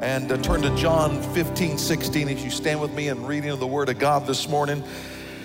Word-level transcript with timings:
and 0.00 0.30
uh, 0.30 0.36
turn 0.38 0.62
to 0.62 0.74
John 0.76 1.20
15, 1.34 1.76
16 1.76 2.28
as 2.28 2.44
you 2.44 2.50
stand 2.50 2.80
with 2.80 2.92
me 2.92 3.08
in 3.08 3.26
reading 3.26 3.50
of 3.50 3.58
the 3.58 3.66
Word 3.66 3.88
of 3.88 3.98
God 3.98 4.26
this 4.26 4.48
morning. 4.48 4.84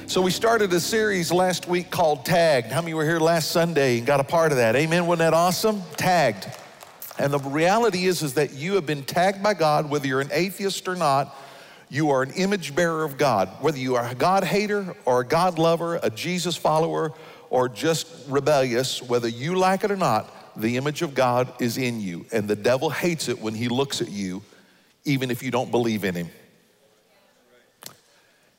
So, 0.06 0.22
we 0.22 0.30
started 0.32 0.72
a 0.74 0.80
series 0.80 1.32
last 1.32 1.68
week 1.68 1.90
called 1.90 2.26
Tagged. 2.26 2.72
How 2.72 2.82
many 2.82 2.94
were 2.94 3.06
here 3.06 3.20
last 3.20 3.52
Sunday 3.52 3.98
and 3.98 4.06
got 4.06 4.20
a 4.20 4.24
part 4.24 4.52
of 4.52 4.58
that? 4.58 4.76
Amen. 4.76 5.08
Wasn't 5.08 5.20
that 5.20 5.34
awesome? 5.34 5.82
Tagged. 5.98 6.46
And 7.18 7.34
the 7.34 7.40
reality 7.40 8.06
is, 8.06 8.22
is 8.22 8.36
that 8.36 8.54
you 8.54 8.76
have 8.76 8.86
been 8.86 9.04
tagged 9.04 9.42
by 9.42 9.56
God, 9.56 9.90
whether 9.90 10.06
you're 10.06 10.22
an 10.22 10.32
atheist 10.32 10.88
or 10.88 10.96
not. 10.96 11.36
You 11.90 12.12
are 12.12 12.22
an 12.22 12.32
image 12.32 12.76
bearer 12.76 13.04
of 13.04 13.18
God. 13.18 13.50
Whether 13.62 13.78
you 13.78 13.96
are 13.96 14.08
a 14.08 14.16
God 14.16 14.44
hater 14.44 14.96
or 15.06 15.22
a 15.22 15.26
God 15.26 15.58
lover, 15.58 16.00
a 16.04 16.10
Jesus 16.10 16.56
follower, 16.56 17.14
or 17.50 17.70
just 17.70 18.08
rebellious, 18.28 19.02
whether 19.02 19.28
you 19.28 19.56
like 19.56 19.84
it 19.84 19.92
or 19.92 19.96
not, 19.98 20.43
the 20.56 20.78
image 20.78 21.02
of 21.02 21.16
God 21.16 21.54
is 21.62 21.78
in 21.78 22.00
you. 22.00 22.26
And 22.32 22.48
the 22.48 22.56
devil 22.56 22.90
hates 22.90 23.30
it 23.30 23.40
when 23.40 23.54
he 23.54 23.68
looks 23.68 24.02
at 24.02 24.10
you, 24.10 24.44
even 25.06 25.32
if 25.32 25.44
you 25.44 25.52
don't 25.52 25.72
believe 25.72 26.04
in 26.04 26.16
him. 26.16 26.30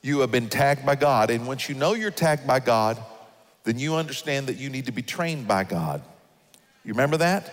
You 0.01 0.19
have 0.19 0.31
been 0.31 0.49
tagged 0.49 0.85
by 0.85 0.95
God. 0.95 1.29
And 1.31 1.47
once 1.47 1.67
you 1.67 1.75
know 1.75 1.93
you're 1.93 2.11
tagged 2.11 2.45
by 2.45 2.59
God, 2.59 3.01
then 3.63 3.79
you 3.79 3.95
understand 3.95 4.47
that 4.47 4.57
you 4.57 4.69
need 4.69 4.85
to 4.85 4.91
be 4.91 5.01
trained 5.01 5.47
by 5.47 5.63
God. 5.63 6.01
You 6.83 6.93
remember 6.93 7.17
that? 7.17 7.51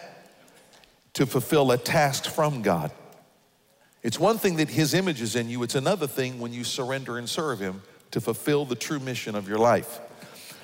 To 1.15 1.27
fulfill 1.27 1.73
a 1.73 1.79
task 1.79 2.27
from 2.27 2.63
God. 2.63 2.93
It's 4.03 4.19
one 4.19 4.37
thing 4.37 4.57
that 4.57 4.69
His 4.69 4.95
image 4.95 5.23
is 5.23 5.37
in 5.37 5.49
you, 5.49 5.63
it's 5.63 5.75
another 5.75 6.07
thing 6.07 6.41
when 6.41 6.53
you 6.53 6.65
surrender 6.65 7.19
and 7.19 7.29
serve 7.29 7.61
Him 7.61 7.83
to 8.11 8.21
fulfill 8.21 8.65
the 8.65 8.75
true 8.75 8.99
mission 8.99 9.35
of 9.35 9.49
your 9.49 9.59
life. 9.59 10.01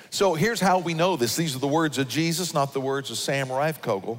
So 0.09 0.33
here's 0.33 0.59
how 0.59 0.79
we 0.79 0.93
know 0.93 1.15
this. 1.15 1.35
These 1.35 1.55
are 1.55 1.59
the 1.59 1.67
words 1.67 1.97
of 1.97 2.07
Jesus, 2.07 2.53
not 2.53 2.73
the 2.73 2.81
words 2.81 3.11
of 3.11 3.17
Sam 3.17 3.47
Rijfkogel. 3.47 4.17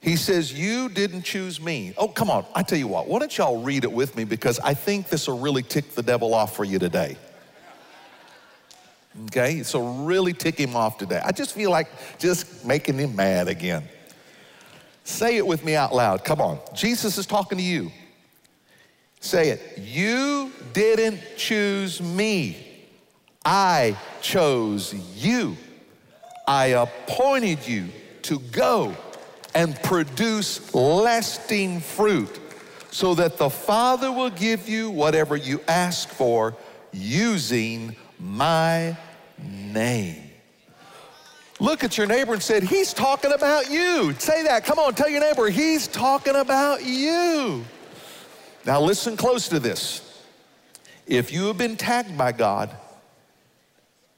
He 0.00 0.16
says, 0.16 0.52
You 0.52 0.90
didn't 0.90 1.22
choose 1.22 1.60
me. 1.60 1.94
Oh, 1.96 2.08
come 2.08 2.30
on. 2.30 2.44
I 2.54 2.62
tell 2.62 2.78
you 2.78 2.88
what, 2.88 3.08
why 3.08 3.18
don't 3.18 3.36
y'all 3.36 3.62
read 3.62 3.84
it 3.84 3.92
with 3.92 4.16
me 4.16 4.24
because 4.24 4.60
I 4.60 4.74
think 4.74 5.08
this 5.08 5.26
will 5.26 5.38
really 5.38 5.62
tick 5.62 5.92
the 5.92 6.02
devil 6.02 6.34
off 6.34 6.54
for 6.54 6.64
you 6.64 6.78
today. 6.78 7.16
Okay, 9.26 9.62
so 9.62 10.02
really 10.04 10.32
tick 10.32 10.58
him 10.58 10.76
off 10.76 10.98
today. 10.98 11.20
I 11.24 11.30
just 11.32 11.54
feel 11.54 11.70
like 11.70 11.88
just 12.18 12.66
making 12.66 12.98
him 12.98 13.14
mad 13.14 13.48
again. 13.48 13.84
Say 15.04 15.36
it 15.36 15.46
with 15.46 15.64
me 15.64 15.76
out 15.76 15.94
loud. 15.94 16.24
Come 16.24 16.40
on. 16.40 16.58
Jesus 16.74 17.16
is 17.16 17.24
talking 17.24 17.56
to 17.56 17.64
you. 17.64 17.92
Say 19.20 19.50
it. 19.50 19.78
You 19.78 20.50
didn't 20.72 21.20
choose 21.36 22.02
me. 22.02 22.73
I 23.44 23.96
chose 24.22 24.94
you. 25.16 25.56
I 26.46 26.66
appointed 26.66 27.66
you 27.66 27.88
to 28.22 28.38
go 28.38 28.94
and 29.54 29.80
produce 29.82 30.74
lasting 30.74 31.80
fruit 31.80 32.40
so 32.90 33.14
that 33.14 33.38
the 33.38 33.50
Father 33.50 34.10
will 34.10 34.30
give 34.30 34.68
you 34.68 34.90
whatever 34.90 35.36
you 35.36 35.60
ask 35.68 36.08
for 36.08 36.56
using 36.92 37.96
my 38.18 38.96
name. 39.42 40.30
Look 41.60 41.84
at 41.84 41.96
your 41.96 42.06
neighbor 42.06 42.34
and 42.34 42.42
said, 42.42 42.62
He's 42.62 42.92
talking 42.92 43.32
about 43.32 43.70
you. 43.70 44.12
Say 44.18 44.42
that. 44.44 44.64
Come 44.64 44.78
on, 44.78 44.94
tell 44.94 45.08
your 45.08 45.20
neighbor, 45.20 45.48
He's 45.50 45.86
talking 45.86 46.34
about 46.34 46.84
you. 46.84 47.64
Now, 48.64 48.80
listen 48.80 49.16
close 49.16 49.48
to 49.48 49.60
this. 49.60 50.00
If 51.06 51.32
you 51.32 51.46
have 51.46 51.58
been 51.58 51.76
tagged 51.76 52.16
by 52.16 52.32
God, 52.32 52.74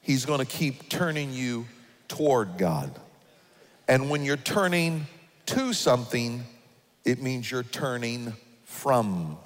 He's 0.07 0.25
going 0.25 0.39
to 0.39 0.47
keep 0.47 0.89
turning 0.89 1.33
you 1.33 1.67
toward 2.07 2.59
God. 2.59 2.97
And 3.89 4.09
when 4.09 4.25
you're 4.25 4.37
turning 4.37 5.09
to 5.47 5.73
something, 5.73 6.45
it 7.05 7.21
means 7.21 7.51
you're 7.51 7.65
turning 7.65 8.33
from 8.63 9.37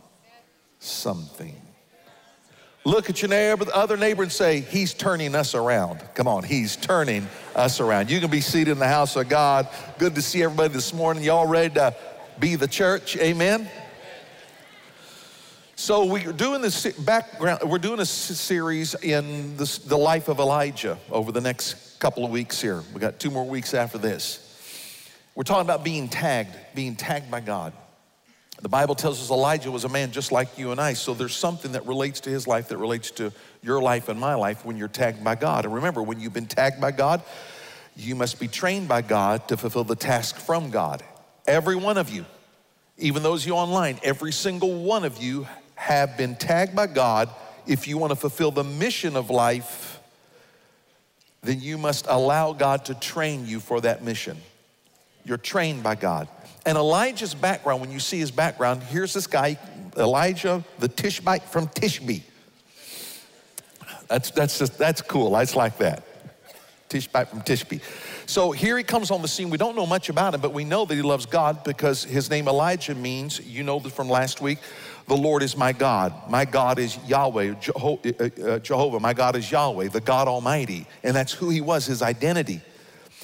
something. 0.79 1.59
Look 2.85 3.09
at 3.09 3.23
your 3.23 3.31
neighbor, 3.31 3.65
the 3.65 3.75
other 3.75 3.97
neighbor, 3.97 4.23
and 4.23 4.31
say, 4.31 4.61
He's 4.61 4.93
turning 4.93 5.35
us 5.35 5.55
around. 5.55 6.03
Come 6.15 6.29
on, 6.29 6.43
He's 6.43 6.77
turning 6.77 7.27
us 7.57 7.81
around. 7.81 8.11
You 8.11 8.21
can 8.21 8.31
be 8.31 8.43
seated 8.43 8.73
in 8.73 8.79
the 8.79 8.87
house 8.87 9.17
of 9.17 9.31
God. 9.31 9.67
Good 9.97 10.15
to 10.17 10.23
see 10.23 10.43
everybody 10.43 10.75
this 10.75 10.93
morning. 10.93 11.25
Y'all 11.25 11.47
ready 11.47 11.73
to 11.77 11.97
be 12.39 12.57
the 12.57 12.69
church? 12.69 13.17
Amen. 13.17 13.67
So 15.81 16.05
we're 16.05 16.35
doing 16.35 16.61
this 16.61 16.87
background. 16.93 17.63
We're 17.65 17.79
doing 17.79 18.01
a 18.01 18.07
series 18.07 18.95
in 18.97 19.57
this, 19.57 19.79
the 19.79 19.97
life 19.97 20.29
of 20.29 20.39
Elijah 20.39 20.99
over 21.11 21.33
the 21.33 21.41
next 21.41 21.99
couple 21.99 22.23
of 22.23 22.31
weeks 22.31 22.61
here. 22.61 22.83
We 22.93 23.01
got 23.01 23.19
two 23.19 23.31
more 23.31 23.47
weeks 23.47 23.73
after 23.73 23.97
this. 23.97 24.47
We're 25.35 25.45
talking 25.45 25.63
about 25.63 25.83
being 25.83 26.11
tagged, 26.11 26.55
being 26.75 26.97
tagged 26.97 27.31
by 27.31 27.41
God. 27.41 27.73
The 28.61 28.69
Bible 28.69 28.95
tells 28.95 29.23
us 29.23 29.31
Elijah 29.31 29.71
was 29.71 29.85
a 29.85 29.89
man 29.89 30.13
just 30.13 30.33
like 30.33 30.59
you 30.59 30.71
and 30.71 30.79
I. 30.79 30.93
So 30.93 31.15
there's 31.15 31.35
something 31.35 31.73
that 31.73 31.87
relates 31.87 32.21
to 32.21 32.31
his 32.31 32.47
life 32.47 32.69
that 32.69 32.77
relates 32.77 33.11
to 33.13 33.33
your 33.63 33.81
life 33.81 34.11
and 34.11 34.21
my 34.21 34.35
life 34.35 34.67
when 34.67 34.77
you're 34.77 34.87
tagged 34.87 35.25
by 35.25 35.35
God. 35.35 35.65
And 35.65 35.75
remember, 35.75 36.03
when 36.03 36.21
you've 36.21 36.35
been 36.35 36.47
tagged 36.47 36.79
by 36.79 36.91
God, 36.91 37.23
you 37.97 38.15
must 38.15 38.39
be 38.39 38.49
trained 38.49 38.87
by 38.87 39.01
God 39.01 39.49
to 39.49 39.57
fulfill 39.57 39.85
the 39.85 39.97
task 39.97 40.37
from 40.37 40.69
God. 40.69 41.03
Every 41.47 41.75
one 41.75 41.97
of 41.97 42.11
you, 42.11 42.27
even 42.99 43.23
those 43.23 43.47
you 43.47 43.55
online, 43.55 43.99
every 44.03 44.31
single 44.31 44.83
one 44.83 45.05
of 45.05 45.23
you 45.23 45.47
have 45.81 46.19
been 46.19 46.37
tagged 46.37 46.77
by 46.77 46.87
God. 46.87 47.31
If 47.67 47.89
you 47.89 47.97
want 47.97 48.11
to 48.11 48.17
fulfill 48.17 48.51
the 48.51 48.63
mission 48.63 49.17
of 49.17 49.31
life, 49.31 49.99
then 51.43 51.59
you 51.59 51.79
must 51.79 52.05
allow 52.07 52.53
God 52.53 52.85
to 52.85 52.95
train 52.95 53.47
you 53.47 53.61
for 53.61 53.81
that 53.81 54.05
mission. 54.05 54.37
You're 55.25 55.39
trained 55.39 55.83
by 55.83 55.95
God. 55.95 56.29
And 56.67 56.77
Elijah's 56.77 57.35
background, 57.35 57.81
when 57.81 57.91
you 57.91 57.99
see 57.99 58.19
his 58.19 58.31
background, 58.31 58.83
here's 58.83 59.15
this 59.15 59.27
guy, 59.27 59.59
Elijah 59.97 60.63
the 60.79 60.89
Tishbite 60.89 61.45
from 61.45 61.67
Tishbe. 61.69 62.21
That's, 64.07 64.31
that's, 64.33 64.59
just, 64.59 64.77
that's 64.77 65.01
cool. 65.01 65.35
I 65.35 65.45
just 65.45 65.57
like 65.57 65.79
that. 65.79 66.05
Tishbite 66.91 67.29
from 67.29 67.41
Tishbe. 67.41 67.81
So 68.27 68.53
here 68.53 68.77
he 68.77 68.85
comes 68.85 69.11
on 69.11 69.23
the 69.23 69.29
scene. 69.29 69.49
We 69.49 69.57
don't 69.57 69.77
know 69.77 69.87
much 69.87 70.11
about 70.11 70.35
him, 70.35 70.43
but 70.43 70.53
we 70.53 70.65
know 70.65 70.85
that 70.85 70.95
he 70.95 71.03
loves 71.03 71.25
God 71.25 71.65
because 71.65 72.05
his 72.05 72.29
name 72.29 72.49
Elijah 72.49 72.95
means, 72.95 73.41
you 73.41 73.63
know 73.63 73.81
from 73.81 74.11
last 74.11 74.43
week, 74.43 74.59
the 75.11 75.17
Lord 75.17 75.43
is 75.43 75.57
my 75.57 75.73
God. 75.73 76.15
My 76.31 76.45
God 76.45 76.79
is 76.79 76.97
Yahweh, 77.05 77.57
uh, 77.75 77.97
uh, 78.45 78.59
Jehovah. 78.61 79.01
My 79.01 79.13
God 79.13 79.35
is 79.35 79.51
Yahweh, 79.51 79.89
the 79.89 80.01
God 80.01 80.29
Almighty. 80.29 80.87
And 81.03 81.17
that's 81.17 81.33
who 81.33 81.51
he 81.51 81.61
was, 81.61 81.85
his 81.85 82.01
identity. 82.01 82.61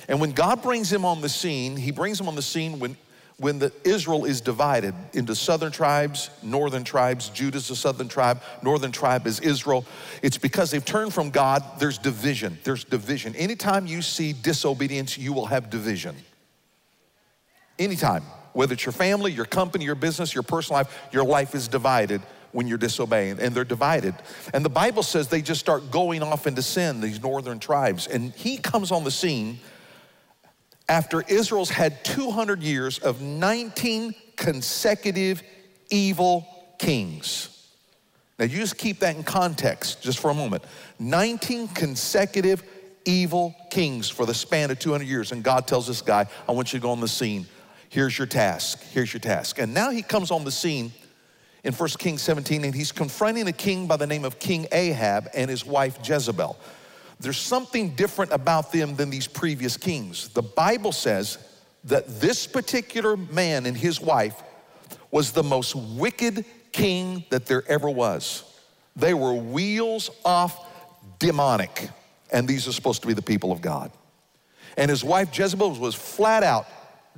And 0.08 0.20
when 0.20 0.32
God 0.32 0.64
brings 0.64 0.92
him 0.92 1.04
on 1.04 1.20
the 1.20 1.28
scene, 1.28 1.76
he 1.76 1.92
brings 1.92 2.20
him 2.20 2.26
on 2.26 2.34
the 2.34 2.42
scene 2.42 2.80
when, 2.80 2.96
when 3.36 3.60
the, 3.60 3.72
Israel 3.84 4.24
is 4.24 4.40
divided 4.40 4.96
into 5.12 5.36
southern 5.36 5.70
tribes, 5.70 6.28
northern 6.42 6.82
tribes. 6.82 7.28
Judah's 7.28 7.70
a 7.70 7.76
southern 7.76 8.08
tribe, 8.08 8.42
northern 8.62 8.90
tribe 8.90 9.24
is 9.28 9.38
Israel. 9.38 9.84
It's 10.22 10.38
because 10.38 10.72
they've 10.72 10.84
turned 10.84 11.14
from 11.14 11.30
God, 11.30 11.62
there's 11.78 11.98
division. 11.98 12.58
There's 12.64 12.82
division. 12.82 13.36
Anytime 13.36 13.86
you 13.86 14.02
see 14.02 14.32
disobedience, 14.32 15.16
you 15.16 15.32
will 15.32 15.46
have 15.46 15.70
division. 15.70 16.16
Anytime 17.78 18.24
whether 18.56 18.72
it's 18.72 18.86
your 18.86 18.92
family, 18.92 19.30
your 19.30 19.44
company, 19.44 19.84
your 19.84 19.94
business, 19.94 20.34
your 20.34 20.42
personal 20.42 20.80
life, 20.80 21.08
your 21.12 21.24
life 21.24 21.54
is 21.54 21.68
divided 21.68 22.22
when 22.52 22.66
you're 22.66 22.78
disobeying, 22.78 23.38
and 23.38 23.54
they're 23.54 23.64
divided. 23.64 24.14
And 24.54 24.64
the 24.64 24.70
Bible 24.70 25.02
says 25.02 25.28
they 25.28 25.42
just 25.42 25.60
start 25.60 25.90
going 25.90 26.22
off 26.22 26.46
into 26.46 26.62
sin, 26.62 27.02
these 27.02 27.22
northern 27.22 27.58
tribes. 27.58 28.06
And 28.06 28.32
he 28.32 28.56
comes 28.56 28.90
on 28.90 29.04
the 29.04 29.10
scene 29.10 29.58
after 30.88 31.22
Israel's 31.28 31.68
had 31.68 32.02
200 32.04 32.62
years 32.62 32.98
of 32.98 33.20
19 33.20 34.14
consecutive 34.36 35.42
evil 35.90 36.46
kings. 36.78 37.68
Now, 38.38 38.46
you 38.46 38.56
just 38.56 38.78
keep 38.78 39.00
that 39.00 39.16
in 39.16 39.22
context 39.22 40.02
just 40.02 40.18
for 40.18 40.30
a 40.30 40.34
moment. 40.34 40.64
19 40.98 41.68
consecutive 41.68 42.62
evil 43.04 43.54
kings 43.70 44.08
for 44.08 44.24
the 44.24 44.34
span 44.34 44.70
of 44.70 44.78
200 44.78 45.04
years. 45.04 45.32
And 45.32 45.42
God 45.42 45.66
tells 45.66 45.86
this 45.86 46.00
guy, 46.00 46.26
I 46.48 46.52
want 46.52 46.72
you 46.72 46.78
to 46.78 46.82
go 46.82 46.90
on 46.90 47.00
the 47.00 47.08
scene. 47.08 47.46
Here's 47.96 48.18
your 48.18 48.26
task. 48.26 48.82
Here's 48.92 49.10
your 49.10 49.20
task. 49.20 49.58
And 49.58 49.72
now 49.72 49.88
he 49.88 50.02
comes 50.02 50.30
on 50.30 50.44
the 50.44 50.50
scene 50.50 50.92
in 51.64 51.72
1 51.72 51.88
Kings 51.98 52.20
17 52.20 52.62
and 52.62 52.74
he's 52.74 52.92
confronting 52.92 53.48
a 53.48 53.52
king 53.52 53.86
by 53.86 53.96
the 53.96 54.06
name 54.06 54.26
of 54.26 54.38
King 54.38 54.66
Ahab 54.70 55.30
and 55.32 55.48
his 55.48 55.64
wife 55.64 55.98
Jezebel. 56.06 56.58
There's 57.20 57.38
something 57.38 57.94
different 57.94 58.32
about 58.32 58.70
them 58.70 58.96
than 58.96 59.08
these 59.08 59.26
previous 59.26 59.78
kings. 59.78 60.28
The 60.28 60.42
Bible 60.42 60.92
says 60.92 61.38
that 61.84 62.20
this 62.20 62.46
particular 62.46 63.16
man 63.16 63.64
and 63.64 63.74
his 63.74 63.98
wife 63.98 64.42
was 65.10 65.32
the 65.32 65.42
most 65.42 65.74
wicked 65.74 66.44
king 66.72 67.24
that 67.30 67.46
there 67.46 67.64
ever 67.66 67.88
was. 67.88 68.44
They 68.94 69.14
were 69.14 69.32
wheels 69.32 70.10
off 70.22 70.70
demonic, 71.18 71.88
and 72.30 72.46
these 72.46 72.68
are 72.68 72.72
supposed 72.72 73.00
to 73.00 73.08
be 73.08 73.14
the 73.14 73.22
people 73.22 73.52
of 73.52 73.62
God. 73.62 73.90
And 74.76 74.90
his 74.90 75.02
wife 75.02 75.30
Jezebel 75.32 75.70
was 75.76 75.94
flat 75.94 76.42
out 76.42 76.66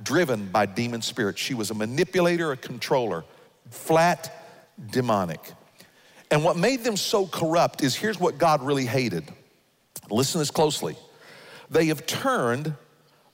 driven 0.03 0.47
by 0.47 0.65
demon 0.65 1.01
spirits. 1.01 1.41
She 1.41 1.53
was 1.53 1.71
a 1.71 1.73
manipulator, 1.73 2.51
a 2.51 2.57
controller, 2.57 3.23
flat 3.69 4.33
demonic. 4.91 5.41
And 6.31 6.43
what 6.43 6.57
made 6.57 6.83
them 6.83 6.95
so 6.95 7.25
corrupt 7.25 7.83
is 7.83 7.95
here's 7.95 8.19
what 8.19 8.37
God 8.37 8.61
really 8.63 8.85
hated. 8.85 9.25
Listen 10.09 10.39
this 10.39 10.51
closely. 10.51 10.95
They 11.69 11.87
have 11.87 12.05
turned 12.05 12.73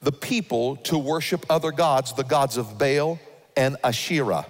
the 0.01 0.11
people 0.11 0.77
to 0.77 0.97
worship 0.97 1.45
other 1.49 1.71
gods, 1.71 2.13
the 2.13 2.23
gods 2.23 2.57
of 2.57 2.77
Baal 2.77 3.19
and 3.57 3.77
Asherah. 3.83 4.45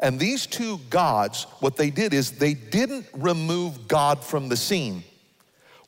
And 0.00 0.20
these 0.20 0.46
two 0.46 0.78
gods, 0.90 1.44
what 1.60 1.76
they 1.76 1.90
did 1.90 2.12
is 2.12 2.32
they 2.32 2.54
didn't 2.54 3.06
remove 3.14 3.88
God 3.88 4.22
from 4.22 4.48
the 4.48 4.56
scene. 4.56 5.02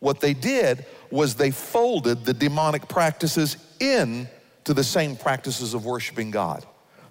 What 0.00 0.20
they 0.20 0.32
did 0.32 0.86
was 1.10 1.34
they 1.34 1.50
folded 1.50 2.24
the 2.24 2.32
demonic 2.32 2.88
practices 2.88 3.56
in 3.80 4.28
to 4.68 4.74
the 4.74 4.84
same 4.84 5.16
practices 5.16 5.72
of 5.72 5.86
worshiping 5.86 6.30
God. 6.30 6.62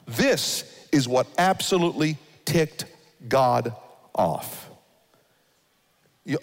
This 0.06 0.88
is 0.92 1.07
what 1.07 1.25
absolutely 1.39 2.15
ticked 2.45 2.86
God 3.27 3.75
off. 4.13 4.69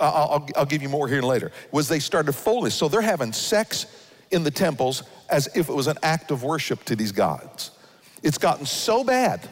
I'll, 0.01 0.67
give 0.67 0.83
you 0.83 0.89
more 0.89 1.07
here 1.07 1.23
later. 1.23 1.53
Was 1.71 1.87
they 1.87 2.01
started 2.01 2.33
folding. 2.33 2.71
So 2.71 2.89
they're 2.89 3.01
having 3.01 3.33
sex 3.33 3.87
in 4.33 4.43
the 4.43 4.51
temples 4.51 5.05
as 5.31 5.49
if 5.55 5.69
it 5.69 5.73
was 5.73 5.87
an 5.87 5.99
act 6.03 6.33
of 6.33 6.43
worship 6.43 6.83
to 6.87 6.97
these 6.97 7.13
gods. 7.13 7.71
It's 8.25 8.39
gotten 8.39 8.67
so 8.67 9.05
bad, 9.05 9.49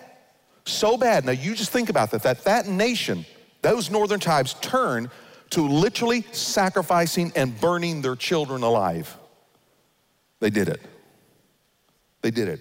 so 0.65 0.97
bad. 0.97 1.25
Now 1.25 1.31
you 1.31 1.55
just 1.55 1.71
think 1.71 1.91
about 1.91 2.11
that, 2.11 2.25
that 2.25 2.43
that 2.43 2.67
nation, 2.67 3.25
those 3.61 3.89
northern 3.89 4.19
tribes 4.19 4.55
turn 4.55 5.13
to 5.51 5.63
literally 5.69 6.25
sacrificing 6.33 7.33
and 7.37 7.61
burning 7.61 8.03
their 8.03 8.17
children 8.17 8.65
alive. 8.65 9.17
They 10.41 10.51
did 10.51 10.69
it. 10.69 10.81
They 12.23 12.31
did 12.31 12.49
it. 12.49 12.61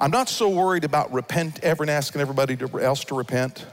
I'm 0.00 0.10
not 0.10 0.28
so 0.28 0.48
worried 0.48 0.84
about 0.84 1.12
repent 1.12 1.62
ever 1.62 1.82
and 1.82 1.90
asking 1.90 2.20
everybody 2.20 2.56
else 2.80 3.04
to 3.04 3.14
repent. 3.14 3.66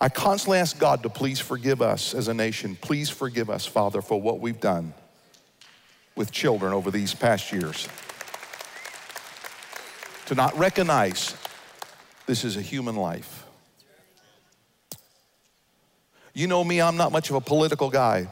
I 0.00 0.08
constantly 0.08 0.58
ask 0.58 0.78
God 0.78 1.02
to 1.02 1.08
please 1.08 1.38
forgive 1.38 1.82
us 1.82 2.14
as 2.14 2.28
a 2.28 2.34
nation. 2.34 2.76
Please 2.80 3.10
forgive 3.10 3.50
us, 3.50 3.66
Father, 3.66 4.00
for 4.02 4.20
what 4.20 4.40
we've 4.40 4.58
done 4.58 4.94
with 6.16 6.32
children 6.32 6.72
over 6.72 6.90
these 6.90 7.14
past 7.14 7.52
years. 7.52 7.88
To 10.26 10.34
not 10.34 10.56
recognize 10.58 11.36
this 12.26 12.44
is 12.44 12.56
a 12.56 12.62
human 12.62 12.96
life. 12.96 13.44
You 16.34 16.46
know 16.46 16.64
me, 16.64 16.80
I'm 16.80 16.96
not 16.96 17.12
much 17.12 17.28
of 17.28 17.36
a 17.36 17.40
political 17.40 17.90
guy. 17.90 18.28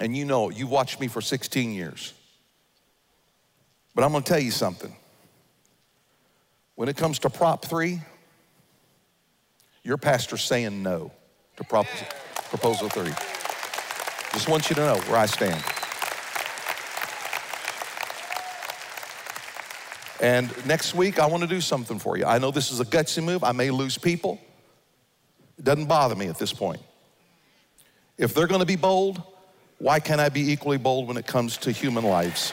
And 0.00 0.16
you 0.16 0.24
know, 0.24 0.50
you've 0.50 0.70
watched 0.70 0.98
me 0.98 1.06
for 1.06 1.20
16 1.20 1.72
years. 1.72 2.14
But 3.94 4.02
I'm 4.02 4.12
gonna 4.12 4.24
tell 4.24 4.40
you 4.40 4.50
something. 4.50 4.94
When 6.74 6.88
it 6.88 6.96
comes 6.96 7.18
to 7.20 7.30
Prop 7.30 7.64
3, 7.66 8.00
your 9.82 9.98
pastor's 9.98 10.42
saying 10.42 10.82
no 10.82 11.12
to 11.56 11.64
Prop, 11.64 11.86
Proposal 12.48 12.88
3. 12.88 13.12
Just 14.32 14.48
want 14.48 14.70
you 14.70 14.76
to 14.76 14.80
know 14.80 14.96
where 15.02 15.18
I 15.18 15.26
stand. 15.26 15.62
And 20.20 20.66
next 20.66 20.94
week, 20.94 21.18
I 21.18 21.26
want 21.26 21.42
to 21.42 21.48
do 21.48 21.60
something 21.60 21.98
for 21.98 22.16
you. 22.16 22.26
I 22.26 22.38
know 22.38 22.50
this 22.50 22.70
is 22.70 22.80
a 22.80 22.84
gutsy 22.84 23.24
move. 23.24 23.42
I 23.42 23.52
may 23.52 23.70
lose 23.70 23.96
people. 23.96 24.40
It 25.58 25.64
doesn't 25.64 25.86
bother 25.86 26.14
me 26.14 26.28
at 26.28 26.38
this 26.38 26.52
point. 26.52 26.80
If 28.18 28.34
they're 28.34 28.46
going 28.46 28.60
to 28.60 28.66
be 28.66 28.76
bold, 28.76 29.22
why 29.80 29.98
can't 29.98 30.20
I 30.20 30.28
be 30.28 30.52
equally 30.52 30.76
bold 30.76 31.08
when 31.08 31.16
it 31.16 31.26
comes 31.26 31.56
to 31.58 31.72
human 31.72 32.04
lives? 32.04 32.50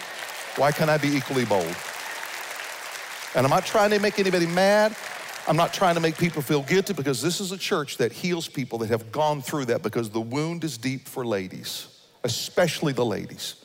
Why 0.56 0.72
can't 0.72 0.90
I 0.90 0.98
be 0.98 1.10
equally 1.10 1.44
bold? 1.44 1.76
And 3.36 3.46
I'm 3.46 3.50
not 3.50 3.66
trying 3.66 3.90
to 3.90 4.00
make 4.00 4.18
anybody 4.18 4.48
mad. 4.48 4.96
I'm 5.46 5.58
not 5.58 5.74
trying 5.74 5.96
to 5.96 6.02
make 6.02 6.18
people 6.18 6.42
feel 6.42 6.64
guilty 6.64 6.94
because 6.94 7.22
this 7.22 7.42
is 7.42 7.52
a 7.52 7.58
church 7.58 7.98
that 7.98 8.14
heals 8.14 8.48
people 8.48 8.80
that 8.80 8.90
have 8.90 9.12
gone 9.12 9.42
through 9.42 9.66
that 9.66 9.84
because 9.84 10.10
the 10.10 10.22
wound 10.22 10.64
is 10.64 10.78
deep 10.78 11.06
for 11.06 11.26
ladies, 11.26 11.88
especially 12.24 12.94
the 12.94 13.06
ladies. 13.06 13.56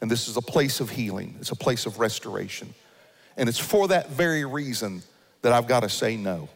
And 0.00 0.10
this 0.10 0.26
is 0.26 0.38
a 0.38 0.42
place 0.42 0.80
of 0.80 0.88
healing, 0.88 1.36
it's 1.40 1.50
a 1.50 1.56
place 1.56 1.84
of 1.84 1.98
restoration. 1.98 2.72
And 3.36 3.50
it's 3.50 3.58
for 3.58 3.88
that 3.88 4.08
very 4.10 4.46
reason 4.46 5.02
that 5.42 5.52
I've 5.52 5.68
got 5.68 5.80
to 5.80 5.90
say 5.90 6.16
no. 6.16 6.48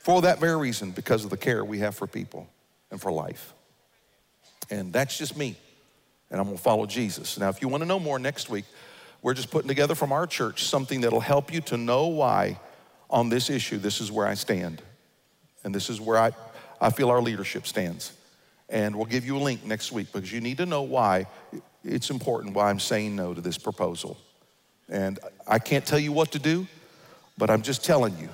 For 0.00 0.22
that 0.22 0.40
very 0.40 0.56
reason, 0.56 0.90
because 0.90 1.22
of 1.22 1.30
the 1.30 1.36
care 1.36 1.64
we 1.64 1.78
have 1.78 1.94
for 1.94 2.08
people 2.08 2.48
and 2.90 3.00
for 3.00 3.12
life. 3.12 3.54
And 4.72 4.90
that's 4.90 5.18
just 5.18 5.36
me. 5.36 5.54
And 6.30 6.40
I'm 6.40 6.46
gonna 6.46 6.56
follow 6.56 6.86
Jesus. 6.86 7.38
Now, 7.38 7.50
if 7.50 7.60
you 7.60 7.68
wanna 7.68 7.84
know 7.84 7.98
more 7.98 8.18
next 8.18 8.48
week, 8.48 8.64
we're 9.20 9.34
just 9.34 9.50
putting 9.50 9.68
together 9.68 9.94
from 9.94 10.12
our 10.12 10.26
church 10.26 10.64
something 10.64 11.02
that'll 11.02 11.20
help 11.20 11.52
you 11.52 11.60
to 11.62 11.76
know 11.76 12.06
why 12.06 12.58
on 13.10 13.28
this 13.28 13.50
issue, 13.50 13.76
this 13.76 14.00
is 14.00 14.10
where 14.10 14.26
I 14.26 14.32
stand. 14.32 14.80
And 15.62 15.74
this 15.74 15.90
is 15.90 16.00
where 16.00 16.18
I, 16.18 16.32
I 16.80 16.88
feel 16.88 17.10
our 17.10 17.20
leadership 17.20 17.66
stands. 17.66 18.14
And 18.70 18.96
we'll 18.96 19.04
give 19.04 19.26
you 19.26 19.36
a 19.36 19.38
link 19.38 19.62
next 19.62 19.92
week 19.92 20.10
because 20.10 20.32
you 20.32 20.40
need 20.40 20.56
to 20.56 20.66
know 20.66 20.82
why 20.82 21.26
it's 21.84 22.08
important 22.08 22.54
why 22.54 22.70
I'm 22.70 22.80
saying 22.80 23.14
no 23.14 23.34
to 23.34 23.42
this 23.42 23.58
proposal. 23.58 24.16
And 24.88 25.18
I 25.46 25.58
can't 25.58 25.84
tell 25.84 25.98
you 25.98 26.12
what 26.12 26.32
to 26.32 26.38
do, 26.38 26.66
but 27.36 27.50
I'm 27.50 27.60
just 27.60 27.84
telling 27.84 28.16
you 28.18 28.30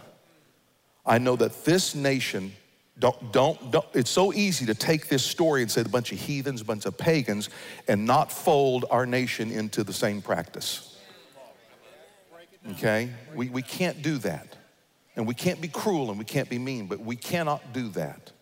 I 1.04 1.18
know 1.18 1.34
that 1.34 1.64
this 1.64 1.96
nation, 1.96 2.52
don't, 2.98 3.32
don't, 3.32 3.70
don't, 3.70 3.86
it's 3.94 4.10
so 4.10 4.32
easy 4.32 4.66
to 4.66 4.74
take 4.74 5.08
this 5.08 5.24
story 5.24 5.62
and 5.62 5.70
say 5.70 5.82
a 5.82 5.84
bunch 5.84 6.10
of 6.10 6.18
heathens, 6.18 6.60
a 6.60 6.64
bunch 6.64 6.84
of 6.84 6.98
pagans, 6.98 7.48
and 7.86 8.04
not 8.04 8.32
fold 8.32 8.86
our 8.90 9.06
nation 9.06 9.50
into 9.52 9.84
the 9.84 9.92
same 9.92 10.20
practice. 10.20 10.96
Okay? 12.72 13.10
We, 13.34 13.48
we 13.50 13.62
can't 13.62 14.02
do 14.02 14.18
that. 14.18 14.56
And 15.14 15.26
we 15.26 15.34
can't 15.34 15.60
be 15.60 15.68
cruel 15.68 16.10
and 16.10 16.18
we 16.18 16.24
can't 16.24 16.48
be 16.48 16.58
mean, 16.58 16.86
but 16.86 17.00
we 17.00 17.16
cannot 17.16 17.72
do 17.72 17.88
that. 17.90 18.32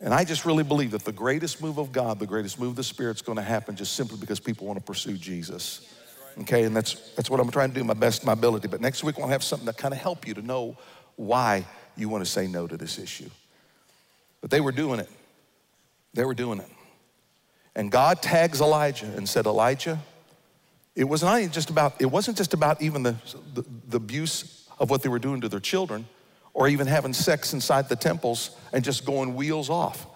And 0.00 0.12
I 0.12 0.24
just 0.24 0.44
really 0.44 0.64
believe 0.64 0.90
that 0.90 1.04
the 1.04 1.12
greatest 1.12 1.62
move 1.62 1.78
of 1.78 1.92
God, 1.92 2.18
the 2.18 2.26
greatest 2.26 2.58
move 2.58 2.70
of 2.70 2.76
the 2.76 2.84
Spirit 2.84 3.16
is 3.16 3.22
going 3.22 3.36
to 3.36 3.42
happen 3.42 3.76
just 3.76 3.94
simply 3.94 4.18
because 4.18 4.40
people 4.40 4.66
want 4.66 4.78
to 4.78 4.84
pursue 4.84 5.16
Jesus. 5.16 5.94
Okay, 6.40 6.64
and 6.64 6.74
that's, 6.74 6.94
that's 7.14 7.30
what 7.30 7.38
I'm 7.38 7.50
trying 7.50 7.70
to 7.70 7.74
do, 7.74 7.84
my 7.84 7.94
best, 7.94 8.24
my 8.24 8.32
ability. 8.32 8.68
But 8.68 8.80
next 8.80 9.04
week, 9.04 9.16
I 9.16 9.20
we'll 9.20 9.28
have 9.28 9.44
something 9.44 9.66
to 9.66 9.72
kind 9.72 9.94
of 9.94 10.00
help 10.00 10.26
you 10.26 10.34
to 10.34 10.42
know 10.42 10.76
why 11.16 11.64
you 11.96 12.08
want 12.08 12.24
to 12.24 12.30
say 12.30 12.46
no 12.46 12.66
to 12.66 12.76
this 12.76 12.98
issue. 12.98 13.30
But 14.40 14.50
they 14.50 14.60
were 14.60 14.72
doing 14.72 15.00
it. 15.00 15.08
They 16.12 16.24
were 16.24 16.34
doing 16.34 16.60
it. 16.60 16.68
And 17.74 17.90
God 17.90 18.22
tags 18.22 18.60
Elijah 18.60 19.06
and 19.16 19.28
said, 19.28 19.46
Elijah, 19.46 19.98
it 20.94 21.04
was 21.04 21.22
not 21.22 21.50
just 21.50 21.70
about, 21.70 22.00
it 22.00 22.06
wasn't 22.06 22.36
just 22.36 22.54
about 22.54 22.80
even 22.80 23.02
the, 23.02 23.16
the, 23.54 23.64
the 23.88 23.96
abuse 23.96 24.68
of 24.78 24.90
what 24.90 25.02
they 25.02 25.08
were 25.08 25.18
doing 25.18 25.40
to 25.40 25.48
their 25.48 25.60
children 25.60 26.06
or 26.52 26.68
even 26.68 26.86
having 26.86 27.12
sex 27.12 27.52
inside 27.52 27.88
the 27.88 27.96
temples 27.96 28.50
and 28.72 28.84
just 28.84 29.04
going 29.04 29.34
wheels 29.34 29.70
off. 29.70 30.06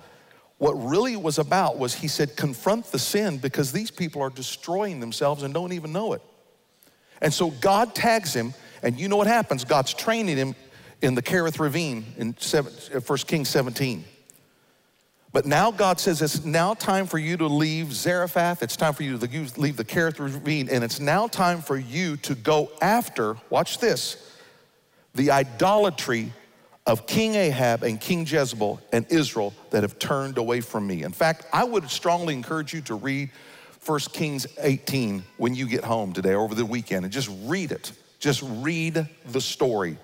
What 0.58 0.72
really 0.72 1.16
was 1.16 1.38
about 1.38 1.78
was 1.78 1.94
he 1.94 2.08
said, 2.08 2.36
confront 2.36 2.86
the 2.86 2.98
sin 2.98 3.38
because 3.38 3.72
these 3.72 3.90
people 3.90 4.22
are 4.22 4.30
destroying 4.30 5.00
themselves 5.00 5.42
and 5.42 5.52
don't 5.52 5.72
even 5.72 5.92
know 5.92 6.12
it. 6.12 6.22
And 7.20 7.32
so 7.32 7.50
God 7.50 7.94
tags 7.94 8.34
him, 8.34 8.54
and 8.82 8.98
you 8.98 9.08
know 9.08 9.16
what 9.16 9.26
happens? 9.26 9.64
God's 9.64 9.92
training 9.94 10.36
him 10.36 10.54
in 11.00 11.14
the 11.14 11.22
Kerith 11.22 11.60
Ravine 11.60 12.04
in 12.16 12.34
1 12.34 12.64
uh, 12.94 13.16
Kings 13.26 13.48
17. 13.48 14.04
But 15.32 15.44
now 15.44 15.70
God 15.70 16.00
says 16.00 16.22
it's 16.22 16.44
now 16.44 16.74
time 16.74 17.06
for 17.06 17.18
you 17.18 17.36
to 17.36 17.46
leave 17.46 17.92
Zarephath. 17.92 18.62
It's 18.62 18.76
time 18.76 18.94
for 18.94 19.02
you 19.02 19.18
to 19.18 19.60
leave 19.60 19.76
the 19.76 19.84
Kerith 19.84 20.18
Ravine. 20.18 20.68
And 20.70 20.82
it's 20.82 21.00
now 21.00 21.28
time 21.28 21.60
for 21.60 21.76
you 21.76 22.16
to 22.18 22.34
go 22.34 22.70
after, 22.80 23.36
watch 23.50 23.78
this, 23.78 24.34
the 25.14 25.30
idolatry 25.30 26.32
of 26.86 27.06
King 27.06 27.34
Ahab 27.34 27.82
and 27.82 28.00
King 28.00 28.26
Jezebel 28.26 28.80
and 28.92 29.04
Israel 29.10 29.52
that 29.70 29.82
have 29.82 29.98
turned 29.98 30.38
away 30.38 30.62
from 30.62 30.86
me. 30.86 31.02
In 31.02 31.12
fact, 31.12 31.46
I 31.52 31.62
would 31.62 31.90
strongly 31.90 32.32
encourage 32.32 32.72
you 32.72 32.80
to 32.82 32.94
read 32.94 33.30
1 33.84 34.00
Kings 34.12 34.46
18 34.58 35.22
when 35.36 35.54
you 35.54 35.68
get 35.68 35.84
home 35.84 36.14
today 36.14 36.32
or 36.32 36.40
over 36.40 36.54
the 36.54 36.64
weekend 36.64 37.04
and 37.04 37.12
just 37.12 37.30
read 37.44 37.72
it. 37.72 37.92
Just 38.18 38.42
read 38.42 39.06
the 39.26 39.40
story. 39.40 39.98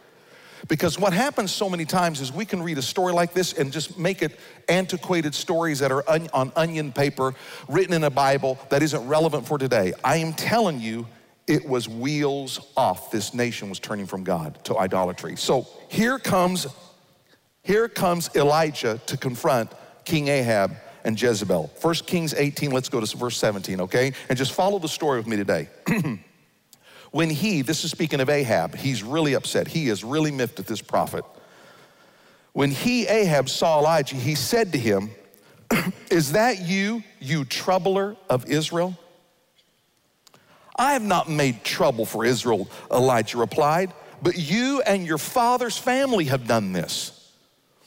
Because 0.68 0.99
what 0.99 1.12
happens 1.12 1.52
so 1.52 1.68
many 1.68 1.85
times 1.85 2.21
is 2.21 2.33
we 2.33 2.44
can 2.44 2.62
read 2.62 2.78
a 2.78 2.83
story 2.83 3.12
like 3.12 3.35
this 3.35 3.52
and 3.52 3.73
just 3.73 3.99
make 3.99 4.23
it 4.23 4.38
antiquated 4.68 5.35
stories 5.35 5.78
that 5.80 5.92
are 5.92 6.04
on 6.09 6.52
onion 6.56 6.92
paper, 6.92 7.35
written 7.68 7.92
in 7.94 8.04
a 8.04 8.11
Bible 8.11 8.59
that 8.71 8.83
isn't 8.83 9.06
relevant 9.06 9.47
for 9.47 9.59
today. 9.59 9.92
I 10.02 10.16
am 10.16 10.33
telling 10.33 10.80
you, 10.80 11.06
it 11.47 11.68
was 11.68 11.88
wheels 11.88 12.73
off. 12.76 13.11
This 13.11 13.35
nation 13.35 13.68
was 13.68 13.78
turning 13.78 14.06
from 14.06 14.25
God 14.25 14.64
to 14.64 14.78
idolatry. 14.78 15.37
So 15.37 15.66
here 15.88 16.18
comes, 16.18 16.66
here 17.62 17.88
comes 17.88 18.30
Elijah 18.35 18.99
to 19.06 19.16
confront 19.18 19.71
King 20.04 20.28
Ahab 20.28 20.75
and 21.04 21.21
Jezebel. 21.21 21.68
First 21.78 22.06
Kings 22.06 22.33
18, 22.33 22.71
let's 22.71 22.88
go 22.88 23.00
to 23.00 23.16
verse 23.16 23.37
17, 23.37 23.83
okay? 23.83 24.12
And 24.30 24.38
just 24.38 24.52
follow 24.52 24.78
the 24.78 24.88
story 24.88 25.18
with 25.18 25.26
me 25.26 25.37
today. 25.37 25.68
when 27.14 27.30
he, 27.30 27.62
this 27.62 27.85
is 27.85 27.92
speaking 27.92 28.18
of 28.18 28.28
Ahab, 28.28 28.75
he's 28.75 29.04
really 29.04 29.35
upset. 29.35 29.68
He 29.68 29.88
is 29.88 30.02
really 30.02 30.33
miffed 30.33 30.59
at 30.59 30.66
this 30.66 30.83
prophet. 30.83 31.25
When 32.54 32.73
he, 32.73 33.06
Ahab, 33.06 33.49
saw 33.49 33.78
Elijah, 33.78 34.16
he 34.16 34.35
said 34.35 34.73
to 34.73 34.78
him, 34.78 35.12
Is 36.11 36.33
that 36.33 36.62
you, 36.62 37.04
you 37.21 37.44
troubler 37.44 38.16
of 38.28 38.47
Israel? 38.47 38.99
I 40.75 40.94
have 40.94 41.04
not 41.04 41.30
made 41.30 41.62
trouble 41.62 42.04
for 42.04 42.25
Israel, 42.25 42.68
Elijah 42.90 43.38
replied, 43.38 43.92
but 44.21 44.37
you 44.37 44.83
and 44.85 45.06
your 45.06 45.18
father's 45.18 45.78
family 45.78 46.25
have 46.25 46.49
done 46.49 46.73
this. 46.73 47.30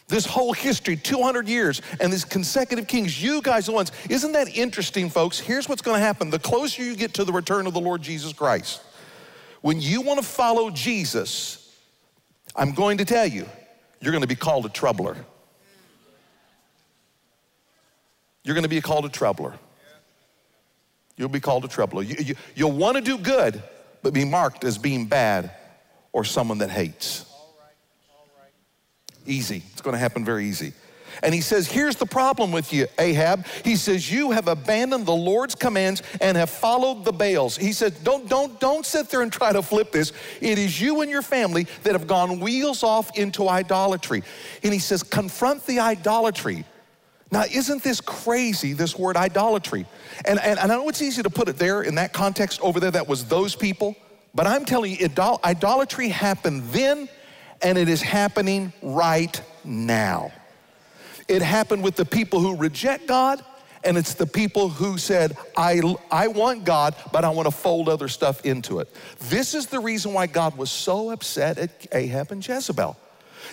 This 0.08 0.26
whole 0.26 0.54
history, 0.54 0.96
200 0.96 1.50
years, 1.50 1.82
and 2.00 2.14
these 2.14 2.24
consecutive 2.24 2.88
kings, 2.88 3.22
you 3.22 3.42
guys 3.42 3.68
are 3.68 3.74
the 3.74 3.76
ones. 3.76 3.92
Isn't 4.10 4.32
that 4.32 4.56
interesting, 4.56 5.10
folks? 5.10 5.38
Here's 5.38 5.68
what's 5.68 5.82
going 5.82 6.00
to 6.00 6.06
happen. 6.06 6.30
The 6.30 6.40
closer 6.40 6.82
you 6.82 6.96
get 6.96 7.14
to 7.16 7.26
the 7.26 7.34
return 7.34 7.68
of 7.68 7.74
the 7.74 7.82
Lord 7.82 8.02
Jesus 8.02 8.32
Christ, 8.32 8.84
When 9.62 9.82
you 9.82 10.02
want 10.02 10.20
to 10.20 10.26
follow 10.26 10.70
Jesus, 10.70 11.76
I'm 12.56 12.74
going 12.74 13.00
to 13.00 13.06
tell 13.06 13.26
you, 13.26 13.46
you're 14.02 14.12
going 14.12 14.22
to 14.22 14.28
be 14.28 14.36
called 14.36 14.66
a 14.66 14.70
troubler. 14.70 15.16
You're 18.44 18.54
going 18.54 18.64
to 18.64 18.70
be 18.70 18.82
called 18.82 19.06
a 19.06 19.10
troubler. 19.10 19.54
You'll 21.18 21.30
be 21.30 21.40
called 21.40 21.66
a 21.66 21.68
troubler. 21.68 22.04
You, 22.04 22.16
you, 22.20 22.36
you'll 22.56 22.72
want 22.72 22.96
to 22.96 23.02
do 23.02 23.18
good, 23.18 23.62
but 24.04 24.14
be 24.14 24.24
marked 24.24 24.64
as 24.64 24.78
being 24.78 25.08
bad 25.08 25.52
or 26.14 26.24
someone 26.24 26.60
that 26.60 26.70
hates. 26.70 27.26
Easy. 29.26 29.64
It's 29.72 29.82
going 29.82 29.94
to 29.94 30.00
happen 30.00 30.24
very 30.24 30.46
easy. 30.46 30.74
And 31.24 31.34
he 31.34 31.42
says, 31.42 31.68
Here's 31.68 31.96
the 31.96 32.06
problem 32.06 32.52
with 32.52 32.72
you, 32.74 32.88
Ahab. 33.00 33.46
He 33.64 33.76
says, 33.76 34.12
You 34.12 34.32
have 34.32 34.48
abandoned 34.48 35.06
the 35.06 35.16
Lord's 35.16 35.56
commands 35.56 36.04
and 36.22 36.38
have 36.38 36.50
followed 36.50 37.06
the 37.06 37.14
Baals. 37.14 37.58
He 37.58 37.74
says, 37.74 37.92
Don't, 38.00 38.28
don't, 38.30 38.60
don't 38.60 38.86
sit 38.86 39.10
there 39.10 39.22
and 39.22 39.32
try 39.32 39.52
to 39.54 39.62
flip 39.62 39.92
this. 39.92 40.14
It 40.42 40.58
is 40.58 40.80
you 40.80 41.02
and 41.02 41.12
your 41.12 41.22
family 41.22 41.68
that 41.84 41.94
have 41.94 42.08
gone 42.08 42.40
wheels 42.40 42.84
off 42.84 43.18
into 43.18 43.48
idolatry. 43.48 44.24
And 44.64 44.74
he 44.74 44.80
says, 44.80 45.04
Confront 45.04 45.66
the 45.66 45.80
idolatry. 45.80 46.66
Now, 47.30 47.44
isn't 47.44 47.84
this 47.84 48.00
crazy, 48.00 48.74
this 48.74 48.98
word 48.98 49.18
idolatry? 49.18 49.86
And, 50.26 50.40
and, 50.40 50.58
and 50.60 50.72
I 50.72 50.76
know 50.76 50.88
it's 50.88 51.02
easy 51.02 51.24
to 51.24 51.30
put 51.30 51.50
it 51.50 51.58
there 51.58 51.82
in 51.82 51.96
that 51.96 52.14
context 52.14 52.62
over 52.62 52.80
there, 52.80 52.92
that 52.92 53.08
was 53.08 53.26
those 53.26 53.56
people. 53.56 53.96
But 54.34 54.48
I'm 54.48 54.66
telling 54.66 54.92
you, 54.92 55.06
idol- 55.06 55.42
idolatry 55.44 56.10
happened 56.10 56.64
then, 56.70 57.10
and 57.62 57.78
it 57.78 57.90
is 57.90 58.02
happening 58.02 58.72
right 58.82 59.42
now. 59.66 60.32
It 61.28 61.42
happened 61.42 61.84
with 61.84 61.96
the 61.96 62.06
people 62.06 62.40
who 62.40 62.56
reject 62.56 63.08
God, 63.08 63.44
and 63.84 63.98
it's 63.98 64.14
the 64.14 64.26
people 64.26 64.70
who 64.70 64.98
said, 64.98 65.38
I, 65.56 65.82
I 66.12 66.28
want 66.28 66.64
God, 66.64 66.96
but 67.12 67.26
I 67.26 67.30
want 67.30 67.48
to 67.48 67.52
fold 67.52 67.90
other 67.90 68.08
stuff 68.08 68.46
into 68.46 68.80
it. 68.80 68.94
This 69.30 69.54
is 69.54 69.68
the 69.68 69.80
reason 69.80 70.14
why 70.14 70.28
God 70.28 70.58
was 70.58 70.72
so 70.72 71.12
upset 71.12 71.58
at 71.58 71.88
Ahab 71.92 72.32
and 72.32 72.46
Jezebel. 72.46 72.98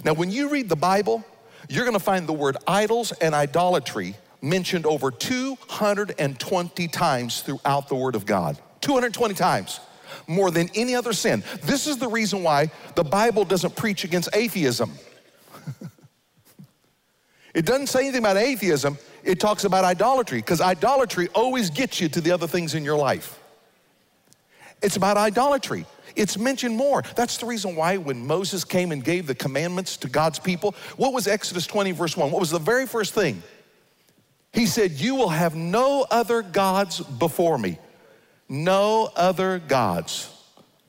Now, 0.05 0.15
when 0.15 0.31
you 0.31 0.49
read 0.49 0.69
the 0.69 0.77
Bible, 0.77 1.25
you're 1.69 1.85
going 1.85 1.97
to 1.97 2.03
find 2.03 2.27
the 2.27 2.33
word 2.33 2.57
idols 2.67 3.13
and 3.13 3.35
idolatry 3.35 4.17
mentioned 4.45 4.87
over 4.87 5.11
220 5.11 6.89
times 6.89 7.41
throughout 7.41 7.89
the 7.89 7.95
Word 7.95 8.15
of 8.15 8.27
God. 8.27 8.59
220 8.83 9.35
times. 9.35 9.81
More 10.29 10.51
than 10.51 10.69
any 10.75 10.95
other 10.95 11.13
sin. 11.13 11.43
This 11.63 11.87
is 11.87 11.99
the 11.99 12.09
reason 12.09 12.43
why 12.43 12.71
the 12.95 13.03
Bible 13.03 13.45
doesn't 13.45 13.75
preach 13.75 14.05
against 14.05 14.29
atheism. 14.35 14.93
It 17.55 17.65
doesn't 17.65 17.87
say 17.87 18.01
anything 18.01 18.19
about 18.19 18.37
atheism, 18.37 18.99
it 19.23 19.41
talks 19.41 19.65
about 19.65 19.85
idolatry, 19.85 20.39
because 20.39 20.61
idolatry 20.61 21.29
always 21.29 21.71
gets 21.71 22.01
you 22.01 22.09
to 22.11 22.21
the 22.21 22.33
other 22.33 22.47
things 22.47 22.75
in 22.75 22.85
your 22.85 22.99
life. 22.99 23.41
It's 24.83 24.97
about 24.97 25.17
idolatry. 25.17 25.87
It's 26.17 26.37
mentioned 26.37 26.77
more. 26.77 27.03
That's 27.17 27.39
the 27.39 27.47
reason 27.47 27.75
why 27.75 27.97
when 27.97 28.27
Moses 28.27 28.65
came 28.65 28.93
and 28.93 29.03
gave 29.03 29.27
the 29.27 29.35
commandments 29.35 29.97
to 29.99 30.09
God's 30.09 30.39
people, 30.39 30.75
what 30.97 31.13
was 31.13 31.27
Exodus 31.27 31.67
20, 31.67 31.93
verse 31.93 32.17
1? 32.17 32.31
What 32.31 32.41
was 32.41 32.51
the 32.51 32.59
very 32.59 32.87
first 32.87 33.15
thing? 33.15 33.43
He 34.53 34.67
said, 34.67 34.93
You 34.93 35.15
will 35.15 35.31
have 35.31 35.55
no 35.55 36.07
other 36.11 36.43
gods 36.43 37.01
before 37.01 37.59
me. 37.59 37.79
No 38.49 39.11
other 39.17 39.59
gods. 39.59 40.31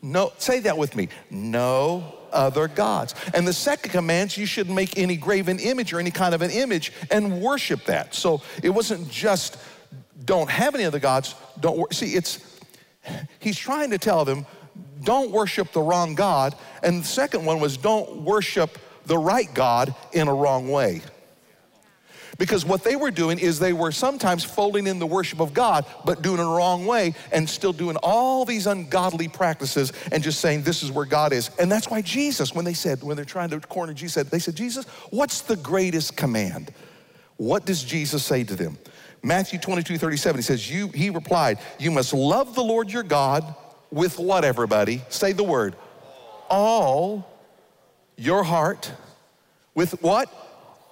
No, 0.01 0.33
say 0.37 0.59
that 0.61 0.77
with 0.77 0.95
me. 0.95 1.09
No 1.31 2.13
other 2.35 2.67
gods. 2.67 3.15
And 3.33 3.47
the 3.47 3.53
second 3.53 3.91
command, 3.91 4.35
you 4.35 4.45
shouldn't 4.45 4.75
make 4.75 4.97
any 4.97 5.17
graven 5.17 5.59
image 5.59 5.93
or 5.93 5.99
any 5.99 6.11
kind 6.11 6.35
of 6.35 6.41
an 6.41 6.51
image 6.51 6.91
and 7.09 7.41
worship 7.41 7.85
that. 7.85 8.13
So 8.13 8.41
it 8.61 8.69
wasn't 8.69 9.09
just 9.09 9.57
don't 10.23 10.49
have 10.49 10.75
any 10.75 10.85
other 10.85 10.99
gods, 10.99 11.35
don't 11.59 11.93
see 11.93 12.15
it's 12.15 12.39
he's 13.39 13.57
trying 13.57 13.91
to 13.91 13.97
tell 13.97 14.25
them 14.25 14.45
don't 15.03 15.31
worship 15.31 15.71
the 15.71 15.81
wrong 15.81 16.15
God. 16.15 16.55
And 16.83 17.03
the 17.03 17.07
second 17.07 17.45
one 17.45 17.59
was 17.59 17.77
don't 17.77 18.21
worship 18.21 18.77
the 19.05 19.17
right 19.17 19.51
God 19.53 19.93
in 20.13 20.27
a 20.27 20.33
wrong 20.33 20.69
way. 20.69 21.01
Because 22.37 22.65
what 22.65 22.83
they 22.83 22.95
were 22.95 23.11
doing 23.11 23.39
is 23.39 23.59
they 23.59 23.73
were 23.73 23.91
sometimes 23.91 24.43
folding 24.43 24.87
in 24.87 24.99
the 24.99 25.07
worship 25.07 25.39
of 25.39 25.53
God, 25.53 25.85
but 26.03 26.21
doing 26.21 26.39
it 26.39 26.43
the 26.43 26.49
wrong 26.49 26.85
way 26.85 27.13
and 27.31 27.49
still 27.49 27.73
doing 27.73 27.95
all 27.97 28.45
these 28.45 28.67
ungodly 28.67 29.27
practices 29.27 29.93
and 30.11 30.21
just 30.21 30.41
saying, 30.41 30.63
This 30.63 30.83
is 30.83 30.91
where 30.91 31.05
God 31.05 31.31
is. 31.31 31.49
And 31.59 31.71
that's 31.71 31.89
why 31.89 32.01
Jesus, 32.01 32.53
when 32.53 32.65
they 32.65 32.73
said, 32.73 33.03
when 33.03 33.15
they're 33.15 33.25
trying 33.25 33.49
to 33.49 33.59
corner 33.59 33.93
Jesus, 33.93 34.29
they 34.29 34.39
said, 34.39 34.55
Jesus, 34.55 34.85
what's 35.11 35.41
the 35.41 35.55
greatest 35.55 36.17
command? 36.17 36.73
What 37.37 37.65
does 37.65 37.83
Jesus 37.83 38.23
say 38.23 38.43
to 38.43 38.55
them? 38.55 38.77
Matthew 39.23 39.57
22, 39.57 39.97
37, 39.97 40.37
he 40.37 40.41
says, 40.43 40.69
you, 40.69 40.89
He 40.89 41.09
replied, 41.09 41.59
You 41.79 41.91
must 41.91 42.13
love 42.13 42.53
the 42.53 42.63
Lord 42.63 42.91
your 42.91 43.03
God 43.03 43.55
with 43.91 44.19
what, 44.19 44.43
everybody? 44.43 45.01
Say 45.09 45.31
the 45.31 45.43
word. 45.43 45.75
All 46.49 47.27
your 48.17 48.43
heart. 48.43 48.91
With 49.73 50.01
what? 50.01 50.31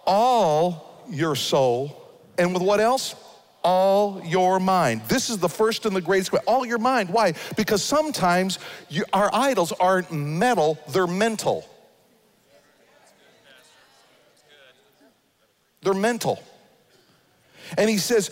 All 0.05 0.92
your 1.09 1.35
soul. 1.35 1.99
And 2.37 2.53
with 2.53 2.63
what 2.63 2.79
else? 2.79 3.15
All 3.63 4.21
your 4.25 4.59
mind. 4.59 5.03
This 5.07 5.29
is 5.29 5.37
the 5.37 5.49
first 5.49 5.85
and 5.85 5.95
the 5.95 6.01
greatest. 6.01 6.33
All 6.45 6.65
your 6.65 6.79
mind. 6.79 7.09
Why? 7.09 7.33
Because 7.55 7.81
sometimes 7.81 8.59
you, 8.89 9.05
our 9.13 9.29
idols 9.33 9.71
aren't 9.71 10.11
metal, 10.11 10.77
they're 10.89 11.07
mental. 11.07 11.67
They're 15.81 15.93
mental. 15.93 16.41
And 17.77 17.89
he 17.89 17.97
says, 17.97 18.31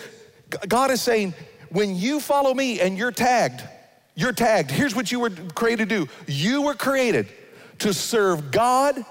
God 0.67 0.91
is 0.91 1.01
saying, 1.01 1.33
when 1.69 1.95
you 1.95 2.19
follow 2.19 2.53
me 2.53 2.79
and 2.79 2.97
you're 2.97 3.11
tagged, 3.11 3.61
you're 4.15 4.33
tagged. 4.33 4.71
Here's 4.71 4.95
what 4.95 5.11
you 5.11 5.19
were 5.19 5.29
created 5.29 5.89
to 5.89 6.05
do 6.05 6.11
you 6.27 6.61
were 6.63 6.73
created 6.73 7.27
to 7.79 7.93
serve 7.93 8.51
God 8.51 9.03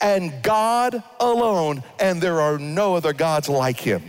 and 0.00 0.42
God 0.42 1.02
alone, 1.18 1.82
and 1.98 2.20
there 2.20 2.40
are 2.40 2.58
no 2.58 2.94
other 2.94 3.12
gods 3.12 3.48
like 3.48 3.78
Him. 3.78 4.02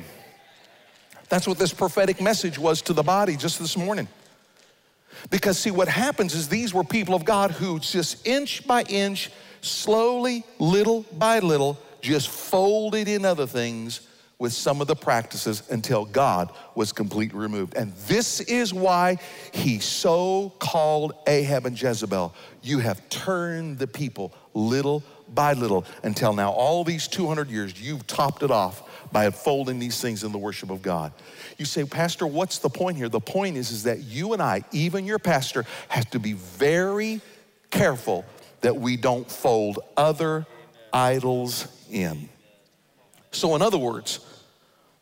That's 1.30 1.48
what 1.48 1.58
this 1.58 1.74
prophetic 1.74 2.22
message 2.22 2.60
was 2.60 2.82
to 2.84 2.94
the 2.94 3.04
body 3.04 3.36
just 3.36 3.60
this 3.60 3.78
morning. 3.78 4.08
Because, 5.30 5.58
see, 5.58 5.72
what 5.72 5.88
happens 5.88 6.34
is 6.34 6.50
these 6.50 6.74
were 6.74 6.84
people 6.84 7.16
of 7.16 7.26
God 7.26 7.52
who 7.52 7.80
just 7.80 8.26
inch 8.28 8.66
by 8.66 8.84
inch, 8.84 9.32
slowly, 9.62 10.44
little 10.60 11.04
by 11.18 11.40
little, 11.40 11.80
just 12.02 12.30
folded 12.30 13.08
in 13.08 13.26
other 13.26 13.46
things 13.46 14.02
with 14.40 14.52
some 14.52 14.82
of 14.82 14.88
the 14.88 14.96
practices 14.96 15.62
until 15.70 16.04
God 16.04 16.52
was 16.74 16.92
completely 16.92 17.38
removed. 17.38 17.76
And 17.76 17.94
this 18.08 18.40
is 18.42 18.74
why 18.74 19.20
he 19.54 19.78
so 19.78 20.52
called 20.58 21.14
Ahab 21.28 21.68
and 21.68 21.80
Jezebel. 21.80 22.34
You 22.64 22.80
have 22.80 23.08
turned 23.10 23.78
the 23.78 23.86
people 23.86 24.34
little 24.56 25.04
by 25.34 25.54
little 25.54 25.86
until 26.04 26.34
now, 26.34 26.52
all 26.52 26.84
these 26.84 27.08
200 27.08 27.50
years, 27.50 27.80
you've 27.82 28.06
topped 28.08 28.44
it 28.44 28.52
off 28.52 29.12
by 29.12 29.26
unfolding 29.26 29.80
these 29.80 30.00
things 30.00 30.24
in 30.24 30.32
the 30.32 30.38
worship 30.38 30.70
of 30.70 30.82
God. 30.82 31.12
You 31.58 31.66
say, 31.66 31.84
Pastor, 31.84 32.26
what's 32.26 32.60
the 32.60 32.70
point 32.70 32.98
here? 32.98 33.10
The 33.10 33.20
point 33.20 33.58
is, 33.58 33.72
is 33.72 33.84
that 33.84 34.00
you 34.00 34.34
and 34.34 34.42
I, 34.42 34.64
even 34.72 35.06
your 35.06 35.20
pastor, 35.20 35.66
have 35.90 36.10
to 36.12 36.20
be 36.20 36.34
very 36.34 37.22
careful 37.70 38.26
that 38.62 38.76
we 38.76 38.98
don't 38.98 39.30
fold 39.30 39.80
other 39.98 40.46
idols 40.94 41.68
in. 41.90 42.30
So, 43.32 43.56
in 43.56 43.62
other 43.62 43.78
words, 43.78 44.20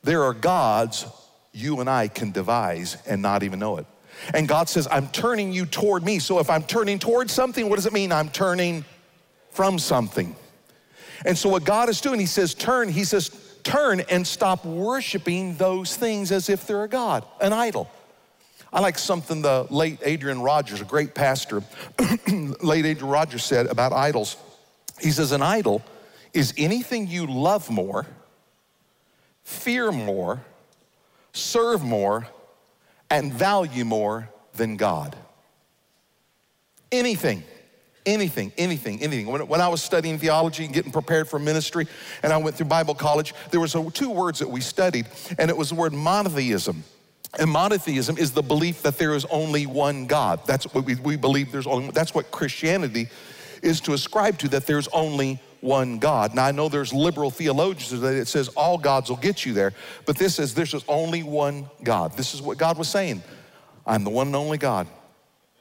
there 0.03 0.24
are 0.24 0.33
gods 0.33 1.05
you 1.51 1.79
and 1.79 1.89
I 1.89 2.07
can 2.07 2.31
devise 2.31 2.98
and 3.07 3.21
not 3.21 3.43
even 3.43 3.59
know 3.59 3.77
it. 3.77 3.86
And 4.33 4.48
God 4.48 4.69
says, 4.69 4.88
I'm 4.89 5.07
turning 5.09 5.51
you 5.53 5.65
toward 5.65 6.03
me. 6.03 6.19
So 6.19 6.39
if 6.39 6.50
I'm 6.50 6.63
turning 6.63 7.00
toward 7.00 7.29
something, 7.29 7.69
what 7.69 7.77
does 7.77 7.86
it 7.86 7.93
mean? 7.93 8.12
I'm 8.12 8.29
turning 8.29 8.86
from 9.51 9.79
something. 9.79 10.36
And 11.25 11.38
so 11.38 11.50
what 11.50 11.63
God 11.63 11.89
is 11.89 12.01
doing, 12.01 12.20
He 12.20 12.25
says, 12.25 12.53
turn, 12.53 12.89
He 12.89 13.03
says, 13.03 13.29
turn 13.63 14.01
and 14.10 14.25
stop 14.25 14.65
worshiping 14.65 15.56
those 15.58 15.96
things 15.96 16.32
as 16.32 16.50
if 16.50 16.65
they're 16.65 16.84
a 16.84 16.89
God, 16.89 17.25
an 17.41 17.53
idol. 17.53 17.89
I 18.72 18.82
like 18.82 19.00
something 19.00 19.41
the 19.41 19.65
late 19.70 20.00
Adrian 20.03 20.41
Rogers, 20.41 20.79
a 20.79 20.86
great 20.86 21.15
pastor, 21.15 21.63
late 22.62 22.86
Adrian 22.86 23.10
Rogers 23.10 23.44
said 23.44 23.65
about 23.68 23.94
idols. 23.94 24.38
He 25.01 25.12
says, 25.12 25.32
an 25.32 25.41
idol 25.41 25.82
is 26.34 26.53
anything 26.58 27.08
you 27.08 27.25
love 27.25 27.70
more 27.70 28.06
fear 29.50 29.91
more, 29.91 30.39
serve 31.34 31.84
more, 31.84 32.27
and 33.10 33.34
value 33.34 33.84
more 33.84 34.29
than 34.53 34.77
God. 34.77 35.15
Anything, 36.91 37.44
anything, 38.10 38.51
anything, 38.58 39.01
anything. 39.01 39.28
When, 39.28 39.48
when, 39.48 39.62
I 39.62 39.68
was 39.68 39.82
studying 39.82 40.18
theology 40.18 40.66
and 40.66 40.74
getting 40.74 40.92
prepared 40.92 41.28
for 41.28 41.39
ministry, 41.39 41.88
and 42.24 42.34
I 42.34 42.38
went 42.38 42.56
through 42.56 42.68
Bible 42.68 42.96
college, 42.96 43.34
there 43.51 43.60
was 43.60 43.75
a, 43.75 43.89
two 43.92 44.10
words 44.10 44.39
that 44.39 44.50
we 44.50 44.62
studied, 44.62 45.08
and 45.38 45.50
it 45.50 45.56
was 45.56 45.70
the 45.70 45.75
word 45.75 45.94
monotheism. 45.94 46.84
And 47.38 47.50
monotheism 47.50 48.18
is 48.18 48.32
the 48.32 48.42
belief 48.42 48.82
that 48.82 48.98
there 48.98 49.13
is 49.13 49.25
only 49.25 49.68
one 49.68 50.08
God. 50.08 50.46
That's 50.48 50.66
what 50.74 50.86
we, 50.86 50.96
we 50.96 51.16
believe 51.16 51.51
there's 51.51 51.68
only, 51.68 51.92
that's 51.92 52.16
what 52.16 52.32
Christianity 52.32 53.08
is 53.62 53.82
to 53.82 53.94
ascribe 53.94 54.39
to, 54.39 54.48
that 54.50 54.66
there's 54.66 54.88
only 54.88 55.39
one 55.62 56.00
God. 56.00 56.34
Now, 56.34 56.46
I 56.46 56.51
know 56.51 56.70
there's 56.70 56.94
liberal 56.94 57.30
theologians 57.30 58.01
that 58.01 58.16
it 58.16 58.28
says 58.28 58.48
all 58.50 58.78
gods 58.78 59.10
will 59.10 59.18
get 59.18 59.46
you 59.46 59.54
there, 59.54 59.74
but 60.06 60.18
this 60.18 60.36
says 60.36 60.56
there's 60.56 60.74
only 60.88 61.22
one 61.22 61.70
God. 61.84 62.18
This 62.18 62.34
is 62.34 62.42
what 62.42 62.58
God 62.58 62.78
was 62.78 62.88
saying. 62.88 63.22
I'm 63.86 64.04
the 64.04 64.10
one 64.10 64.28
and 64.28 64.36
only 64.36 64.58
God. 64.58 64.88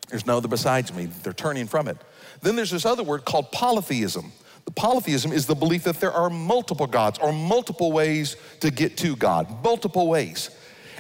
There's 0.09 0.27
no 0.27 0.39
other 0.39 0.49
besides 0.49 0.93
me. 0.95 1.07
They're 1.07 1.33
turning 1.33 1.67
from 1.67 1.89
it. 1.89 1.99
Then 2.43 2.57
there's 2.57 2.71
this 2.71 2.87
other 2.87 3.03
word 3.03 3.25
called 3.25 3.51
polytheism. 3.53 4.33
The 4.65 4.73
polytheism 4.73 5.33
is 5.33 5.47
the 5.47 5.55
belief 5.55 5.85
that 5.85 5.99
there 5.99 6.13
are 6.13 6.29
multiple 6.29 6.87
gods 6.87 7.19
or 7.19 7.33
multiple 7.33 7.91
ways 7.91 8.37
to 8.61 8.71
get 8.71 8.97
to 8.99 9.17
God, 9.17 9.63
multiple 9.65 10.09
ways. 10.09 10.51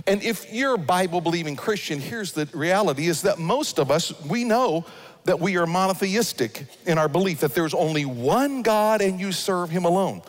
And 0.07 0.23
if 0.23 0.52
you're 0.52 0.75
a 0.75 0.78
Bible 0.78 1.21
believing 1.21 1.57
Christian, 1.57 2.00
here's 2.00 2.33
the 2.33 2.49
reality 2.54 3.09
is 3.09 3.23
that 3.23 3.38
most 3.38 3.78
of 3.78 3.90
us, 3.90 4.12
we 4.25 4.45
know 4.45 4.87
that 5.25 5.38
we 5.38 5.59
are 5.59 5.66
monotheistic 5.66 6.64
in 6.87 6.97
our 6.97 7.09
belief 7.09 7.40
that 7.40 7.54
there's 7.54 7.75
only 7.75 8.07
one 8.07 8.62
God 8.62 9.02
and 9.02 9.21
you 9.21 9.33
serve 9.33 9.68
him 9.68 9.85
alone. 9.85 10.23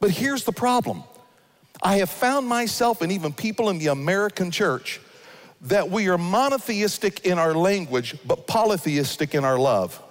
But 0.00 0.10
here's 0.10 0.44
the 0.44 0.52
problem 0.52 1.04
I 1.80 1.96
have 1.96 2.10
found 2.10 2.46
myself 2.46 3.00
and 3.00 3.10
even 3.10 3.32
people 3.32 3.70
in 3.70 3.78
the 3.78 3.86
American 3.86 4.50
church 4.50 5.00
that 5.62 5.88
we 5.88 6.08
are 6.08 6.18
monotheistic 6.18 7.24
in 7.24 7.38
our 7.38 7.54
language, 7.54 8.16
but 8.26 8.46
polytheistic 8.46 9.34
in 9.34 9.44
our 9.44 9.58
love. 9.58 10.01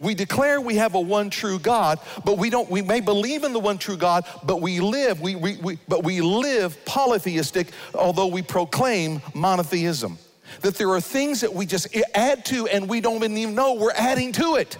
We 0.00 0.14
declare 0.14 0.60
we 0.60 0.76
have 0.76 0.94
a 0.94 1.00
one 1.00 1.30
true 1.30 1.58
God, 1.58 1.98
but 2.24 2.38
we 2.38 2.50
don't, 2.50 2.70
we 2.70 2.82
may 2.82 3.00
believe 3.00 3.44
in 3.44 3.52
the 3.52 3.60
one 3.60 3.78
true 3.78 3.96
God, 3.96 4.24
but 4.44 4.60
we 4.60 4.80
live, 4.80 5.20
we, 5.20 5.36
we, 5.36 5.56
we, 5.56 5.78
but 5.88 6.04
we 6.04 6.20
live 6.20 6.82
polytheistic, 6.84 7.68
although 7.94 8.26
we 8.26 8.42
proclaim 8.42 9.22
monotheism. 9.34 10.18
That 10.60 10.76
there 10.76 10.90
are 10.90 11.00
things 11.00 11.40
that 11.40 11.52
we 11.52 11.66
just 11.66 11.88
add 12.14 12.44
to 12.46 12.66
and 12.68 12.88
we 12.88 13.00
don't 13.00 13.22
even 13.22 13.54
know 13.54 13.74
we're 13.74 13.92
adding 13.92 14.32
to 14.32 14.56
it. 14.56 14.78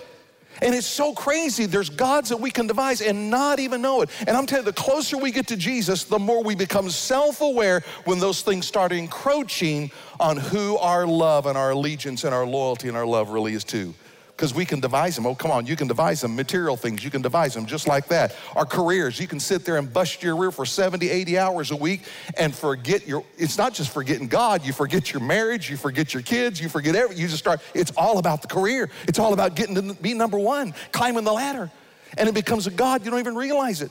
And 0.62 0.74
it's 0.74 0.86
so 0.86 1.12
crazy. 1.12 1.66
There's 1.66 1.90
gods 1.90 2.30
that 2.30 2.38
we 2.38 2.50
can 2.50 2.66
devise 2.66 3.02
and 3.02 3.30
not 3.30 3.60
even 3.60 3.82
know 3.82 4.00
it. 4.00 4.10
And 4.26 4.30
I'm 4.30 4.46
telling 4.46 4.64
you, 4.64 4.72
the 4.72 4.80
closer 4.80 5.18
we 5.18 5.30
get 5.30 5.48
to 5.48 5.56
Jesus, 5.56 6.04
the 6.04 6.18
more 6.18 6.42
we 6.42 6.54
become 6.54 6.88
self 6.88 7.42
aware 7.42 7.82
when 8.04 8.18
those 8.20 8.40
things 8.40 8.66
start 8.66 8.92
encroaching 8.92 9.90
on 10.18 10.38
who 10.38 10.78
our 10.78 11.06
love 11.06 11.46
and 11.46 11.58
our 11.58 11.72
allegiance 11.72 12.24
and 12.24 12.32
our 12.34 12.46
loyalty 12.46 12.88
and 12.88 12.96
our 12.96 13.06
love 13.06 13.30
really 13.30 13.52
is 13.52 13.64
to 13.64 13.94
because 14.36 14.52
we 14.52 14.66
can 14.66 14.80
devise 14.80 15.16
them. 15.16 15.24
Oh, 15.24 15.34
come 15.34 15.50
on, 15.50 15.64
you 15.64 15.76
can 15.76 15.88
devise 15.88 16.20
them. 16.20 16.36
Material 16.36 16.76
things, 16.76 17.02
you 17.02 17.10
can 17.10 17.22
devise 17.22 17.54
them 17.54 17.64
just 17.64 17.88
like 17.88 18.06
that. 18.08 18.36
Our 18.54 18.66
careers, 18.66 19.18
you 19.18 19.26
can 19.26 19.40
sit 19.40 19.64
there 19.64 19.78
and 19.78 19.90
bust 19.90 20.22
your 20.22 20.36
rear 20.36 20.50
for 20.50 20.66
70, 20.66 21.08
80 21.08 21.38
hours 21.38 21.70
a 21.70 21.76
week 21.76 22.02
and 22.36 22.54
forget 22.54 23.06
your, 23.08 23.24
it's 23.38 23.56
not 23.56 23.72
just 23.72 23.94
forgetting 23.94 24.28
God, 24.28 24.66
you 24.66 24.74
forget 24.74 25.10
your 25.10 25.22
marriage, 25.22 25.70
you 25.70 25.78
forget 25.78 26.12
your 26.12 26.22
kids, 26.22 26.60
you 26.60 26.68
forget 26.68 26.94
everything. 26.94 27.22
You 27.22 27.28
just 27.28 27.38
start, 27.38 27.62
it's 27.72 27.92
all 27.96 28.18
about 28.18 28.42
the 28.42 28.48
career. 28.48 28.90
It's 29.08 29.18
all 29.18 29.32
about 29.32 29.56
getting 29.56 29.74
to 29.74 29.94
be 29.94 30.12
number 30.12 30.38
one, 30.38 30.74
climbing 30.92 31.24
the 31.24 31.32
ladder. 31.32 31.70
And 32.18 32.28
it 32.28 32.34
becomes 32.34 32.66
a 32.66 32.70
God, 32.70 33.06
you 33.06 33.10
don't 33.10 33.20
even 33.20 33.36
realize 33.36 33.80
it. 33.80 33.90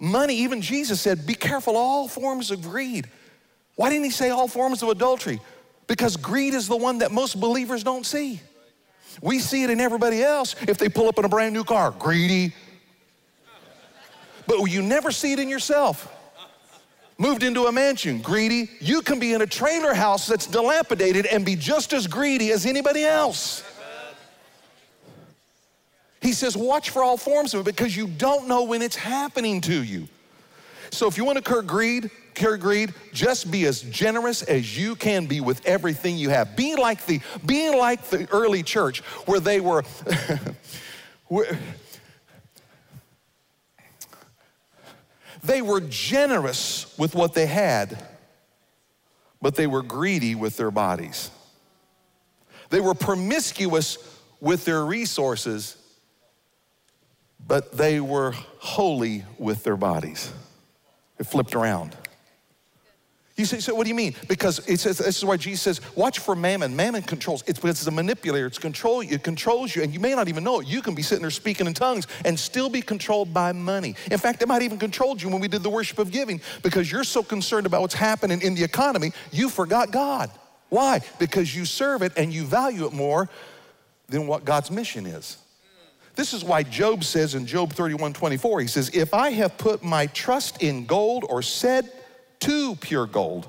Money, 0.00 0.38
even 0.38 0.60
Jesus 0.60 1.00
said, 1.00 1.24
be 1.24 1.34
careful 1.34 1.76
all 1.76 2.08
forms 2.08 2.50
of 2.50 2.62
greed. 2.62 3.08
Why 3.76 3.90
didn't 3.90 4.04
he 4.04 4.10
say 4.10 4.30
all 4.30 4.48
forms 4.48 4.82
of 4.82 4.88
adultery? 4.88 5.40
Because 5.86 6.16
greed 6.16 6.54
is 6.54 6.66
the 6.66 6.76
one 6.76 6.98
that 6.98 7.12
most 7.12 7.40
believers 7.40 7.84
don't 7.84 8.04
see. 8.04 8.40
We 9.20 9.38
see 9.38 9.64
it 9.64 9.70
in 9.70 9.80
everybody 9.80 10.22
else 10.22 10.54
if 10.66 10.78
they 10.78 10.88
pull 10.88 11.08
up 11.08 11.18
in 11.18 11.24
a 11.24 11.28
brand 11.28 11.54
new 11.54 11.64
car, 11.64 11.90
greedy. 11.98 12.54
But 14.46 14.64
you 14.66 14.82
never 14.82 15.10
see 15.10 15.32
it 15.32 15.38
in 15.38 15.48
yourself. 15.48 16.14
Moved 17.18 17.42
into 17.42 17.66
a 17.66 17.72
mansion, 17.72 18.20
greedy. 18.20 18.70
You 18.80 19.02
can 19.02 19.18
be 19.18 19.32
in 19.32 19.42
a 19.42 19.46
trailer 19.46 19.92
house 19.92 20.26
that's 20.26 20.46
dilapidated 20.46 21.26
and 21.26 21.44
be 21.44 21.56
just 21.56 21.92
as 21.92 22.06
greedy 22.06 22.52
as 22.52 22.64
anybody 22.64 23.04
else. 23.04 23.64
He 26.20 26.32
says, 26.32 26.56
watch 26.56 26.90
for 26.90 27.02
all 27.02 27.16
forms 27.16 27.54
of 27.54 27.60
it 27.60 27.64
because 27.64 27.96
you 27.96 28.06
don't 28.06 28.48
know 28.48 28.64
when 28.64 28.82
it's 28.82 28.96
happening 28.96 29.60
to 29.62 29.82
you. 29.82 30.08
So 30.90 31.06
if 31.06 31.16
you 31.16 31.24
want 31.24 31.36
to 31.38 31.42
curb 31.42 31.66
greed, 31.66 32.10
cure 32.38 32.56
greed, 32.56 32.94
just 33.12 33.50
be 33.50 33.66
as 33.66 33.82
generous 33.82 34.42
as 34.42 34.78
you 34.78 34.94
can 34.94 35.26
be 35.26 35.40
with 35.40 35.66
everything 35.66 36.16
you 36.16 36.30
have. 36.30 36.56
Be 36.56 36.76
like 36.76 37.04
the, 37.06 37.20
be 37.44 37.68
like 37.76 38.04
the 38.04 38.28
early 38.30 38.62
church 38.62 39.00
where 39.26 39.40
they 39.40 39.60
were, 39.60 39.84
they 45.42 45.60
were 45.60 45.80
generous 45.80 46.96
with 46.96 47.14
what 47.14 47.34
they 47.34 47.46
had, 47.46 48.02
but 49.42 49.56
they 49.56 49.66
were 49.66 49.82
greedy 49.82 50.34
with 50.34 50.56
their 50.56 50.70
bodies. 50.70 51.30
They 52.70 52.80
were 52.80 52.94
promiscuous 52.94 53.98
with 54.40 54.64
their 54.64 54.84
resources, 54.84 55.76
but 57.44 57.76
they 57.76 57.98
were 57.98 58.34
holy 58.58 59.24
with 59.38 59.64
their 59.64 59.76
bodies. 59.76 60.32
It 61.18 61.26
flipped 61.26 61.56
around. 61.56 61.96
You 63.38 63.44
say, 63.44 63.60
so 63.60 63.72
what 63.72 63.84
do 63.84 63.88
you 63.88 63.94
mean? 63.94 64.16
Because 64.26 64.58
it 64.68 64.80
says, 64.80 64.98
this 64.98 65.16
is 65.16 65.24
why 65.24 65.36
Jesus 65.36 65.62
says, 65.62 65.94
watch 65.94 66.18
for 66.18 66.34
mammon. 66.34 66.74
Mammon 66.74 67.02
controls. 67.02 67.44
It's 67.46 67.60
because 67.60 67.78
it's 67.78 67.86
a 67.86 67.92
manipulator. 67.92 68.46
It's 68.46 68.58
control 68.58 69.00
It 69.00 69.22
controls 69.22 69.76
you, 69.76 69.84
and 69.84 69.94
you 69.94 70.00
may 70.00 70.12
not 70.12 70.26
even 70.26 70.42
know 70.42 70.58
it. 70.58 70.66
You 70.66 70.82
can 70.82 70.96
be 70.96 71.02
sitting 71.02 71.22
there 71.22 71.30
speaking 71.30 71.68
in 71.68 71.72
tongues 71.72 72.08
and 72.24 72.38
still 72.38 72.68
be 72.68 72.82
controlled 72.82 73.32
by 73.32 73.52
money. 73.52 73.94
In 74.10 74.18
fact, 74.18 74.42
it 74.42 74.48
might 74.48 74.62
even 74.62 74.76
controlled 74.76 75.22
you 75.22 75.28
when 75.28 75.40
we 75.40 75.46
did 75.46 75.62
the 75.62 75.70
worship 75.70 76.00
of 76.00 76.10
giving 76.10 76.40
because 76.64 76.90
you're 76.90 77.04
so 77.04 77.22
concerned 77.22 77.64
about 77.64 77.80
what's 77.80 77.94
happening 77.94 78.42
in 78.42 78.56
the 78.56 78.64
economy, 78.64 79.12
you 79.30 79.48
forgot 79.48 79.92
God. 79.92 80.32
Why? 80.68 81.00
Because 81.20 81.54
you 81.54 81.64
serve 81.64 82.02
it 82.02 82.12
and 82.16 82.32
you 82.32 82.44
value 82.44 82.86
it 82.86 82.92
more 82.92 83.30
than 84.08 84.26
what 84.26 84.44
God's 84.44 84.72
mission 84.72 85.06
is. 85.06 85.36
This 86.16 86.34
is 86.34 86.42
why 86.42 86.64
Job 86.64 87.04
says 87.04 87.36
in 87.36 87.46
Job 87.46 87.72
31 87.72 88.14
24, 88.14 88.62
he 88.62 88.66
says, 88.66 88.90
If 88.92 89.14
I 89.14 89.30
have 89.30 89.56
put 89.58 89.84
my 89.84 90.06
trust 90.08 90.60
in 90.60 90.86
gold 90.86 91.24
or 91.28 91.40
said 91.40 91.88
to 92.40 92.76
pure 92.76 93.06
gold. 93.06 93.48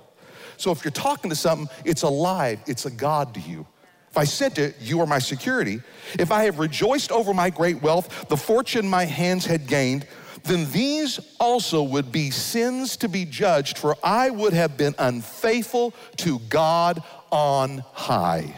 So 0.58 0.71
if 0.71 0.84
you're 0.84 0.91
talking 0.91 1.30
to 1.30 1.36
something, 1.36 1.69
it's 1.86 2.02
alive, 2.02 2.60
it's 2.67 2.86
a 2.86 2.91
God 2.91 3.34
to 3.36 3.39
you. 3.39 3.65
If 4.10 4.17
I 4.17 4.23
said 4.23 4.56
to 4.56 4.73
you 4.82 5.02
are 5.02 5.06
my 5.06 5.19
security, 5.19 5.82
if 6.17 6.32
I 6.32 6.43
have 6.45 6.60
rejoiced 6.60 7.12
over 7.12 7.34
my 7.34 7.49
great 7.49 7.82
wealth, 7.82 8.28
the 8.28 8.38
fortune 8.38 8.89
my 8.89 9.06
hands 9.06 9.45
had 9.45 9.67
gained, 9.67 10.08
then 10.43 10.69
these 10.71 11.19
also 11.39 11.84
would 11.84 12.12
be 12.12 12.32
sins 12.32 12.97
to 12.97 13.08
be 13.08 13.25
judged, 13.25 13.78
for 13.78 13.95
I 14.04 14.30
would 14.30 14.54
have 14.54 14.78
been 14.78 14.95
unfaithful 14.97 15.93
to 16.17 16.39
God 16.49 17.04
on 17.32 17.84
high. 17.93 18.56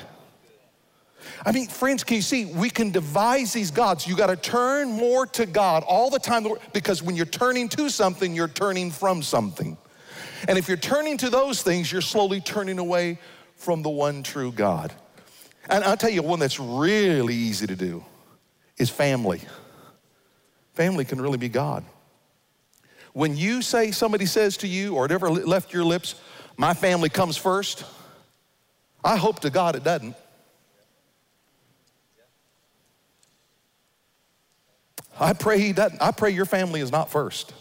I 1.46 1.52
mean, 1.52 1.67
friends, 1.67 2.04
can 2.04 2.15
you 2.15 2.22
see? 2.22 2.46
We 2.46 2.70
can 2.70 2.91
devise 2.91 3.52
these 3.52 3.72
gods. 3.72 4.08
You 4.08 4.15
got 4.15 4.28
to 4.28 4.36
turn 4.36 4.91
more 4.91 5.26
to 5.28 5.46
God 5.46 5.84
all 5.88 6.10
the 6.10 6.20
time 6.20 6.48
because 6.72 7.02
when 7.02 7.15
you're 7.15 7.26
turning 7.26 7.67
to 7.70 7.89
something, 7.89 8.36
you're 8.36 8.48
turning 8.48 8.91
from 8.91 9.22
something. 9.24 9.78
And 10.48 10.58
if 10.58 10.68
you're 10.68 10.78
turning 10.78 11.18
to 11.18 11.30
those 11.30 11.62
things, 11.62 11.92
you're 11.92 12.02
slowly 12.02 12.42
turning 12.42 12.80
away 12.80 13.20
from 13.56 13.84
the 13.84 13.90
one 13.90 14.24
true 14.24 14.52
God. 14.52 14.94
And 15.70 15.84
I'll 15.84 15.98
tell 15.98 16.10
you 16.10 16.24
one 16.24 16.40
that's 16.40 16.60
really 16.60 17.36
easy 17.36 17.68
to 17.68 17.76
do 17.76 18.04
is 18.78 18.90
family. 18.90 19.42
Family 20.74 21.06
can 21.06 21.22
really 21.22 21.38
be 21.38 21.50
God. 21.50 21.86
When 23.14 23.36
you 23.36 23.62
say, 23.62 23.92
somebody 23.92 24.26
says 24.26 24.58
to 24.58 24.68
you, 24.68 24.96
or 24.96 25.06
it 25.06 25.12
ever 25.12 25.30
left 25.30 25.74
your 25.74 25.84
lips, 25.84 26.16
my 26.58 26.74
family 26.74 27.10
comes 27.10 27.38
first, 27.38 27.84
I 29.04 29.18
hope 29.18 29.42
to 29.42 29.50
God 29.50 29.76
it 29.76 29.84
doesn't. 29.84 30.16
I 35.20 35.34
pray 35.34 35.60
he 35.60 35.74
doesn't. 35.74 36.02
I 36.02 36.12
pray 36.12 36.32
your 36.32 36.46
family 36.46 36.82
is 36.82 36.92
not 36.92 37.12
first. 37.12 37.54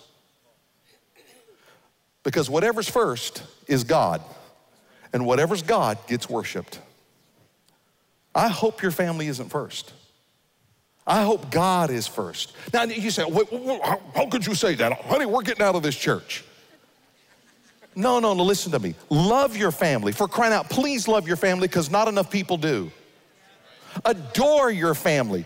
Because 2.23 2.51
whatever's 2.51 2.89
first 2.89 3.43
is 3.67 3.85
God, 3.85 4.23
and 5.13 5.27
whatever's 5.27 5.63
God 5.63 5.99
gets 6.07 6.29
worshiped. 6.29 6.79
I 8.35 8.49
hope 8.49 8.83
your 8.83 8.91
family 8.91 9.27
isn't 9.27 9.49
first. 9.49 9.93
I 11.07 11.23
hope 11.23 11.51
God 11.51 11.91
is 11.91 12.07
first. 12.07 12.55
Now, 12.73 12.85
you 12.85 13.11
say, 13.11 13.25
how 14.15 14.27
could 14.31 14.47
you 14.47 14.55
say 14.55 14.75
that? 14.77 14.93
Honey, 14.93 15.27
we're 15.27 15.43
getting 15.43 15.65
out 15.65 15.75
of 15.75 15.83
this 15.83 15.97
church. 15.97 16.45
No, 17.97 18.21
no, 18.21 18.35
no, 18.35 18.45
listen 18.45 18.71
to 18.73 18.79
me. 18.79 18.95
Love 19.09 19.57
your 19.57 19.73
family. 19.73 20.13
For 20.13 20.29
crying 20.29 20.53
out, 20.53 20.71
please 20.71 21.09
love 21.09 21.27
your 21.27 21.37
family 21.37 21.67
because 21.67 21.91
not 21.91 22.07
enough 22.07 22.31
people 22.31 22.57
do. 22.57 22.93
Adore 24.05 24.71
your 24.71 24.95
family 24.95 25.45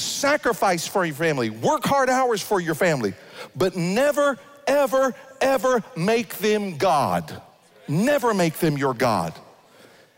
sacrifice 0.00 0.86
for 0.86 1.04
your 1.04 1.14
family, 1.14 1.50
work 1.50 1.84
hard 1.84 2.08
hours 2.08 2.42
for 2.42 2.60
your 2.60 2.74
family, 2.74 3.14
but 3.56 3.76
never, 3.76 4.38
ever, 4.66 5.14
ever 5.40 5.82
make 5.96 6.36
them 6.38 6.76
God. 6.76 7.42
Never 7.88 8.34
make 8.34 8.54
them 8.54 8.76
your 8.76 8.94
God. 8.94 9.34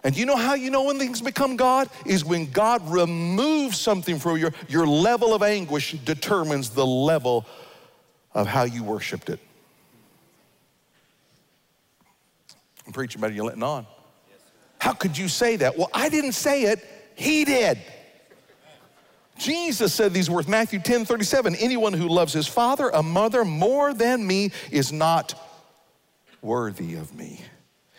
And 0.02 0.16
you 0.16 0.24
know 0.24 0.36
how 0.36 0.54
you 0.54 0.70
know 0.70 0.84
when 0.84 0.98
things 0.98 1.20
become 1.20 1.56
God? 1.56 1.88
Is 2.06 2.24
when 2.24 2.50
God 2.50 2.88
removes 2.90 3.78
something 3.78 4.18
from 4.18 4.38
your, 4.38 4.52
your 4.68 4.86
level 4.86 5.34
of 5.34 5.42
anguish 5.42 5.92
determines 5.92 6.70
the 6.70 6.86
level 6.86 7.44
of 8.32 8.46
how 8.46 8.62
you 8.62 8.82
worshiped 8.82 9.28
it. 9.28 9.40
I'm 12.86 12.92
preaching 12.92 13.20
about 13.20 13.34
you're 13.34 13.44
letting 13.44 13.62
on. 13.62 13.86
How 14.80 14.94
could 14.94 15.16
you 15.16 15.28
say 15.28 15.56
that? 15.56 15.76
Well, 15.76 15.90
I 15.92 16.08
didn't 16.08 16.32
say 16.32 16.62
it, 16.62 16.84
He 17.14 17.44
did. 17.44 17.78
Jesus 19.40 19.94
said 19.94 20.12
these 20.12 20.28
words, 20.28 20.46
Matthew 20.46 20.78
10 20.78 21.06
37. 21.06 21.56
Anyone 21.56 21.94
who 21.94 22.08
loves 22.08 22.32
his 22.32 22.46
father, 22.46 22.90
a 22.90 23.02
mother 23.02 23.44
more 23.44 23.94
than 23.94 24.26
me 24.26 24.52
is 24.70 24.92
not 24.92 25.34
worthy 26.42 26.94
of 26.94 27.14
me. 27.14 27.40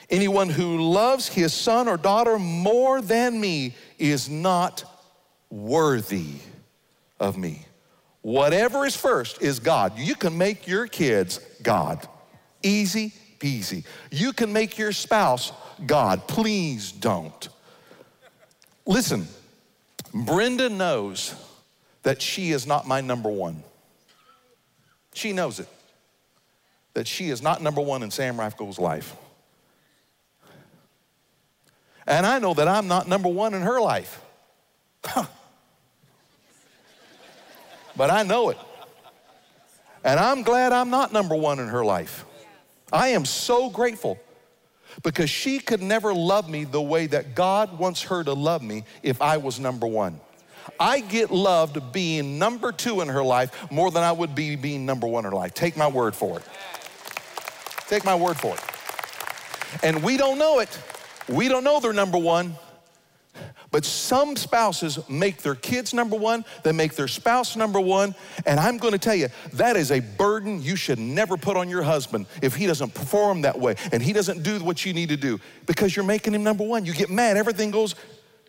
Anyone 0.09 0.49
who 0.49 0.77
loves 0.77 1.27
his 1.27 1.53
son 1.53 1.87
or 1.87 1.97
daughter 1.97 2.37
more 2.37 3.01
than 3.01 3.39
me 3.39 3.75
is 3.97 4.29
not 4.29 4.83
worthy 5.49 6.35
of 7.19 7.37
me. 7.37 7.65
Whatever 8.21 8.85
is 8.85 8.95
first 8.95 9.41
is 9.41 9.59
God. 9.59 9.97
You 9.97 10.15
can 10.15 10.37
make 10.37 10.67
your 10.67 10.85
kids 10.85 11.39
God. 11.63 12.07
Easy 12.61 13.13
peasy. 13.39 13.83
You 14.11 14.31
can 14.33 14.53
make 14.53 14.77
your 14.77 14.91
spouse 14.91 15.51
God. 15.85 16.27
Please 16.27 16.91
don't. 16.91 17.49
Listen, 18.85 19.27
Brenda 20.13 20.69
knows 20.69 21.35
that 22.03 22.21
she 22.21 22.51
is 22.51 22.67
not 22.67 22.87
my 22.87 23.01
number 23.01 23.29
one. 23.29 23.63
She 25.13 25.33
knows 25.33 25.59
it. 25.59 25.67
That 26.93 27.07
she 27.07 27.29
is 27.29 27.41
not 27.41 27.61
number 27.61 27.81
one 27.81 28.03
in 28.03 28.11
Sam 28.11 28.37
Rafko's 28.37 28.79
life. 28.79 29.15
And 32.07 32.25
I 32.25 32.39
know 32.39 32.53
that 32.53 32.67
I'm 32.67 32.87
not 32.87 33.07
number 33.07 33.29
one 33.29 33.53
in 33.53 33.61
her 33.61 33.79
life. 33.79 34.21
Huh. 35.05 35.25
But 37.95 38.09
I 38.09 38.23
know 38.23 38.49
it. 38.49 38.57
And 40.03 40.19
I'm 40.19 40.43
glad 40.43 40.73
I'm 40.73 40.89
not 40.89 41.13
number 41.13 41.35
one 41.35 41.59
in 41.59 41.67
her 41.67 41.85
life. 41.85 42.25
I 42.91 43.09
am 43.09 43.23
so 43.23 43.69
grateful 43.69 44.19
because 45.03 45.29
she 45.29 45.59
could 45.59 45.81
never 45.81 46.13
love 46.13 46.49
me 46.49 46.63
the 46.63 46.81
way 46.81 47.07
that 47.07 47.35
God 47.35 47.77
wants 47.77 48.03
her 48.03 48.23
to 48.23 48.33
love 48.33 48.61
me 48.61 48.83
if 49.03 49.21
I 49.21 49.37
was 49.37 49.59
number 49.59 49.87
one. 49.87 50.19
I 50.79 50.99
get 50.99 51.31
loved 51.31 51.91
being 51.91 52.37
number 52.37 52.71
two 52.71 53.01
in 53.01 53.07
her 53.07 53.23
life 53.23 53.71
more 53.71 53.91
than 53.91 54.03
I 54.03 54.11
would 54.11 54.35
be 54.35 54.55
being 54.55 54.85
number 54.85 55.07
one 55.07 55.25
in 55.25 55.31
her 55.31 55.35
life. 55.35 55.53
Take 55.53 55.75
my 55.75 55.87
word 55.87 56.15
for 56.15 56.37
it. 56.37 56.43
Take 57.87 58.05
my 58.05 58.15
word 58.15 58.37
for 58.37 58.53
it. 58.53 59.83
And 59.83 60.03
we 60.03 60.17
don't 60.17 60.37
know 60.37 60.59
it. 60.59 60.79
We 61.27 61.47
don't 61.47 61.63
know 61.63 61.79
they're 61.79 61.93
number 61.93 62.17
one. 62.17 62.55
But 63.71 63.85
some 63.85 64.35
spouses 64.35 64.99
make 65.09 65.37
their 65.37 65.55
kids 65.55 65.93
number 65.93 66.17
one, 66.17 66.43
they 66.63 66.73
make 66.73 66.95
their 66.95 67.07
spouse 67.07 67.55
number 67.55 67.79
one, 67.79 68.13
and 68.45 68.59
I'm 68.59 68.77
gonna 68.77 68.97
tell 68.97 69.15
you, 69.15 69.29
that 69.53 69.77
is 69.77 69.91
a 69.91 70.01
burden 70.01 70.61
you 70.61 70.75
should 70.75 70.99
never 70.99 71.37
put 71.37 71.55
on 71.55 71.69
your 71.69 71.81
husband 71.81 72.25
if 72.41 72.53
he 72.53 72.67
doesn't 72.67 72.93
perform 72.93 73.41
that 73.41 73.57
way 73.57 73.75
and 73.93 74.03
he 74.03 74.11
doesn't 74.11 74.43
do 74.43 74.59
what 74.59 74.85
you 74.85 74.93
need 74.93 75.09
to 75.09 75.17
do 75.17 75.39
because 75.65 75.95
you're 75.95 76.05
making 76.05 76.33
him 76.33 76.43
number 76.43 76.65
one. 76.65 76.85
You 76.85 76.93
get 76.93 77.09
mad, 77.09 77.37
everything 77.37 77.71
goes 77.71 77.95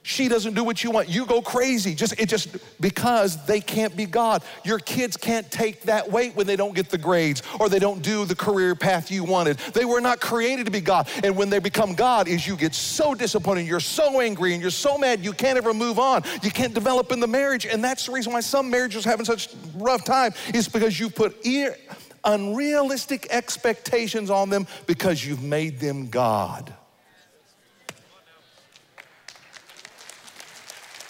she 0.03 0.27
doesn't 0.27 0.55
do 0.55 0.65
what 0.65 0.83
you 0.83 0.91
want. 0.91 1.09
You 1.09 1.27
go 1.27 1.41
crazy. 1.41 1.95
Just 1.95 2.19
it 2.19 2.29
just 2.29 2.57
because 2.81 3.45
they 3.47 3.61
can't 3.61 3.97
be 3.97 4.05
God. 4.05 4.43
Your 4.65 4.81
kids 4.81 5.17
can't 5.17 5.49
take 5.51 5.83
that 5.83 6.11
weight 6.11 6.35
when 6.35 6.47
they 6.47 6.57
don't 6.57 6.75
get 6.75 6.91
the 6.91 6.99
grades 6.99 7.43
or 7.61 7.69
they 7.69 7.79
don't 7.79 8.03
do 8.03 8.25
the 8.25 8.35
career 8.35 8.75
path 8.75 9.11
you 9.11 9.23
wanted. 9.23 9.59
They 9.75 9.85
were 9.85 10.01
not 10.01 10.21
created 10.21 10.65
to 10.67 10.73
be 10.73 10.81
God. 10.81 11.09
And 11.23 11.37
when 11.37 11.51
they 11.51 11.61
become 11.61 11.95
God 11.95 12.27
is 12.27 12.47
you 12.47 12.57
get 12.57 12.75
so 12.75 13.15
disappointed, 13.15 13.67
you're 13.67 13.81
so 13.81 14.21
angry 14.21 14.55
and 14.55 14.61
you're 14.61 14.73
so 14.73 14.99
mad 14.99 15.21
you 15.21 15.33
can't 15.33 15.57
ever 15.57 15.73
move 15.73 16.01
on. 16.01 16.25
You 16.43 16.51
can't 16.51 16.75
develop 16.75 17.13
in 17.13 17.21
the 17.21 17.29
marriage. 17.29 17.65
And 17.65 17.83
that's 17.83 18.07
the 18.07 18.13
reason 18.13 18.33
why 18.33 18.41
some 18.41 18.71
marriages 18.71 19.07
are 19.07 19.11
having 19.11 19.25
such 19.25 19.51
rough 19.77 20.05
time 20.05 20.33
is 20.53 20.69
because 20.69 20.99
you 20.99 21.11
put 21.11 21.47
ear, 21.47 21.77
unrealistic 22.25 23.29
expectations 23.31 24.31
on 24.31 24.51
them 24.51 24.67
because 24.87 25.25
you've 25.25 25.43
made 25.43 25.79
them 25.79 26.09
God. 26.09 26.75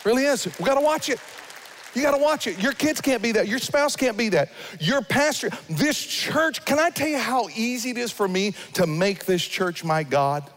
Really 0.05 0.25
is. 0.25 0.47
We 0.59 0.65
got 0.65 0.75
to 0.75 0.81
watch 0.81 1.09
it. 1.09 1.21
You 1.95 2.03
got 2.03 2.17
to 2.17 2.23
watch 2.23 2.47
it. 2.47 2.59
Your 2.59 2.73
kids 2.73 3.01
can't 3.01 3.23
be 3.23 3.33
that. 3.33 3.49
Your 3.49 3.59
spouse 3.59 3.97
can't 3.97 4.17
be 4.17 4.31
that. 4.31 4.51
Your 4.81 5.03
pastor, 5.03 5.51
this 5.69 5.99
church, 5.99 6.65
can 6.65 6.79
I 6.79 6.91
tell 6.91 7.09
you 7.09 7.19
how 7.19 7.49
easy 7.55 7.91
it 7.91 7.99
is 7.99 8.11
for 8.11 8.27
me 8.27 8.55
to 8.75 8.87
make 8.87 9.27
this 9.27 9.43
church 9.43 9.85
my 9.85 10.03
God? 10.03 10.49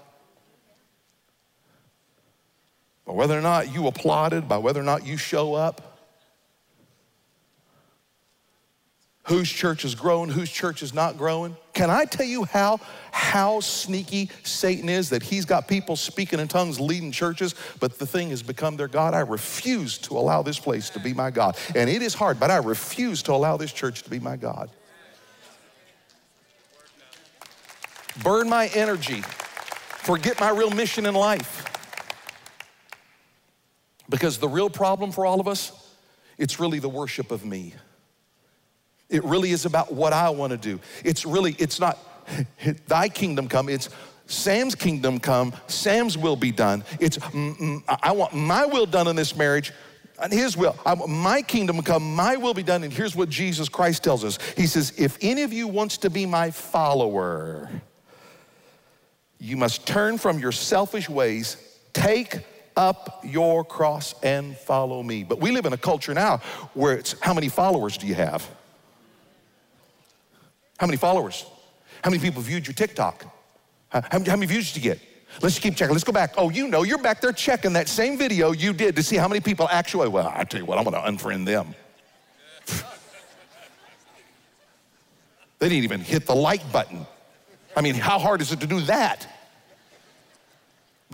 By 3.06 3.14
whether 3.14 3.38
or 3.38 3.42
not 3.42 3.74
you 3.74 3.88
applauded, 3.88 4.48
by 4.48 4.58
whether 4.58 4.80
or 4.80 4.84
not 4.84 5.06
you 5.06 5.18
show 5.18 5.54
up, 5.54 5.95
whose 9.26 9.50
church 9.50 9.86
is 9.86 9.96
growing, 9.96 10.30
whose 10.30 10.52
church 10.52 10.84
is 10.84 10.94
not 10.94 11.18
growing. 11.18 11.56
Can 11.74 11.90
I 11.90 12.06
tell 12.06 12.26
you 12.26 12.46
how, 12.46 12.80
how 13.12 13.60
sneaky 13.60 14.30
Satan 14.44 14.88
is 14.88 15.10
that 15.10 15.24
he's 15.24 15.46
got 15.46 15.68
people 15.68 15.96
speaking 15.96 16.40
in 16.40 16.48
tongues, 16.48 16.80
leading 16.80 17.12
churches, 17.12 17.56
but 17.80 17.98
the 17.98 18.06
thing 18.06 18.30
has 18.30 18.44
become 18.44 18.78
their 18.78 18.88
God? 18.88 19.14
I 19.14 19.22
refuse 19.22 19.98
to 20.00 20.14
allow 20.18 20.44
this 20.44 20.60
place 20.60 20.92
to 20.92 21.00
be 21.00 21.14
my 21.14 21.32
God. 21.32 21.58
And 21.76 21.90
it 21.90 22.04
is 22.04 22.14
hard, 22.14 22.40
but 22.40 22.52
I 22.52 22.58
refuse 22.58 23.24
to 23.24 23.34
allow 23.34 23.58
this 23.58 23.74
church 23.74 24.04
to 24.04 24.10
be 24.10 24.20
my 24.20 24.38
God. 24.38 24.70
Burn 28.24 28.48
my 28.48 28.68
energy, 28.68 29.22
forget 29.22 30.40
my 30.40 30.52
real 30.52 30.70
mission 30.70 31.06
in 31.06 31.16
life. 31.16 31.64
Because 34.08 34.38
the 34.38 34.48
real 34.48 34.70
problem 34.70 35.12
for 35.12 35.26
all 35.26 35.40
of 35.40 35.48
us, 35.48 35.72
it's 36.38 36.60
really 36.60 36.78
the 36.78 36.88
worship 36.88 37.32
of 37.32 37.44
me. 37.44 37.74
It 39.10 39.24
really 39.24 39.52
is 39.52 39.66
about 39.66 39.94
what 39.94 40.14
I 40.14 40.30
want 40.30 40.52
to 40.52 40.58
do. 40.58 40.80
It's 41.04 41.26
really, 41.26 41.56
it's 41.60 41.80
not 41.80 41.98
thy 42.88 43.10
kingdom 43.10 43.48
come, 43.48 43.70
it's 43.70 43.90
Sam's 44.28 44.74
kingdom 44.74 45.20
come, 45.20 45.54
Sam's 45.68 46.18
will 46.18 46.36
be 46.36 46.52
done. 46.52 46.84
It's, 47.00 47.20
I 47.88 48.12
want 48.12 48.34
my 48.34 48.66
will 48.66 48.88
done 48.88 49.08
in 49.08 49.16
this 49.16 49.36
marriage, 49.36 49.72
and 50.22 50.32
his 50.32 50.58
will. 50.58 50.76
I, 50.86 50.96
my 50.96 51.42
kingdom 51.42 51.82
come, 51.84 52.16
my 52.16 52.36
will 52.36 52.54
be 52.54 52.64
done. 52.64 52.84
And 52.84 52.92
here's 52.92 53.16
what 53.16 53.30
Jesus 53.30 53.70
Christ 53.70 54.04
tells 54.04 54.24
us 54.24 54.40
He 54.58 54.66
says, 54.66 54.94
If 54.98 55.18
any 55.22 55.44
of 55.44 55.54
you 55.54 55.68
wants 55.68 55.98
to 56.00 56.10
be 56.10 56.26
my 56.26 56.52
follower, 56.52 57.70
you 59.40 59.58
must 59.58 59.86
turn 59.86 60.18
from 60.18 60.40
your 60.40 60.52
selfish 60.52 61.10
ways, 61.10 61.58
take 61.94 62.40
up 62.76 63.24
your 63.24 63.64
cross, 63.64 64.16
and 64.24 64.58
follow 64.58 65.04
me. 65.04 65.24
But 65.24 65.40
we 65.40 65.52
live 65.52 65.66
in 65.66 65.74
a 65.74 65.78
culture 65.78 66.14
now 66.14 66.38
where 66.74 66.98
it's 66.98 67.16
how 67.20 67.34
many 67.34 67.50
followers 67.50 67.98
do 67.98 68.08
you 68.08 68.16
have? 68.16 68.50
How 70.78 70.88
many 70.88 70.98
followers? 70.98 71.46
How 72.04 72.10
many 72.10 72.22
people 72.22 72.42
viewed 72.42 72.68
your 72.68 72.74
TikTok? 72.74 73.26
How, 73.90 74.02
how, 74.12 74.20
many 74.36 74.46
views 74.46 74.74
did 74.74 74.84
you 74.84 74.92
get? 74.92 75.02
Let's 75.42 75.60
keep 75.60 75.76
checking. 75.76 75.94
Let's 75.94 76.04
go 76.04 76.12
back. 76.12 76.34
Oh, 76.38 76.50
you 76.50 76.68
know, 76.68 76.84
you're 76.84 76.98
back 76.98 77.22
there 77.22 77.32
checking 77.32 77.74
that 77.74 77.88
same 77.88 78.18
video 78.18 78.52
you 78.52 78.74
did 78.74 78.96
to 78.96 79.04
see 79.04 79.16
how 79.16 79.28
many 79.28 79.42
people 79.42 79.68
actually, 79.70 80.08
well, 80.10 80.32
I 80.34 80.44
tell 80.44 80.60
you 80.60 80.66
what, 80.66 80.78
I'm 80.78 80.84
going 80.84 80.96
to 80.96 81.02
unfriend 81.10 81.46
them. 81.46 81.76
they 85.60 85.70
didn't 85.70 85.84
even 85.84 86.02
hit 86.02 86.26
the 86.26 86.36
like 86.36 86.72
button. 86.72 87.06
I 87.76 87.82
mean, 87.82 87.96
how 87.96 88.20
hard 88.20 88.42
is 88.42 88.52
it 88.52 88.62
to 88.62 88.68
do 88.68 88.82
that? 88.82 89.28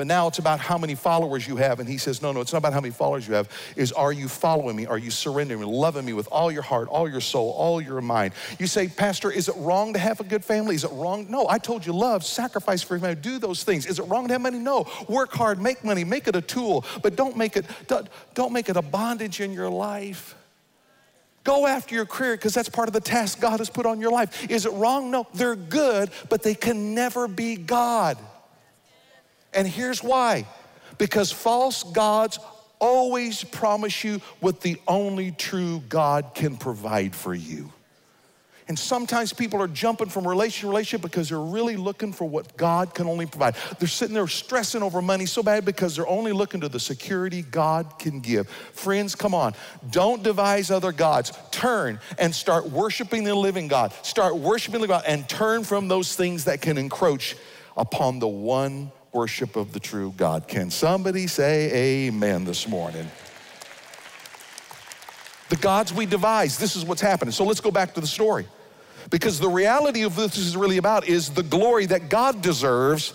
But 0.01 0.07
now 0.07 0.27
it's 0.27 0.39
about 0.39 0.59
how 0.59 0.79
many 0.79 0.95
followers 0.95 1.47
you 1.47 1.57
have. 1.57 1.79
And 1.79 1.87
he 1.87 1.99
says, 1.99 2.23
No, 2.23 2.31
no, 2.31 2.41
it's 2.41 2.51
not 2.51 2.57
about 2.57 2.73
how 2.73 2.81
many 2.81 2.91
followers 2.91 3.27
you 3.27 3.35
have. 3.35 3.47
Is 3.75 3.91
are 3.91 4.11
you 4.11 4.27
following 4.27 4.75
me? 4.75 4.87
Are 4.87 4.97
you 4.97 5.11
surrendering 5.11 5.61
loving 5.61 6.05
me 6.05 6.13
with 6.13 6.27
all 6.31 6.51
your 6.51 6.63
heart, 6.63 6.87
all 6.87 7.07
your 7.07 7.21
soul, 7.21 7.51
all 7.51 7.79
your 7.79 8.01
mind? 8.01 8.33
You 8.57 8.65
say, 8.65 8.87
Pastor, 8.87 9.29
is 9.29 9.47
it 9.47 9.53
wrong 9.57 9.93
to 9.93 9.99
have 9.99 10.19
a 10.19 10.23
good 10.23 10.43
family? 10.43 10.73
Is 10.73 10.85
it 10.85 10.91
wrong? 10.91 11.29
No, 11.29 11.47
I 11.47 11.59
told 11.59 11.85
you 11.85 11.93
love, 11.93 12.25
sacrifice 12.25 12.81
for 12.81 12.97
family, 12.97 13.13
do 13.13 13.37
those 13.37 13.63
things. 13.63 13.85
Is 13.85 13.99
it 13.99 14.03
wrong 14.05 14.25
to 14.27 14.33
have 14.33 14.41
money? 14.41 14.57
No. 14.57 14.87
Work 15.07 15.33
hard, 15.33 15.61
make 15.61 15.83
money, 15.83 16.03
make 16.03 16.27
it 16.27 16.35
a 16.35 16.41
tool, 16.41 16.83
but 17.03 17.15
don't 17.15 17.37
make 17.37 17.55
it, 17.55 17.67
don't 18.33 18.53
make 18.53 18.69
it 18.69 18.77
a 18.77 18.81
bondage 18.81 19.39
in 19.39 19.53
your 19.53 19.69
life. 19.69 20.35
Go 21.43 21.67
after 21.67 21.93
your 21.93 22.07
career 22.07 22.35
because 22.35 22.55
that's 22.55 22.69
part 22.69 22.89
of 22.89 22.93
the 22.93 23.01
task 23.01 23.39
God 23.39 23.59
has 23.59 23.69
put 23.69 23.85
on 23.85 24.01
your 24.01 24.11
life. 24.11 24.49
Is 24.49 24.65
it 24.65 24.73
wrong? 24.73 25.11
No, 25.11 25.27
they're 25.35 25.55
good, 25.55 26.09
but 26.27 26.41
they 26.41 26.55
can 26.55 26.95
never 26.95 27.27
be 27.27 27.55
God. 27.55 28.17
And 29.53 29.67
here's 29.67 30.03
why 30.03 30.45
because 30.97 31.31
false 31.31 31.83
gods 31.83 32.39
always 32.79 33.43
promise 33.43 34.03
you 34.03 34.19
what 34.39 34.61
the 34.61 34.77
only 34.87 35.31
true 35.31 35.81
God 35.87 36.31
can 36.33 36.57
provide 36.57 37.15
for 37.15 37.33
you. 37.33 37.71
And 38.67 38.79
sometimes 38.79 39.33
people 39.33 39.61
are 39.61 39.67
jumping 39.67 40.07
from 40.07 40.25
relationship 40.25 40.61
to 40.61 40.67
relationship 40.69 41.01
because 41.01 41.29
they're 41.29 41.39
really 41.39 41.75
looking 41.75 42.13
for 42.13 42.23
what 42.23 42.55
God 42.55 42.93
can 42.93 43.05
only 43.05 43.25
provide. 43.25 43.55
They're 43.79 43.87
sitting 43.87 44.13
there 44.13 44.27
stressing 44.27 44.81
over 44.81 45.01
money 45.01 45.25
so 45.25 45.43
bad 45.43 45.65
because 45.65 45.95
they're 45.95 46.07
only 46.07 46.31
looking 46.31 46.61
to 46.61 46.69
the 46.69 46.79
security 46.79 47.41
God 47.41 47.99
can 47.99 48.21
give. 48.21 48.47
Friends, 48.47 49.13
come 49.13 49.33
on. 49.33 49.55
Don't 49.89 50.23
devise 50.23 50.71
other 50.71 50.93
gods. 50.93 51.33
Turn 51.51 51.99
and 52.17 52.33
start 52.33 52.69
worshiping 52.69 53.25
the 53.25 53.35
living 53.35 53.67
God. 53.67 53.91
Start 54.03 54.37
worshiping 54.37 54.79
the 54.79 54.87
God 54.87 55.03
and 55.05 55.27
turn 55.27 55.65
from 55.65 55.89
those 55.89 56.15
things 56.15 56.45
that 56.45 56.61
can 56.61 56.77
encroach 56.77 57.35
upon 57.75 58.19
the 58.19 58.27
one 58.27 58.91
worship 59.13 59.55
of 59.55 59.73
the 59.73 59.79
true 59.79 60.13
God. 60.15 60.47
Can 60.47 60.69
somebody 60.69 61.27
say 61.27 62.07
amen 62.07 62.45
this 62.45 62.67
morning? 62.67 63.09
The 65.49 65.57
gods 65.57 65.93
we 65.93 66.05
devise, 66.05 66.57
this 66.57 66.75
is 66.75 66.85
what's 66.85 67.01
happening. 67.01 67.33
So 67.33 67.43
let's 67.43 67.59
go 67.59 67.71
back 67.71 67.93
to 67.95 68.01
the 68.01 68.07
story. 68.07 68.47
Because 69.09 69.39
the 69.39 69.49
reality 69.49 70.03
of 70.03 70.15
this 70.15 70.37
is 70.37 70.55
really 70.55 70.77
about 70.77 71.07
is 71.07 71.29
the 71.29 71.43
glory 71.43 71.85
that 71.87 72.07
God 72.09 72.41
deserves, 72.41 73.13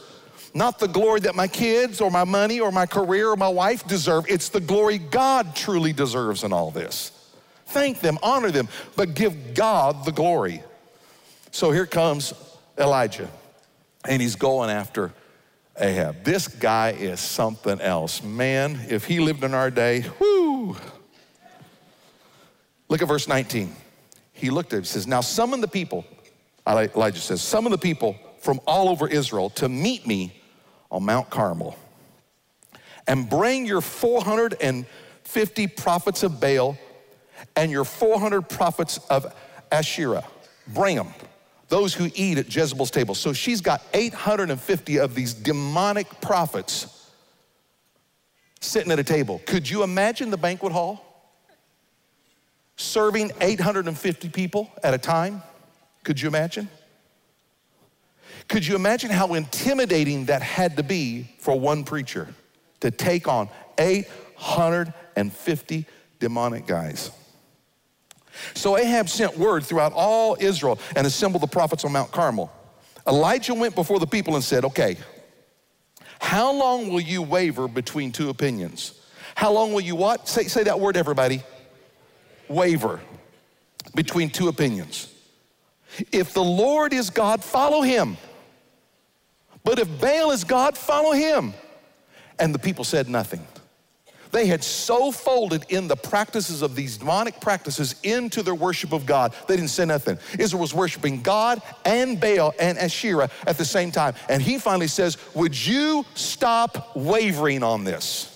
not 0.53 0.79
the 0.79 0.89
glory 0.89 1.21
that 1.21 1.35
my 1.35 1.49
kids 1.49 2.01
or 2.01 2.11
my 2.11 2.25
money 2.25 2.61
or 2.61 2.71
my 2.71 2.85
career 2.85 3.31
or 3.31 3.37
my 3.37 3.49
wife 3.49 3.87
deserve. 3.87 4.27
It's 4.29 4.51
the 4.51 4.61
glory 4.61 4.99
God 4.99 5.57
truly 5.57 5.95
deserves 5.95 6.45
in 6.45 6.53
all 6.53 6.71
this. 6.71 7.13
Thank 7.67 8.01
them, 8.01 8.19
honor 8.23 8.51
them, 8.51 8.69
but 8.97 9.15
give 9.15 9.55
God 9.55 10.05
the 10.05 10.13
glory. 10.13 10.63
So 11.53 11.71
here 11.71 11.87
comes 11.87 12.35
Elijah, 12.77 13.31
and 14.07 14.21
he's 14.21 14.37
going 14.37 14.69
after 14.69 15.13
Ahab. 15.79 16.25
This 16.25 16.49
guy 16.49 16.91
is 16.91 17.21
something 17.21 17.81
else. 17.81 18.23
Man, 18.23 18.81
if 18.89 19.05
he 19.05 19.21
lived 19.21 19.45
in 19.45 19.55
our 19.55 19.71
day, 19.71 20.03
whoo. 20.19 20.77
Look 22.89 23.03
at 23.03 23.09
verse 23.09 23.29
19. 23.29 23.75
He 24.33 24.51
looked 24.51 24.73
at 24.73 24.81
it, 24.81 24.87
says, 24.87 25.07
Now 25.07 25.21
summon 25.21 25.61
the 25.61 25.69
people, 25.69 26.05
Elijah 26.67 27.21
says, 27.21 27.41
summon 27.43 27.73
the 27.73 27.79
people 27.79 28.17
from 28.41 28.61
all 28.67 28.89
over 28.89 29.09
Israel 29.09 29.51
to 29.51 29.69
meet 29.69 30.07
me 30.07 30.41
on 30.91 31.05
Mount 31.05 31.31
Carmel. 31.31 31.77
And 33.07 33.29
bring 33.29 33.67
your 33.67 33.81
450 33.81 35.67
prophets 35.69 36.23
of 36.23 36.41
Baal 36.41 36.77
and 37.55 37.71
your 37.71 37.85
400 37.85 38.43
prophets 38.49 38.99
of 39.11 39.33
Asherah. 39.71 40.25
Bring 40.69 40.97
them 40.97 41.09
those 41.69 41.95
who 41.95 42.11
eat 42.15 42.39
at 42.39 42.55
Jezebel's 42.55 42.91
table. 42.91 43.15
So 43.15 43.33
she's 43.33 43.61
got 43.61 43.83
850 43.93 44.99
of 44.99 45.15
these 45.15 45.35
demonic 45.35 46.21
prophets 46.21 47.11
sitting 48.61 48.93
at 48.93 48.99
a 48.99 49.05
table. 49.05 49.41
Could 49.47 49.69
you 49.69 49.83
imagine 49.83 50.31
the 50.31 50.37
banquet 50.37 50.73
hall? 50.73 51.03
Serving 52.77 53.33
850 53.41 54.29
people 54.29 54.71
at 54.83 54.95
a 54.95 54.99
time? 54.99 55.43
Could 56.05 56.21
you 56.21 56.29
imagine? 56.29 56.69
Could 58.49 58.67
you 58.67 58.77
imagine 58.77 59.11
how 59.11 59.35
intimidating 59.35 60.27
that 60.27 60.43
had 60.43 60.77
to 60.77 60.83
be 60.83 61.29
for 61.39 61.59
one 61.59 61.85
preacher 61.85 62.29
to 62.81 62.91
take 62.91 63.27
on 63.27 63.49
850 63.79 65.87
demonic 66.21 66.67
guys? 66.67 67.11
So 68.55 68.77
Ahab 68.77 69.09
sent 69.09 69.37
word 69.39 69.65
throughout 69.65 69.93
all 69.93 70.37
Israel 70.39 70.79
and 70.95 71.07
assembled 71.07 71.43
the 71.43 71.49
prophets 71.49 71.85
on 71.85 71.93
Mount 71.93 72.11
Carmel. 72.11 72.53
Elijah 73.07 73.55
went 73.55 73.75
before 73.75 73.99
the 73.99 74.07
people 74.07 74.35
and 74.35 74.45
said, 74.45 74.65
Okay, 74.65 74.97
how 76.19 76.53
long 76.53 76.89
will 76.89 77.01
you 77.01 77.23
waver 77.23 77.69
between 77.69 78.13
two 78.13 78.31
opinions? 78.31 79.01
How 79.35 79.53
long 79.53 79.73
will 79.73 79.81
you 79.81 79.97
what? 79.97 80.29
Say, 80.29 80.45
say 80.45 80.65
that 80.65 80.81
word, 80.81 80.97
everybody. 80.97 81.43
Waver 82.49 83.01
between 83.95 84.31
two 84.31 84.49
opinions. 84.49 85.13
If 86.13 86.33
the 86.33 86.45
Lord 86.45 86.93
is 86.93 87.11
God, 87.11 87.43
follow 87.43 87.83
him. 87.83 88.17
But 89.65 89.79
if 89.79 90.01
Baal 90.01 90.31
is 90.31 90.45
God, 90.45 90.77
follow 90.77 91.13
him. 91.13 91.55
And 92.39 92.55
the 92.55 92.59
people 92.59 92.85
said 92.85 93.09
nothing. 93.09 93.47
They 94.33 94.47
had 94.47 94.63
so 94.63 95.13
folded 95.13 95.65
in 95.69 95.89
the 95.89 95.97
practices 95.97 96.63
of 96.63 96.75
these 96.75 96.99
demonic 96.99 97.41
practices 97.41 97.97
into 98.03 98.43
their 98.43 98.55
worship 98.55 98.93
of 98.93 99.07
God, 99.07 99.35
they 99.47 99.57
didn't 99.57 99.71
say 99.71 99.85
nothing. 99.85 100.19
Israel 100.39 100.61
was 100.61 100.75
worshiping 100.75 101.23
God 101.23 101.63
and 101.85 102.21
Baal 102.21 102.55
and 102.59 102.79
Asherah 102.79 103.31
at 103.47 103.59
the 103.59 103.65
same 103.65 103.91
time. 103.91 104.15
And 104.29 104.43
he 104.43 104.59
finally 104.59 104.89
says, 104.89 105.19
Would 105.35 105.67
you 105.67 106.05
stop 106.15 106.97
wavering 106.97 107.63
on 107.63 107.85
this? 107.85 108.33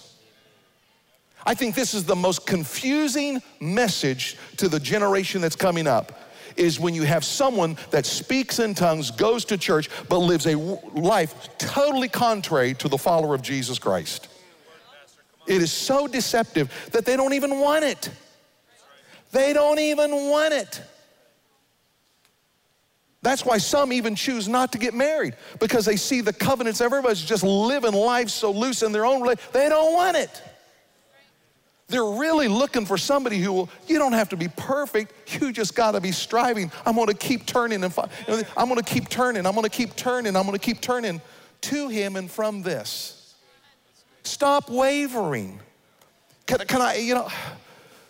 I 1.46 1.54
think 1.54 1.74
this 1.74 1.94
is 1.94 2.04
the 2.04 2.16
most 2.16 2.46
confusing 2.46 3.42
message 3.60 4.36
to 4.58 4.68
the 4.68 4.78
generation 4.78 5.40
that's 5.40 5.56
coming 5.56 5.86
up 5.86 6.20
is 6.56 6.78
when 6.78 6.94
you 6.94 7.04
have 7.04 7.24
someone 7.24 7.76
that 7.90 8.04
speaks 8.04 8.58
in 8.58 8.74
tongues, 8.74 9.10
goes 9.10 9.44
to 9.46 9.56
church, 9.56 9.88
but 10.08 10.18
lives 10.18 10.46
a 10.46 10.56
life 10.94 11.48
totally 11.58 12.08
contrary 12.08 12.74
to 12.74 12.88
the 12.88 12.98
follower 12.98 13.34
of 13.34 13.42
Jesus 13.42 13.78
Christ. 13.78 14.28
It 15.46 15.62
is 15.62 15.72
so 15.72 16.06
deceptive 16.06 16.70
that 16.92 17.04
they 17.04 17.16
don't 17.16 17.32
even 17.32 17.58
want 17.58 17.84
it. 17.84 18.10
They 19.32 19.52
don't 19.52 19.78
even 19.78 20.10
want 20.28 20.54
it. 20.54 20.82
That's 23.22 23.44
why 23.44 23.58
some 23.58 23.92
even 23.92 24.14
choose 24.14 24.48
not 24.48 24.72
to 24.72 24.78
get 24.78 24.94
married 24.94 25.34
because 25.58 25.84
they 25.84 25.96
see 25.96 26.22
the 26.22 26.32
covenants. 26.32 26.80
Everybody's 26.80 27.20
just 27.20 27.42
living 27.42 27.92
life 27.92 28.30
so 28.30 28.50
loose 28.50 28.82
in 28.82 28.92
their 28.92 29.04
own 29.04 29.20
way. 29.20 29.34
They 29.52 29.68
don't 29.68 29.92
want 29.92 30.16
it. 30.16 30.42
They're 31.88 32.04
really 32.04 32.48
looking 32.48 32.86
for 32.86 32.96
somebody 32.96 33.38
who 33.38 33.52
will, 33.52 33.68
you 33.88 33.98
don't 33.98 34.12
have 34.12 34.28
to 34.30 34.36
be 34.36 34.48
perfect. 34.48 35.12
You 35.40 35.52
just 35.52 35.74
got 35.74 35.92
to 35.92 36.00
be 36.00 36.12
striving. 36.12 36.70
I'm 36.86 36.94
going 36.94 37.08
to 37.08 37.14
keep 37.14 37.46
turning 37.46 37.82
and 37.84 37.92
I'm 38.56 38.68
going 38.68 38.76
to 38.76 38.82
keep 38.82 39.08
turning. 39.08 39.44
I'm 39.44 39.54
going 39.54 39.64
to 39.64 39.68
keep 39.68 39.96
turning. 39.96 40.36
I'm 40.36 40.44
going 40.44 40.58
to 40.58 40.64
keep 40.64 40.80
turning 40.80 41.20
to 41.62 41.88
Him 41.88 42.16
and 42.16 42.30
from 42.30 42.62
this. 42.62 43.19
Stop 44.22 44.70
wavering. 44.70 45.60
Can, 46.46 46.58
can 46.66 46.80
I, 46.80 46.96
you 46.96 47.14
know, 47.14 47.28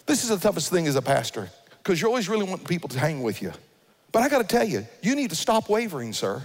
this 0.06 0.22
is 0.22 0.30
the 0.30 0.38
toughest 0.38 0.70
thing 0.70 0.86
as 0.86 0.96
a 0.96 1.02
pastor 1.02 1.50
because 1.78 2.00
you're 2.00 2.08
always 2.08 2.28
really 2.28 2.44
want 2.44 2.66
people 2.66 2.88
to 2.88 2.98
hang 2.98 3.22
with 3.22 3.40
you. 3.42 3.52
But 4.12 4.22
I 4.22 4.28
got 4.28 4.38
to 4.38 4.44
tell 4.44 4.66
you, 4.66 4.86
you 5.02 5.14
need 5.14 5.30
to 5.30 5.36
stop 5.36 5.68
wavering, 5.68 6.12
sir. 6.12 6.42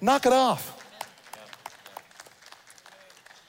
Knock 0.00 0.26
it 0.26 0.32
off. 0.32 0.74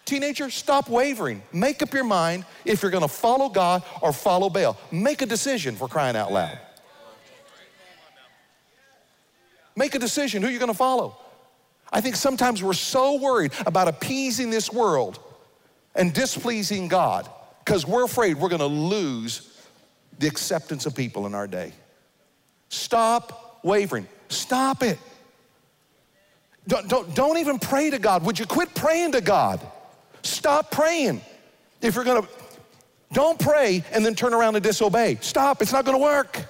Teenager, 0.05 0.49
stop 0.49 0.89
wavering. 0.89 1.43
Make 1.53 1.83
up 1.83 1.93
your 1.93 2.03
mind 2.03 2.43
if 2.65 2.81
you're 2.81 2.89
going 2.89 3.03
to 3.03 3.07
follow 3.07 3.47
God 3.47 3.83
or 4.01 4.11
follow 4.11 4.49
Baal. 4.49 4.75
Make 4.91 5.21
a 5.21 5.27
decision 5.27 5.75
for 5.75 5.87
crying 5.87 6.15
out 6.15 6.31
loud. 6.31 6.57
Make 9.75 9.93
a 9.93 9.99
decision 9.99 10.41
who 10.41 10.49
you're 10.49 10.59
going 10.59 10.71
to 10.71 10.77
follow. 10.77 11.15
I 11.91 12.01
think 12.01 12.15
sometimes 12.15 12.63
we're 12.63 12.73
so 12.73 13.19
worried 13.19 13.51
about 13.65 13.87
appeasing 13.87 14.49
this 14.49 14.71
world 14.71 15.19
and 15.95 16.13
displeasing 16.13 16.87
God 16.87 17.29
because 17.65 17.85
we're 17.85 18.03
afraid 18.03 18.37
we're 18.37 18.49
going 18.49 18.59
to 18.59 18.65
lose 18.65 19.57
the 20.19 20.27
acceptance 20.27 20.85
of 20.85 20.95
people 20.95 21.25
in 21.25 21.33
our 21.33 21.47
day. 21.47 21.71
Stop 22.69 23.59
wavering. 23.63 24.07
Stop 24.27 24.83
it. 24.83 24.99
Don't, 26.67 26.87
don't, 26.87 27.15
don't 27.15 27.37
even 27.37 27.57
pray 27.57 27.89
to 27.89 27.97
God. 27.97 28.23
Would 28.25 28.37
you 28.37 28.45
quit 28.45 28.73
praying 28.75 29.13
to 29.13 29.21
God? 29.21 29.59
Stop 30.21 30.69
praying. 30.69 31.21
If 31.81 31.95
you're 31.95 32.03
going 32.03 32.21
to, 32.21 32.29
don't 33.11 33.39
pray 33.39 33.83
and 33.91 34.05
then 34.05 34.13
turn 34.13 34.33
around 34.33 34.55
and 34.55 34.63
disobey. 34.63 35.17
Stop. 35.21 35.61
It's 35.61 35.73
not 35.73 35.85
going 35.85 35.97
to 35.97 36.03
work. 36.03 36.45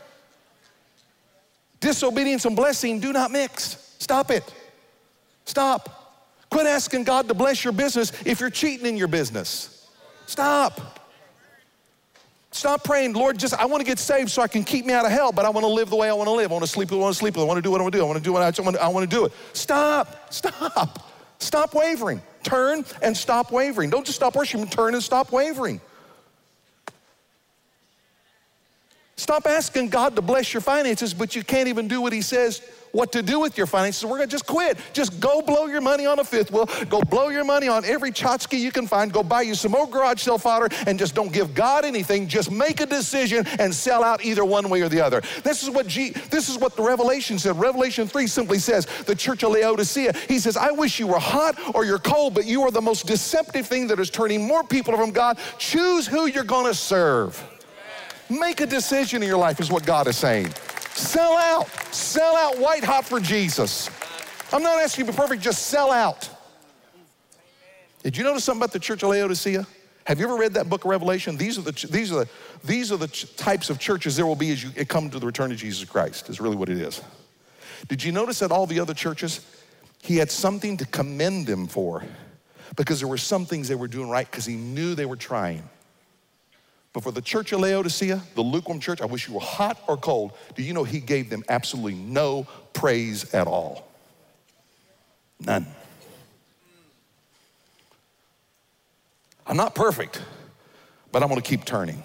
Disobedience 1.79 2.43
and 2.43 2.55
blessing 2.55 2.99
do 2.99 3.13
not 3.13 3.31
mix. 3.31 3.95
Stop 3.99 4.31
it. 4.31 4.43
Stop. 5.49 6.45
Quit 6.51 6.67
asking 6.67 7.05
God 7.05 7.27
to 7.27 7.33
bless 7.33 7.63
your 7.63 7.73
business 7.73 8.13
if 8.23 8.39
you're 8.39 8.51
cheating 8.51 8.85
in 8.85 8.95
your 8.95 9.07
business. 9.07 9.89
Stop. 10.27 10.99
Stop 12.51 12.83
praying, 12.83 13.13
Lord, 13.13 13.39
just 13.39 13.55
I 13.55 13.65
want 13.65 13.81
to 13.81 13.85
get 13.85 13.97
saved 13.97 14.29
so 14.29 14.43
I 14.43 14.47
can 14.47 14.63
keep 14.63 14.85
me 14.85 14.93
out 14.93 15.05
of 15.05 15.11
hell, 15.11 15.31
but 15.31 15.45
I 15.45 15.49
want 15.49 15.63
to 15.63 15.71
live 15.71 15.89
the 15.89 15.95
way 15.95 16.07
I 16.07 16.13
want 16.13 16.27
to 16.27 16.33
live. 16.33 16.51
I 16.51 16.53
want 16.53 16.65
to 16.65 16.71
sleep 16.71 16.91
I 16.91 16.95
want 16.97 17.15
to 17.15 17.17
sleep. 17.17 17.35
I 17.35 17.43
want 17.43 17.57
to 17.57 17.63
do 17.63 17.71
what 17.71 17.81
I 17.81 17.83
want 17.83 17.93
to 17.93 17.97
do. 17.99 18.03
I 18.03 18.07
want 18.07 18.17
to 18.19 18.23
do 18.23 18.31
what 18.31 18.43
I 18.43 18.61
want 18.61 18.75
to, 18.75 18.83
I 18.83 18.87
want 18.89 19.09
to 19.09 19.15
do 19.15 19.25
it. 19.25 19.31
Stop. 19.53 20.31
Stop. 20.31 21.11
Stop 21.39 21.73
wavering. 21.73 22.21
Turn 22.43 22.85
and 23.01 23.17
stop 23.17 23.51
wavering. 23.51 23.89
Don't 23.89 24.05
just 24.05 24.17
stop 24.17 24.35
worshiping, 24.35 24.67
turn 24.67 24.93
and 24.93 25.01
stop 25.01 25.31
wavering. 25.31 25.81
Stop 29.19 29.47
asking 29.47 29.89
God 29.89 30.15
to 30.15 30.21
bless 30.21 30.53
your 30.53 30.61
finances, 30.61 31.13
but 31.13 31.35
you 31.35 31.43
can't 31.43 31.67
even 31.67 31.89
do 31.89 31.99
what 31.99 32.13
He 32.13 32.21
says 32.21 32.61
what 32.91 33.11
to 33.11 33.21
do 33.21 33.39
with 33.39 33.57
your 33.57 33.67
finances. 33.67 34.05
We're 34.05 34.17
gonna 34.17 34.27
just 34.27 34.47
quit. 34.47 34.77
Just 34.93 35.19
go 35.19 35.41
blow 35.41 35.65
your 35.65 35.81
money 35.81 36.05
on 36.05 36.19
a 36.19 36.23
fifth 36.23 36.51
wheel. 36.51 36.67
Go 36.87 37.01
blow 37.01 37.27
your 37.27 37.43
money 37.43 37.67
on 37.67 37.85
every 37.85 38.11
tchotchke 38.11 38.57
you 38.57 38.71
can 38.71 38.87
find. 38.87 39.11
Go 39.11 39.21
buy 39.21 39.41
you 39.41 39.55
some 39.55 39.73
more 39.73 39.87
garage 39.87 40.21
sale 40.21 40.37
fodder 40.37 40.69
and 40.87 40.97
just 40.97 41.15
don't 41.15 41.31
give 41.31 41.53
God 41.53 41.85
anything. 41.85 42.27
Just 42.27 42.49
make 42.49 42.79
a 42.79 42.85
decision 42.85 43.45
and 43.59 43.75
sell 43.75 44.03
out 44.03 44.23
either 44.23 44.45
one 44.45 44.69
way 44.69 44.81
or 44.81 44.89
the 44.89 45.01
other. 45.01 45.21
This 45.43 45.63
is 45.63 45.69
what 45.69 45.87
G, 45.87 46.11
this 46.29 46.49
is 46.49 46.57
what 46.57 46.75
the 46.75 46.83
Revelation 46.83 47.37
said. 47.37 47.59
Revelation 47.59 48.07
3 48.07 48.25
simply 48.25 48.57
says, 48.57 48.85
the 49.05 49.15
church 49.15 49.43
of 49.43 49.51
Laodicea, 49.51 50.13
he 50.27 50.39
says, 50.39 50.57
I 50.57 50.71
wish 50.71 50.99
you 50.99 51.07
were 51.07 51.19
hot 51.19 51.59
or 51.75 51.85
you're 51.85 51.99
cold, 51.99 52.33
but 52.33 52.45
you 52.45 52.61
are 52.63 52.71
the 52.71 52.81
most 52.81 53.05
deceptive 53.05 53.67
thing 53.67 53.87
that 53.87 53.99
is 53.99 54.09
turning 54.09 54.47
more 54.47 54.63
people 54.63 54.95
from 54.95 55.11
God. 55.11 55.37
Choose 55.57 56.07
who 56.07 56.25
you're 56.27 56.43
gonna 56.43 56.73
serve. 56.73 57.58
Make 58.29 58.61
a 58.61 58.65
decision 58.65 59.23
in 59.23 59.27
your 59.27 59.37
life, 59.37 59.59
is 59.59 59.71
what 59.71 59.85
God 59.85 60.07
is 60.07 60.17
saying. 60.17 60.53
Sell 60.93 61.35
out. 61.37 61.67
Sell 61.93 62.35
out 62.35 62.59
white 62.59 62.83
hot 62.83 63.05
for 63.05 63.19
Jesus. 63.19 63.89
I'm 64.51 64.63
not 64.63 64.81
asking 64.81 65.05
you 65.05 65.11
to 65.11 65.17
be 65.17 65.21
perfect, 65.21 65.41
just 65.41 65.67
sell 65.67 65.91
out. 65.91 66.29
Did 68.03 68.17
you 68.17 68.23
notice 68.23 68.43
something 68.43 68.61
about 68.61 68.73
the 68.73 68.79
church 68.79 69.03
of 69.03 69.09
Laodicea? 69.09 69.65
Have 70.05 70.19
you 70.19 70.25
ever 70.25 70.37
read 70.37 70.53
that 70.53 70.69
book 70.69 70.85
of 70.85 70.89
Revelation? 70.89 71.37
These 71.37 71.59
are 71.59 71.61
the, 71.61 71.87
these 71.91 72.11
are 72.11 72.23
the, 72.23 72.29
these 72.63 72.91
are 72.91 72.97
the 72.97 73.07
types 73.07 73.69
of 73.69 73.77
churches 73.77 74.15
there 74.15 74.25
will 74.25 74.35
be 74.35 74.51
as 74.51 74.63
you 74.63 74.85
come 74.85 75.09
to 75.09 75.19
the 75.19 75.25
return 75.25 75.51
of 75.51 75.57
Jesus 75.57 75.87
Christ, 75.87 76.29
is 76.29 76.39
really 76.39 76.55
what 76.55 76.69
it 76.69 76.77
is. 76.77 77.01
Did 77.87 78.03
you 78.03 78.11
notice 78.11 78.39
that 78.39 78.51
all 78.51 78.65
the 78.65 78.79
other 78.79 78.93
churches, 78.93 79.45
he 80.01 80.17
had 80.17 80.31
something 80.31 80.77
to 80.77 80.85
commend 80.85 81.45
them 81.45 81.67
for 81.67 82.03
because 82.75 82.99
there 82.99 83.07
were 83.07 83.17
some 83.17 83.45
things 83.45 83.67
they 83.67 83.75
were 83.75 83.87
doing 83.87 84.09
right 84.09 84.29
because 84.29 84.45
he 84.45 84.55
knew 84.55 84.95
they 84.95 85.05
were 85.05 85.15
trying. 85.15 85.67
But 86.91 87.03
for 87.03 87.11
the 87.11 87.21
church 87.21 87.51
of 87.51 87.59
Laodicea, 87.59 88.21
the 88.35 88.41
lukewarm 88.41 88.79
church, 88.79 89.01
I 89.01 89.05
wish 89.05 89.27
you 89.27 89.35
were 89.35 89.39
hot 89.39 89.79
or 89.87 89.95
cold. 89.95 90.33
Do 90.55 90.63
you 90.63 90.73
know 90.73 90.83
he 90.83 90.99
gave 90.99 91.29
them 91.29 91.43
absolutely 91.47 91.93
no 91.93 92.47
praise 92.73 93.33
at 93.33 93.47
all? 93.47 93.87
None. 95.39 95.67
I'm 99.45 99.57
not 99.57 99.75
perfect, 99.75 100.21
but 101.11 101.23
I'm 101.23 101.29
gonna 101.29 101.41
keep 101.41 101.65
turning. 101.65 102.03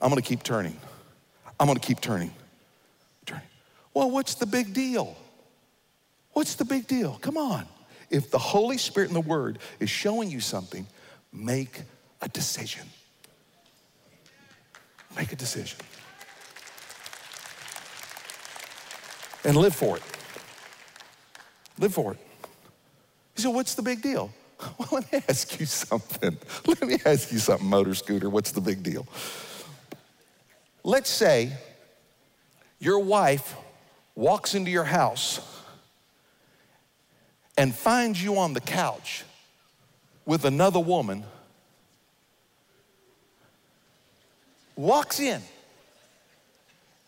I'm 0.00 0.10
gonna 0.10 0.22
keep 0.22 0.42
turning. 0.42 0.76
I'm 1.58 1.66
gonna 1.66 1.80
keep 1.80 2.00
turning. 2.00 2.32
Turning. 3.26 3.46
Well, 3.94 4.10
what's 4.10 4.34
the 4.34 4.46
big 4.46 4.74
deal? 4.74 5.16
What's 6.32 6.54
the 6.54 6.64
big 6.64 6.86
deal? 6.86 7.18
Come 7.20 7.36
on. 7.36 7.66
If 8.10 8.30
the 8.30 8.38
Holy 8.38 8.78
Spirit 8.78 9.08
and 9.08 9.16
the 9.16 9.28
Word 9.28 9.58
is 9.80 9.90
showing 9.90 10.30
you 10.30 10.40
something, 10.40 10.86
make 11.32 11.82
a 12.20 12.28
decision. 12.28 12.86
Make 15.16 15.32
a 15.32 15.36
decision. 15.36 15.78
And 19.44 19.56
live 19.56 19.74
for 19.74 19.96
it. 19.96 20.02
Live 21.78 21.94
for 21.94 22.12
it. 22.12 22.18
You 23.36 23.42
say, 23.42 23.48
what's 23.48 23.74
the 23.74 23.82
big 23.82 24.02
deal? 24.02 24.30
Well, 24.78 24.88
let 24.90 25.12
me 25.12 25.20
ask 25.28 25.60
you 25.60 25.66
something. 25.66 26.36
Let 26.66 26.82
me 26.82 26.98
ask 27.06 27.30
you 27.30 27.38
something, 27.38 27.68
motor 27.68 27.94
scooter. 27.94 28.28
What's 28.28 28.50
the 28.50 28.60
big 28.60 28.82
deal? 28.82 29.06
Let's 30.82 31.10
say 31.10 31.52
your 32.80 32.98
wife 32.98 33.54
walks 34.16 34.56
into 34.56 34.70
your 34.70 34.84
house 34.84 35.40
and 37.56 37.74
finds 37.74 38.22
you 38.22 38.38
on 38.38 38.52
the 38.52 38.60
couch 38.60 39.24
with 40.24 40.44
another 40.44 40.80
woman, 40.80 41.24
walks 44.78 45.18
in 45.18 45.42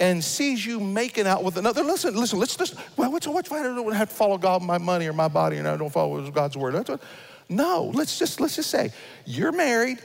and 0.01 0.23
sees 0.23 0.65
you 0.67 0.81
making 0.81 1.27
out 1.27 1.45
with 1.45 1.57
another. 1.57 1.85
Listen, 1.85 2.17
listen, 2.17 2.39
let's 2.39 2.57
just, 2.57 2.75
well, 2.97 3.13
what's, 3.13 3.27
what's, 3.29 3.51
I 3.53 3.63
don't 3.63 3.93
have 3.93 4.09
to 4.09 4.15
follow 4.15 4.37
God, 4.37 4.63
my 4.63 4.79
money 4.79 5.07
or 5.07 5.13
my 5.13 5.29
body, 5.29 5.59
and 5.59 5.69
I 5.69 5.77
don't 5.77 5.93
follow 5.93 6.29
God's 6.31 6.57
word. 6.57 6.75
What, 6.75 7.01
no, 7.49 7.91
let's 7.95 8.19
just, 8.19 8.41
let's 8.41 8.57
just 8.57 8.71
say 8.71 8.93
you're 9.25 9.53
married 9.53 9.99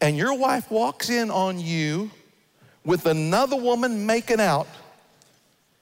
and 0.00 0.16
your 0.16 0.34
wife 0.34 0.70
walks 0.70 1.08
in 1.08 1.30
on 1.30 1.58
you 1.58 2.10
with 2.84 3.06
another 3.06 3.56
woman 3.56 4.06
making 4.06 4.40
out 4.40 4.68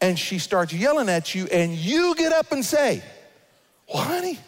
and 0.01 0.19
she 0.19 0.39
starts 0.39 0.73
yelling 0.73 1.09
at 1.09 1.35
you 1.35 1.47
and 1.51 1.73
you 1.73 2.15
get 2.15 2.33
up 2.33 2.53
and 2.53 2.65
say, 2.65 3.03
well, 3.93 4.03
honey, 4.03 4.39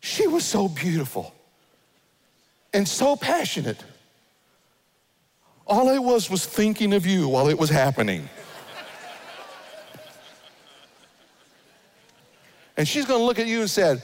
she 0.00 0.26
was 0.26 0.44
so 0.44 0.68
beautiful 0.68 1.32
and 2.72 2.88
so 2.88 3.16
passionate. 3.16 3.82
All 5.66 5.88
I 5.88 5.98
was 5.98 6.28
was 6.28 6.44
thinking 6.44 6.92
of 6.92 7.06
you 7.06 7.28
while 7.28 7.48
it 7.48 7.58
was 7.58 7.70
happening. 7.70 8.28
and 12.76 12.86
she's 12.86 13.06
gonna 13.06 13.24
look 13.24 13.38
at 13.38 13.46
you 13.46 13.60
and 13.60 13.70
said, 13.70 14.02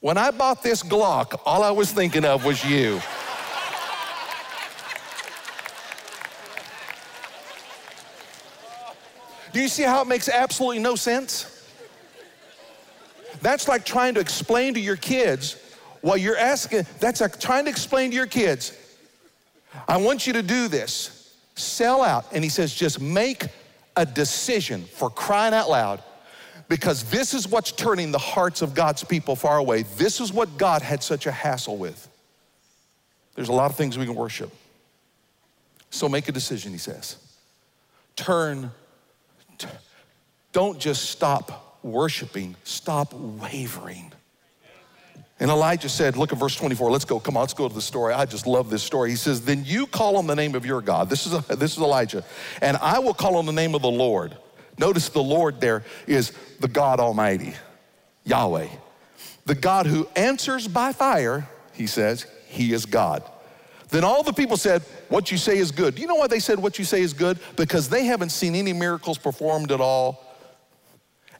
when 0.00 0.16
I 0.16 0.30
bought 0.30 0.62
this 0.62 0.82
Glock, 0.82 1.40
all 1.44 1.62
I 1.62 1.70
was 1.70 1.92
thinking 1.92 2.24
of 2.24 2.44
was 2.44 2.64
you. 2.64 3.00
Do 9.52 9.60
you 9.60 9.68
see 9.68 9.82
how 9.82 10.02
it 10.02 10.06
makes 10.06 10.28
absolutely 10.28 10.78
no 10.78 10.94
sense? 10.94 11.68
That's 13.42 13.66
like 13.66 13.84
trying 13.84 14.14
to 14.14 14.20
explain 14.20 14.74
to 14.74 14.80
your 14.80 14.96
kids 14.96 15.56
while 16.00 16.16
you're 16.16 16.36
asking, 16.36 16.86
that's 16.98 17.20
like 17.20 17.38
trying 17.38 17.64
to 17.64 17.70
explain 17.70 18.10
to 18.10 18.16
your 18.16 18.26
kids, 18.26 18.72
I 19.88 19.96
want 19.98 20.26
you 20.26 20.32
to 20.34 20.42
do 20.42 20.68
this. 20.68 21.36
Sell 21.54 22.02
out. 22.02 22.26
And 22.32 22.42
he 22.42 22.50
says, 22.50 22.74
just 22.74 23.00
make 23.00 23.44
a 23.96 24.06
decision 24.06 24.84
for 24.84 25.10
crying 25.10 25.54
out 25.54 25.68
loud 25.68 26.02
because 26.68 27.04
this 27.04 27.34
is 27.34 27.48
what's 27.48 27.72
turning 27.72 28.12
the 28.12 28.18
hearts 28.18 28.62
of 28.62 28.74
God's 28.74 29.02
people 29.02 29.34
far 29.34 29.58
away. 29.58 29.82
This 29.82 30.20
is 30.20 30.32
what 30.32 30.56
God 30.56 30.82
had 30.82 31.02
such 31.02 31.26
a 31.26 31.32
hassle 31.32 31.76
with. 31.76 32.08
There's 33.34 33.48
a 33.48 33.52
lot 33.52 33.70
of 33.70 33.76
things 33.76 33.98
we 33.98 34.06
can 34.06 34.14
worship. 34.14 34.52
So 35.90 36.08
make 36.08 36.28
a 36.28 36.32
decision, 36.32 36.72
he 36.72 36.78
says. 36.78 37.16
Turn, 38.14 38.70
t- 39.58 39.66
don't 40.52 40.78
just 40.78 41.10
stop 41.10 41.78
worshiping, 41.82 42.54
stop 42.64 43.12
wavering. 43.12 44.12
And 45.40 45.50
Elijah 45.50 45.88
said, 45.88 46.18
Look 46.18 46.32
at 46.32 46.38
verse 46.38 46.54
24. 46.54 46.90
Let's 46.90 47.06
go. 47.06 47.18
Come 47.18 47.36
on, 47.36 47.40
let's 47.42 47.54
go 47.54 47.66
to 47.66 47.74
the 47.74 47.80
story. 47.80 48.12
I 48.12 48.26
just 48.26 48.46
love 48.46 48.68
this 48.68 48.82
story. 48.82 49.08
He 49.08 49.16
says, 49.16 49.40
Then 49.40 49.64
you 49.64 49.86
call 49.86 50.18
on 50.18 50.26
the 50.26 50.36
name 50.36 50.54
of 50.54 50.66
your 50.66 50.82
God. 50.82 51.08
This 51.08 51.26
is, 51.26 51.32
this 51.46 51.72
is 51.72 51.78
Elijah. 51.78 52.22
And 52.60 52.76
I 52.76 52.98
will 52.98 53.14
call 53.14 53.36
on 53.36 53.46
the 53.46 53.52
name 53.52 53.74
of 53.74 53.80
the 53.80 53.90
Lord. 53.90 54.36
Notice 54.78 55.08
the 55.08 55.22
Lord 55.22 55.60
there 55.60 55.82
is 56.06 56.32
the 56.60 56.68
God 56.68 57.00
Almighty, 57.00 57.54
Yahweh. 58.24 58.68
The 59.46 59.54
God 59.54 59.86
who 59.86 60.06
answers 60.14 60.68
by 60.68 60.92
fire, 60.92 61.48
he 61.72 61.86
says, 61.86 62.26
He 62.46 62.72
is 62.74 62.84
God. 62.84 63.22
Then 63.88 64.04
all 64.04 64.22
the 64.22 64.32
people 64.32 64.58
said, 64.58 64.82
What 65.08 65.32
you 65.32 65.38
say 65.38 65.56
is 65.56 65.72
good. 65.72 65.94
Do 65.94 66.02
you 66.02 66.06
know 66.06 66.16
why 66.16 66.26
they 66.26 66.38
said 66.38 66.58
what 66.58 66.78
you 66.78 66.84
say 66.84 67.00
is 67.00 67.14
good? 67.14 67.38
Because 67.56 67.88
they 67.88 68.04
haven't 68.04 68.30
seen 68.30 68.54
any 68.54 68.74
miracles 68.74 69.16
performed 69.16 69.72
at 69.72 69.80
all, 69.80 70.22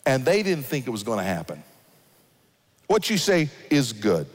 and 0.06 0.24
they 0.24 0.42
didn't 0.42 0.64
think 0.64 0.86
it 0.86 0.90
was 0.90 1.02
going 1.02 1.18
to 1.18 1.24
happen. 1.24 1.62
What 2.90 3.08
you 3.08 3.18
say 3.18 3.50
is 3.70 3.92
good. 3.92 4.26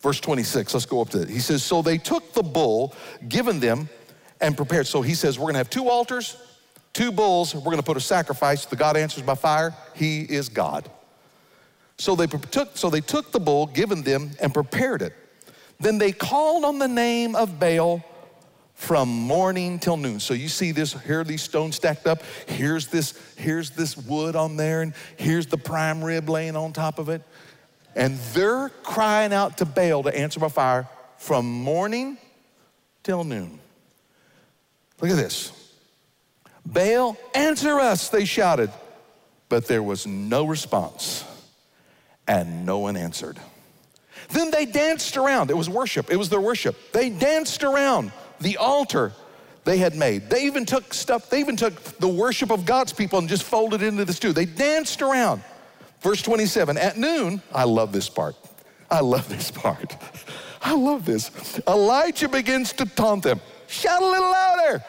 Verse 0.00 0.18
26, 0.18 0.72
let's 0.72 0.86
go 0.86 1.02
up 1.02 1.10
to 1.10 1.20
it. 1.20 1.28
He 1.28 1.40
says, 1.40 1.62
So 1.62 1.82
they 1.82 1.98
took 1.98 2.32
the 2.32 2.42
bull 2.42 2.94
given 3.28 3.60
them 3.60 3.86
and 4.40 4.56
prepared. 4.56 4.86
So 4.86 5.02
he 5.02 5.12
says, 5.12 5.38
We're 5.38 5.48
gonna 5.48 5.58
have 5.58 5.68
two 5.68 5.90
altars, 5.90 6.38
two 6.94 7.12
bulls, 7.12 7.54
we're 7.54 7.70
gonna 7.70 7.82
put 7.82 7.98
a 7.98 8.00
sacrifice. 8.00 8.64
The 8.64 8.76
God 8.76 8.96
answers 8.96 9.22
by 9.24 9.34
fire, 9.34 9.76
He 9.94 10.22
is 10.22 10.48
God. 10.48 10.90
So 11.98 12.16
they 12.16 12.26
took, 12.26 12.78
so 12.78 12.88
they 12.88 13.02
took 13.02 13.30
the 13.30 13.38
bull 13.38 13.66
given 13.66 14.00
them 14.00 14.30
and 14.40 14.54
prepared 14.54 15.02
it. 15.02 15.12
Then 15.78 15.98
they 15.98 16.12
called 16.12 16.64
on 16.64 16.78
the 16.78 16.88
name 16.88 17.36
of 17.36 17.60
Baal 17.60 18.02
from 18.82 19.08
morning 19.10 19.78
till 19.78 19.98
noon. 19.98 20.18
So 20.18 20.32
you 20.34 20.48
see 20.48 20.72
this, 20.72 20.94
here 21.02 21.20
are 21.20 21.24
these 21.24 21.42
stones 21.42 21.76
stacked 21.76 22.06
up. 22.06 22.22
Here's 22.46 22.86
this, 22.88 23.14
here's 23.36 23.70
this 23.70 23.98
wood 23.98 24.34
on 24.34 24.56
there, 24.56 24.80
and 24.80 24.94
here's 25.18 25.46
the 25.46 25.58
prime 25.58 26.02
rib 26.02 26.30
laying 26.30 26.56
on 26.56 26.72
top 26.72 26.98
of 26.98 27.08
it. 27.08 27.22
And 27.94 28.18
they're 28.32 28.70
crying 28.82 29.32
out 29.32 29.58
to 29.58 29.64
Baal 29.64 30.02
to 30.04 30.16
answer 30.16 30.40
by 30.40 30.48
fire 30.48 30.88
from 31.18 31.46
morning 31.46 32.18
till 33.02 33.24
noon. 33.24 33.58
Look 35.00 35.10
at 35.10 35.16
this. 35.16 35.52
Baal, 36.64 37.16
answer 37.34 37.80
us, 37.80 38.08
they 38.08 38.24
shouted. 38.24 38.70
But 39.48 39.66
there 39.66 39.82
was 39.82 40.06
no 40.06 40.46
response, 40.46 41.24
and 42.26 42.64
no 42.64 42.78
one 42.78 42.96
answered. 42.96 43.38
Then 44.30 44.50
they 44.50 44.64
danced 44.64 45.16
around. 45.16 45.50
It 45.50 45.56
was 45.56 45.68
worship, 45.68 46.10
it 46.10 46.16
was 46.16 46.30
their 46.30 46.40
worship. 46.40 46.76
They 46.92 47.10
danced 47.10 47.62
around 47.62 48.12
the 48.40 48.56
altar 48.56 49.12
they 49.64 49.78
had 49.78 49.94
made. 49.94 50.28
They 50.28 50.46
even 50.46 50.64
took 50.64 50.94
stuff, 50.94 51.30
they 51.30 51.40
even 51.40 51.56
took 51.56 51.74
the 51.98 52.08
worship 52.08 52.50
of 52.50 52.64
God's 52.64 52.92
people 52.92 53.18
and 53.18 53.28
just 53.28 53.44
folded 53.44 53.82
it 53.82 53.88
into 53.88 54.04
this 54.04 54.18
too. 54.18 54.32
They 54.32 54.46
danced 54.46 55.02
around. 55.02 55.42
Verse 56.02 56.20
27 56.20 56.76
At 56.76 56.98
noon, 56.98 57.40
I 57.54 57.64
love 57.64 57.92
this 57.92 58.08
part. 58.08 58.36
I 58.90 59.00
love 59.00 59.28
this 59.28 59.50
part. 59.50 59.96
I 60.62 60.74
love 60.74 61.04
this. 61.04 61.60
Elijah 61.66 62.28
begins 62.28 62.72
to 62.74 62.84
taunt 62.84 63.22
them. 63.22 63.40
Shout 63.66 64.02
a 64.02 64.06
little 64.06 64.30
louder. 64.30 64.84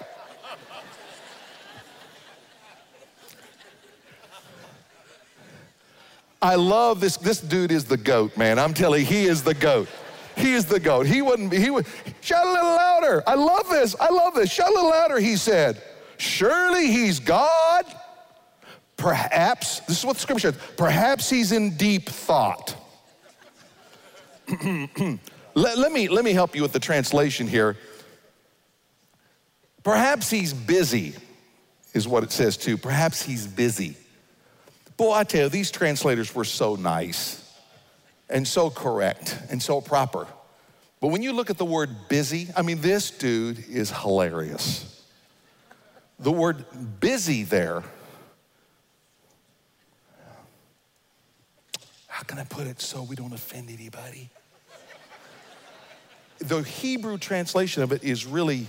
I 6.41 6.55
love 6.55 6.99
this. 6.99 7.15
This 7.15 7.39
dude 7.39 7.71
is 7.71 7.85
the 7.85 7.95
goat, 7.95 8.35
man. 8.35 8.59
I'm 8.59 8.73
telling 8.73 8.99
you, 8.99 9.05
he 9.05 9.25
is 9.25 9.43
the 9.43 9.53
goat. 9.53 9.87
He 10.35 10.53
is 10.53 10.65
the 10.65 10.79
goat. 10.79 11.05
He 11.05 11.21
wouldn't 11.21 11.53
he 11.53 11.69
would 11.69 11.85
shout 12.21 12.45
a 12.45 12.51
little 12.51 12.75
louder. 12.75 13.23
I 13.25 13.35
love 13.35 13.69
this. 13.69 13.95
I 13.99 14.09
love 14.09 14.35
this. 14.35 14.51
Shout 14.51 14.69
a 14.69 14.73
little 14.73 14.89
louder, 14.89 15.19
he 15.19 15.37
said. 15.37 15.81
Surely 16.17 16.87
he's 16.87 17.19
God. 17.19 17.85
Perhaps, 19.03 19.81
this 19.81 19.99
is 19.99 20.05
what 20.05 20.13
the 20.13 20.21
scripture 20.21 20.53
says, 20.53 20.61
perhaps 20.77 21.29
he's 21.29 21.51
in 21.51 21.75
deep 21.75 22.07
thought. 22.07 22.73
let, 25.55 25.77
let, 25.77 25.91
me, 25.91 26.07
let 26.07 26.23
me 26.23 26.31
help 26.31 26.55
you 26.55 26.61
with 26.61 26.71
the 26.71 26.79
translation 26.79 27.45
here. 27.45 27.75
Perhaps 29.83 30.29
he's 30.29 30.53
busy, 30.53 31.15
is 31.93 32.07
what 32.07 32.23
it 32.23 32.31
says 32.31 32.55
too. 32.55 32.77
Perhaps 32.77 33.21
he's 33.21 33.45
busy. 33.45 33.97
Boy, 34.95 35.11
I 35.11 35.25
tell 35.25 35.43
you, 35.43 35.49
these 35.49 35.69
translators 35.69 36.33
were 36.33 36.45
so 36.45 36.75
nice 36.75 37.53
and 38.29 38.47
so 38.47 38.69
correct 38.69 39.37
and 39.49 39.61
so 39.61 39.81
proper. 39.81 40.25
But 41.01 41.07
when 41.07 41.21
you 41.21 41.33
look 41.33 41.49
at 41.49 41.57
the 41.57 41.65
word 41.65 41.89
busy, 42.07 42.47
I 42.55 42.61
mean, 42.61 42.79
this 42.79 43.11
dude 43.11 43.67
is 43.67 43.91
hilarious. 43.91 45.03
The 46.19 46.31
word 46.31 46.63
busy 47.01 47.43
there 47.43 47.83
how 52.13 52.21
can 52.21 52.37
I 52.37 52.43
put 52.43 52.67
it 52.67 52.79
so 52.79 53.01
we 53.01 53.15
don't 53.15 53.33
offend 53.33 53.69
anybody? 53.71 54.29
the 56.43 56.61
Hebrew 56.61 57.17
translation 57.17 57.83
of 57.83 57.91
it 57.91 58.03
is 58.03 58.25
really 58.25 58.67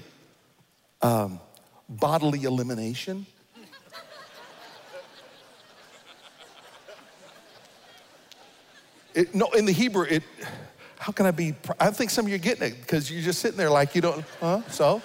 um, 1.02 1.40
bodily 1.88 2.44
elimination. 2.44 3.26
It, 9.12 9.34
no, 9.34 9.50
in 9.50 9.66
the 9.66 9.72
Hebrew, 9.72 10.06
it, 10.08 10.22
how 10.98 11.12
can 11.12 11.26
I 11.26 11.30
be? 11.30 11.54
I 11.78 11.90
think 11.90 12.10
some 12.10 12.24
of 12.24 12.30
you 12.30 12.36
are 12.36 12.38
getting 12.38 12.72
it 12.72 12.80
because 12.80 13.10
you're 13.10 13.22
just 13.22 13.40
sitting 13.40 13.58
there 13.58 13.70
like 13.70 13.94
you 13.94 14.00
don't, 14.00 14.24
huh? 14.40 14.62
So? 14.70 15.02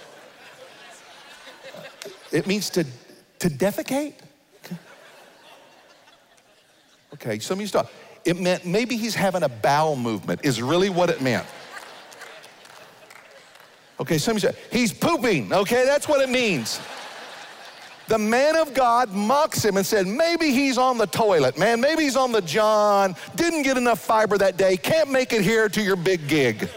It 2.31 2.47
means 2.47 2.69
to, 2.71 2.85
to 3.39 3.49
defecate? 3.49 4.13
Okay, 7.15 7.39
some 7.39 7.57
of 7.57 7.61
you 7.61 7.67
stop. 7.67 7.91
It 8.25 8.39
meant 8.39 8.65
maybe 8.65 8.97
he's 8.97 9.15
having 9.15 9.43
a 9.43 9.49
bowel 9.49 9.95
movement, 9.95 10.41
is 10.43 10.61
really 10.61 10.89
what 10.89 11.09
it 11.09 11.21
meant. 11.21 11.45
Okay, 13.99 14.17
some 14.17 14.37
of 14.37 14.43
you 14.43 14.49
say, 14.49 14.55
he's 14.71 14.93
pooping. 14.93 15.51
Okay, 15.51 15.85
that's 15.85 16.07
what 16.07 16.21
it 16.21 16.29
means. 16.29 16.79
The 18.07 18.17
man 18.17 18.55
of 18.55 18.73
God 18.73 19.11
mocks 19.11 19.63
him 19.63 19.77
and 19.77 19.85
said, 19.85 20.07
maybe 20.07 20.51
he's 20.51 20.77
on 20.79 20.97
the 20.97 21.05
toilet, 21.05 21.59
man. 21.59 21.79
Maybe 21.79 22.03
he's 22.03 22.15
on 22.15 22.31
the 22.31 22.41
John, 22.41 23.15
didn't 23.35 23.61
get 23.61 23.77
enough 23.77 23.99
fiber 23.99 24.37
that 24.37 24.57
day, 24.57 24.77
can't 24.77 25.11
make 25.11 25.31
it 25.31 25.41
here 25.41 25.69
to 25.69 25.81
your 25.81 25.95
big 25.95 26.27
gig. 26.27 26.69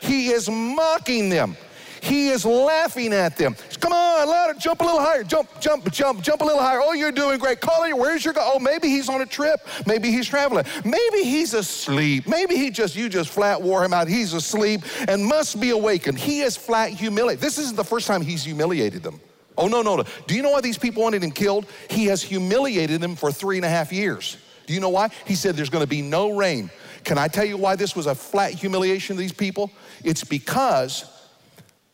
he 0.00 0.28
is 0.28 0.50
mocking 0.50 1.30
them. 1.30 1.56
He 2.02 2.28
is 2.28 2.44
laughing 2.44 3.12
at 3.12 3.36
them. 3.36 3.56
Come 3.80 3.92
on, 3.92 4.28
louder, 4.28 4.58
jump 4.58 4.80
a 4.80 4.84
little 4.84 5.00
higher, 5.00 5.24
jump, 5.24 5.48
jump, 5.60 5.90
jump, 5.90 6.22
jump 6.22 6.40
a 6.40 6.44
little 6.44 6.60
higher. 6.60 6.80
Oh, 6.82 6.92
you're 6.92 7.12
doing 7.12 7.38
great. 7.38 7.60
Call. 7.60 7.80
Where's 7.96 8.24
your? 8.24 8.34
Oh, 8.36 8.58
maybe 8.58 8.88
he's 8.88 9.08
on 9.08 9.22
a 9.22 9.26
trip. 9.26 9.66
Maybe 9.86 10.10
he's 10.10 10.28
traveling. 10.28 10.64
Maybe 10.84 11.24
he's 11.24 11.54
asleep. 11.54 12.26
Maybe 12.26 12.56
he 12.56 12.70
just 12.70 12.94
you 12.94 13.08
just 13.08 13.30
flat 13.30 13.60
wore 13.60 13.84
him 13.84 13.92
out. 13.92 14.08
He's 14.08 14.34
asleep 14.34 14.82
and 15.08 15.24
must 15.24 15.60
be 15.60 15.70
awakened. 15.70 16.18
He 16.18 16.40
is 16.40 16.56
flat 16.56 16.90
humiliated. 16.90 17.40
This 17.40 17.58
isn't 17.58 17.76
the 17.76 17.84
first 17.84 18.06
time 18.06 18.20
he's 18.20 18.44
humiliated 18.44 19.02
them. 19.02 19.20
Oh 19.56 19.68
no, 19.68 19.82
no, 19.82 19.96
no. 19.96 20.04
Do 20.26 20.34
you 20.34 20.42
know 20.42 20.50
why 20.50 20.60
these 20.60 20.78
people 20.78 21.02
wanted 21.02 21.22
him 21.22 21.30
killed? 21.30 21.66
He 21.88 22.06
has 22.06 22.22
humiliated 22.22 23.00
them 23.00 23.16
for 23.16 23.32
three 23.32 23.56
and 23.56 23.64
a 23.64 23.68
half 23.68 23.92
years. 23.92 24.36
Do 24.66 24.74
you 24.74 24.80
know 24.80 24.90
why? 24.90 25.10
He 25.26 25.34
said 25.34 25.56
there's 25.56 25.70
going 25.70 25.84
to 25.84 25.88
be 25.88 26.02
no 26.02 26.36
rain. 26.36 26.70
Can 27.04 27.18
I 27.18 27.28
tell 27.28 27.44
you 27.44 27.56
why 27.56 27.76
this 27.76 27.96
was 27.96 28.06
a 28.06 28.14
flat 28.14 28.52
humiliation 28.52 29.14
of 29.14 29.18
these 29.18 29.32
people? 29.32 29.70
It's 30.04 30.22
because 30.22 31.04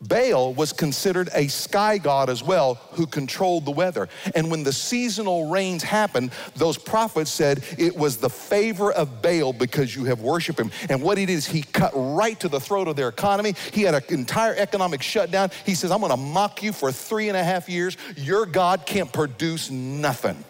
Baal 0.01 0.53
was 0.53 0.75
considered 0.75 1.31
a 1.35 1.49
sky 1.49 1.97
god 1.97 2.29
as 2.29 2.43
well 2.43 2.75
who 2.93 3.07
controlled 3.07 3.65
the 3.65 3.71
weather. 3.71 4.09
And 4.35 4.51
when 4.51 4.63
the 4.63 4.73
seasonal 4.73 5.49
rains 5.49 5.83
happened, 5.83 6.33
those 6.55 6.77
prophets 6.77 7.31
said 7.31 7.65
it 7.79 7.97
was 7.97 8.19
the 8.19 8.29
favor 8.29 8.93
of 8.93 9.23
Baal 9.23 9.55
because 9.55 9.97
you 9.97 10.05
have 10.05 10.21
worshiped 10.21 10.61
him. 10.61 10.71
And 10.91 11.03
what 11.03 11.17
he 11.17 11.25
did 11.25 11.33
is 11.33 11.47
he 11.47 11.63
cut 11.63 11.93
right 11.95 12.39
to 12.41 12.49
the 12.49 12.61
throat 12.61 12.89
of 12.89 12.97
their 12.97 13.09
economy. 13.09 13.55
He 13.73 13.83
had 13.83 13.95
an 13.95 14.03
entire 14.11 14.55
economic 14.55 15.03
shutdown. 15.03 15.51
He 15.65 15.75
says, 15.75 15.91
I'm 15.91 16.03
gonna 16.03 16.17
mock 16.17 16.63
you 16.63 16.73
for 16.73 16.93
three 16.93 17.29
and 17.29 17.37
a 17.37 17.45
half 17.45 17.69
years. 17.69 17.97
Your 18.17 18.45
God 18.45 18.85
can't 18.85 19.11
produce 19.11 19.71
nothing. 19.71 20.45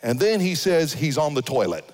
And 0.00 0.20
then 0.20 0.38
he 0.38 0.54
says 0.54 0.92
he's 0.92 1.18
on 1.18 1.34
the 1.34 1.42
toilet. 1.42 1.90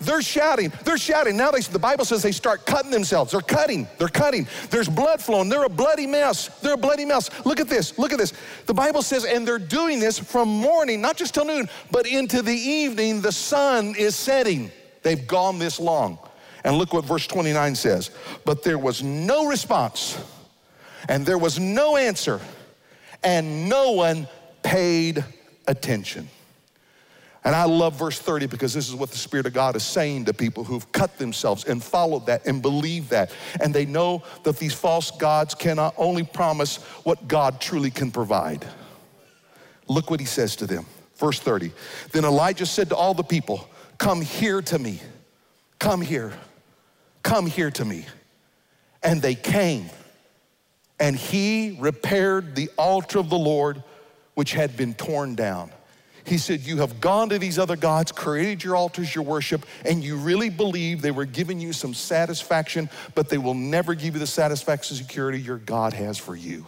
They're 0.00 0.22
shouting. 0.22 0.72
They're 0.84 0.98
shouting. 0.98 1.36
Now 1.36 1.50
they, 1.50 1.60
the 1.60 1.78
Bible 1.78 2.04
says 2.04 2.22
they 2.22 2.32
start 2.32 2.66
cutting 2.66 2.90
themselves. 2.90 3.32
They're 3.32 3.40
cutting. 3.40 3.88
They're 3.98 4.08
cutting. 4.08 4.46
There's 4.70 4.88
blood 4.88 5.20
flowing. 5.20 5.48
They're 5.48 5.64
a 5.64 5.68
bloody 5.68 6.06
mess. 6.06 6.48
They're 6.60 6.74
a 6.74 6.78
bloody 6.78 7.04
mess. 7.04 7.30
Look 7.44 7.58
at 7.58 7.68
this. 7.68 7.98
Look 7.98 8.12
at 8.12 8.18
this. 8.18 8.32
The 8.66 8.74
Bible 8.74 9.02
says, 9.02 9.24
and 9.24 9.46
they're 9.46 9.58
doing 9.58 9.98
this 9.98 10.18
from 10.18 10.48
morning, 10.48 11.00
not 11.00 11.16
just 11.16 11.34
till 11.34 11.44
noon, 11.44 11.68
but 11.90 12.06
into 12.06 12.42
the 12.42 12.54
evening. 12.54 13.20
The 13.20 13.32
sun 13.32 13.96
is 13.96 14.14
setting. 14.14 14.70
They've 15.02 15.26
gone 15.26 15.58
this 15.58 15.80
long. 15.80 16.18
And 16.64 16.76
look 16.76 16.92
what 16.92 17.04
verse 17.04 17.26
29 17.26 17.74
says. 17.74 18.10
But 18.44 18.62
there 18.62 18.78
was 18.78 19.02
no 19.02 19.46
response, 19.46 20.18
and 21.08 21.24
there 21.24 21.38
was 21.38 21.58
no 21.58 21.96
answer, 21.96 22.40
and 23.24 23.68
no 23.68 23.92
one 23.92 24.28
paid 24.62 25.24
attention. 25.66 26.28
And 27.48 27.56
I 27.56 27.64
love 27.64 27.94
verse 27.94 28.18
30 28.18 28.44
because 28.44 28.74
this 28.74 28.90
is 28.90 28.94
what 28.94 29.10
the 29.10 29.16
Spirit 29.16 29.46
of 29.46 29.54
God 29.54 29.74
is 29.74 29.82
saying 29.82 30.26
to 30.26 30.34
people 30.34 30.64
who've 30.64 30.92
cut 30.92 31.16
themselves 31.16 31.64
and 31.64 31.82
followed 31.82 32.26
that 32.26 32.46
and 32.46 32.60
believe 32.60 33.08
that. 33.08 33.32
And 33.62 33.72
they 33.72 33.86
know 33.86 34.22
that 34.42 34.58
these 34.58 34.74
false 34.74 35.10
gods 35.12 35.54
cannot 35.54 35.94
only 35.96 36.24
promise 36.24 36.76
what 37.04 37.26
God 37.26 37.58
truly 37.58 37.90
can 37.90 38.10
provide. 38.10 38.66
Look 39.86 40.10
what 40.10 40.20
he 40.20 40.26
says 40.26 40.56
to 40.56 40.66
them. 40.66 40.84
Verse 41.16 41.40
30. 41.40 41.72
Then 42.12 42.26
Elijah 42.26 42.66
said 42.66 42.90
to 42.90 42.96
all 42.96 43.14
the 43.14 43.24
people, 43.24 43.66
Come 43.96 44.20
here 44.20 44.60
to 44.60 44.78
me. 44.78 45.00
Come 45.78 46.02
here. 46.02 46.34
Come 47.22 47.46
here 47.46 47.70
to 47.70 47.84
me. 47.86 48.04
And 49.02 49.22
they 49.22 49.34
came. 49.34 49.88
And 51.00 51.16
he 51.16 51.78
repaired 51.80 52.56
the 52.56 52.68
altar 52.76 53.18
of 53.18 53.30
the 53.30 53.38
Lord, 53.38 53.82
which 54.34 54.52
had 54.52 54.76
been 54.76 54.92
torn 54.92 55.34
down. 55.34 55.70
He 56.28 56.36
said, 56.36 56.60
You 56.60 56.78
have 56.78 57.00
gone 57.00 57.30
to 57.30 57.38
these 57.38 57.58
other 57.58 57.76
gods, 57.76 58.12
created 58.12 58.62
your 58.62 58.76
altars, 58.76 59.14
your 59.14 59.24
worship, 59.24 59.64
and 59.84 60.04
you 60.04 60.16
really 60.16 60.50
believe 60.50 61.00
they 61.00 61.10
were 61.10 61.24
giving 61.24 61.58
you 61.58 61.72
some 61.72 61.94
satisfaction, 61.94 62.90
but 63.14 63.30
they 63.30 63.38
will 63.38 63.54
never 63.54 63.94
give 63.94 64.14
you 64.14 64.20
the 64.20 64.26
satisfaction 64.26 64.96
and 64.96 65.06
security 65.06 65.40
your 65.40 65.56
God 65.56 65.94
has 65.94 66.18
for 66.18 66.36
you. 66.36 66.66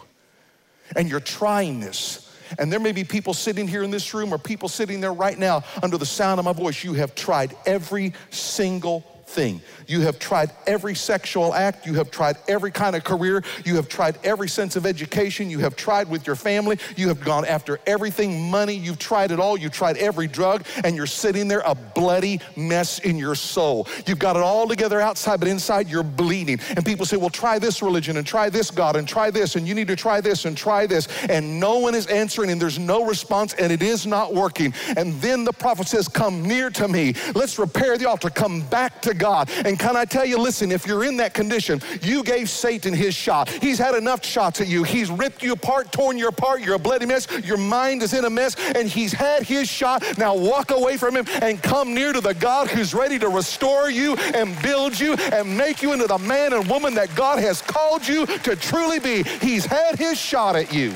And 0.95 1.07
you're 1.07 1.19
trying 1.19 1.79
this. 1.79 2.27
And 2.59 2.71
there 2.71 2.79
may 2.79 2.91
be 2.91 3.03
people 3.03 3.33
sitting 3.33 3.67
here 3.67 3.83
in 3.83 3.91
this 3.91 4.13
room 4.13 4.33
or 4.33 4.37
people 4.37 4.67
sitting 4.67 4.99
there 4.99 5.13
right 5.13 5.37
now 5.37 5.63
under 5.81 5.97
the 5.97 6.05
sound 6.05 6.39
of 6.39 6.45
my 6.45 6.53
voice. 6.53 6.83
You 6.83 6.93
have 6.93 7.15
tried 7.15 7.55
every 7.65 8.13
single 8.29 9.20
thing. 9.31 9.61
You 9.87 10.01
have 10.01 10.19
tried 10.19 10.51
every 10.67 10.95
sexual 10.95 11.53
act. 11.53 11.85
You 11.85 11.95
have 11.95 12.11
tried 12.11 12.37
every 12.47 12.71
kind 12.71 12.95
of 12.95 13.03
career. 13.03 13.43
You 13.65 13.75
have 13.75 13.87
tried 13.87 14.17
every 14.23 14.47
sense 14.47 14.75
of 14.75 14.85
education. 14.85 15.49
You 15.49 15.59
have 15.59 15.75
tried 15.75 16.09
with 16.09 16.27
your 16.27 16.35
family. 16.35 16.77
You 16.95 17.07
have 17.07 17.21
gone 17.21 17.45
after 17.45 17.79
everything 17.87 18.49
money. 18.49 18.73
You've 18.73 18.99
tried 18.99 19.31
it 19.31 19.39
all. 19.39 19.57
You've 19.57 19.71
tried 19.71 19.97
every 19.97 20.27
drug, 20.27 20.65
and 20.83 20.95
you're 20.95 21.07
sitting 21.07 21.47
there 21.47 21.63
a 21.65 21.75
bloody 21.75 22.39
mess 22.55 22.99
in 22.99 23.17
your 23.17 23.35
soul. 23.35 23.87
You've 24.05 24.19
got 24.19 24.35
it 24.35 24.43
all 24.43 24.67
together 24.67 25.01
outside, 25.01 25.39
but 25.39 25.49
inside 25.49 25.89
you're 25.89 26.03
bleeding. 26.03 26.59
And 26.75 26.85
people 26.85 27.05
say, 27.05 27.17
well, 27.17 27.29
try 27.29 27.59
this 27.59 27.81
religion 27.81 28.17
and 28.17 28.25
try 28.25 28.49
this 28.49 28.71
God 28.71 28.95
and 28.95 29.07
try 29.07 29.31
this, 29.31 29.55
and 29.55 29.67
you 29.67 29.75
need 29.75 29.87
to 29.87 29.95
try 29.95 30.21
this 30.21 30.45
and 30.45 30.55
try 30.57 30.85
this. 30.85 31.07
And 31.29 31.59
no 31.59 31.79
one 31.79 31.95
is 31.95 32.07
answering, 32.07 32.51
and 32.51 32.61
there's 32.61 32.79
no 32.79 33.05
response, 33.05 33.53
and 33.53 33.71
it 33.71 33.81
is 33.81 34.05
not 34.05 34.33
working. 34.33 34.73
And 34.97 35.19
then 35.21 35.43
the 35.43 35.53
prophet 35.53 35.87
says, 35.87 36.07
Come 36.07 36.43
near 36.43 36.69
to 36.71 36.87
me. 36.87 37.13
Let's 37.35 37.57
repair 37.59 37.97
the 37.97 38.07
altar. 38.09 38.29
Come 38.29 38.61
back 38.69 39.01
to 39.03 39.13
God. 39.21 39.51
And 39.65 39.77
can 39.77 39.95
I 39.95 40.03
tell 40.03 40.25
you, 40.25 40.39
listen, 40.39 40.71
if 40.71 40.87
you're 40.87 41.03
in 41.03 41.17
that 41.17 41.35
condition, 41.35 41.79
you 42.01 42.23
gave 42.23 42.49
Satan 42.49 42.91
his 42.91 43.13
shot. 43.13 43.49
He's 43.49 43.77
had 43.77 43.93
enough 43.93 44.25
shots 44.25 44.59
at 44.61 44.67
you. 44.67 44.83
He's 44.83 45.11
ripped 45.11 45.43
you 45.43 45.53
apart, 45.53 45.91
torn 45.91 46.17
you 46.17 46.27
apart. 46.27 46.61
You're 46.61 46.75
a 46.75 46.79
bloody 46.79 47.05
mess. 47.05 47.27
Your 47.45 47.57
mind 47.57 48.01
is 48.01 48.15
in 48.15 48.25
a 48.25 48.29
mess, 48.31 48.55
and 48.75 48.89
he's 48.89 49.13
had 49.13 49.43
his 49.43 49.69
shot. 49.69 50.03
Now 50.17 50.35
walk 50.35 50.71
away 50.71 50.97
from 50.97 51.15
him 51.15 51.25
and 51.43 51.61
come 51.61 51.93
near 51.93 52.13
to 52.13 52.19
the 52.19 52.33
God 52.33 52.67
who's 52.67 52.95
ready 52.95 53.19
to 53.19 53.29
restore 53.29 53.91
you 53.91 54.15
and 54.15 54.59
build 54.63 54.99
you 54.99 55.13
and 55.13 55.55
make 55.55 55.83
you 55.83 55.93
into 55.93 56.07
the 56.07 56.17
man 56.17 56.53
and 56.53 56.67
woman 56.67 56.95
that 56.95 57.13
God 57.15 57.37
has 57.37 57.61
called 57.61 58.07
you 58.07 58.25
to 58.25 58.55
truly 58.55 58.97
be. 58.97 59.21
He's 59.21 59.65
had 59.65 59.99
his 59.99 60.19
shot 60.19 60.55
at 60.55 60.73
you. 60.73 60.95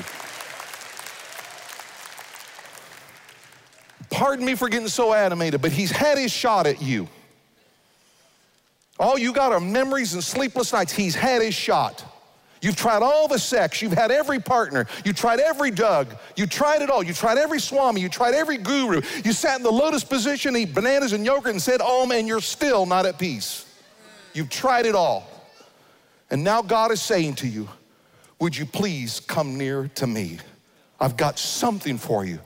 Pardon 4.10 4.44
me 4.44 4.56
for 4.56 4.68
getting 4.68 4.88
so 4.88 5.14
animated, 5.14 5.62
but 5.62 5.70
he's 5.70 5.92
had 5.92 6.18
his 6.18 6.32
shot 6.32 6.66
at 6.66 6.82
you. 6.82 7.08
All 8.98 9.18
you 9.18 9.32
got 9.32 9.52
are 9.52 9.60
memories 9.60 10.14
and 10.14 10.24
sleepless 10.24 10.72
nights. 10.72 10.92
He's 10.92 11.14
had 11.14 11.42
his 11.42 11.54
shot. 11.54 12.04
You've 12.62 12.76
tried 12.76 13.02
all 13.02 13.28
the 13.28 13.38
sex. 13.38 13.82
You've 13.82 13.92
had 13.92 14.10
every 14.10 14.40
partner. 14.40 14.86
You 15.04 15.12
tried 15.12 15.40
every 15.40 15.70
Doug. 15.70 16.16
You 16.36 16.46
tried 16.46 16.82
it 16.82 16.90
all. 16.90 17.02
You 17.02 17.12
tried 17.12 17.38
every 17.38 17.60
Swami. 17.60 18.00
You 18.00 18.08
tried 18.08 18.34
every 18.34 18.56
guru. 18.56 19.02
You 19.24 19.32
sat 19.32 19.58
in 19.58 19.62
the 19.62 19.70
lotus 19.70 20.02
position, 20.02 20.56
eat 20.56 20.74
bananas 20.74 21.12
and 21.12 21.24
yogurt, 21.24 21.52
and 21.52 21.62
said, 21.62 21.80
Oh, 21.82 22.06
man, 22.06 22.26
you're 22.26 22.40
still 22.40 22.86
not 22.86 23.04
at 23.04 23.18
peace. 23.18 23.66
You've 24.32 24.50
tried 24.50 24.86
it 24.86 24.94
all. 24.94 25.30
And 26.30 26.42
now 26.42 26.62
God 26.62 26.90
is 26.90 27.00
saying 27.00 27.34
to 27.36 27.46
you, 27.46 27.68
Would 28.40 28.56
you 28.56 28.64
please 28.64 29.20
come 29.20 29.58
near 29.58 29.88
to 29.96 30.06
me? 30.06 30.38
I've 30.98 31.16
got 31.16 31.38
something 31.38 31.98
for 31.98 32.24
you 32.24 32.40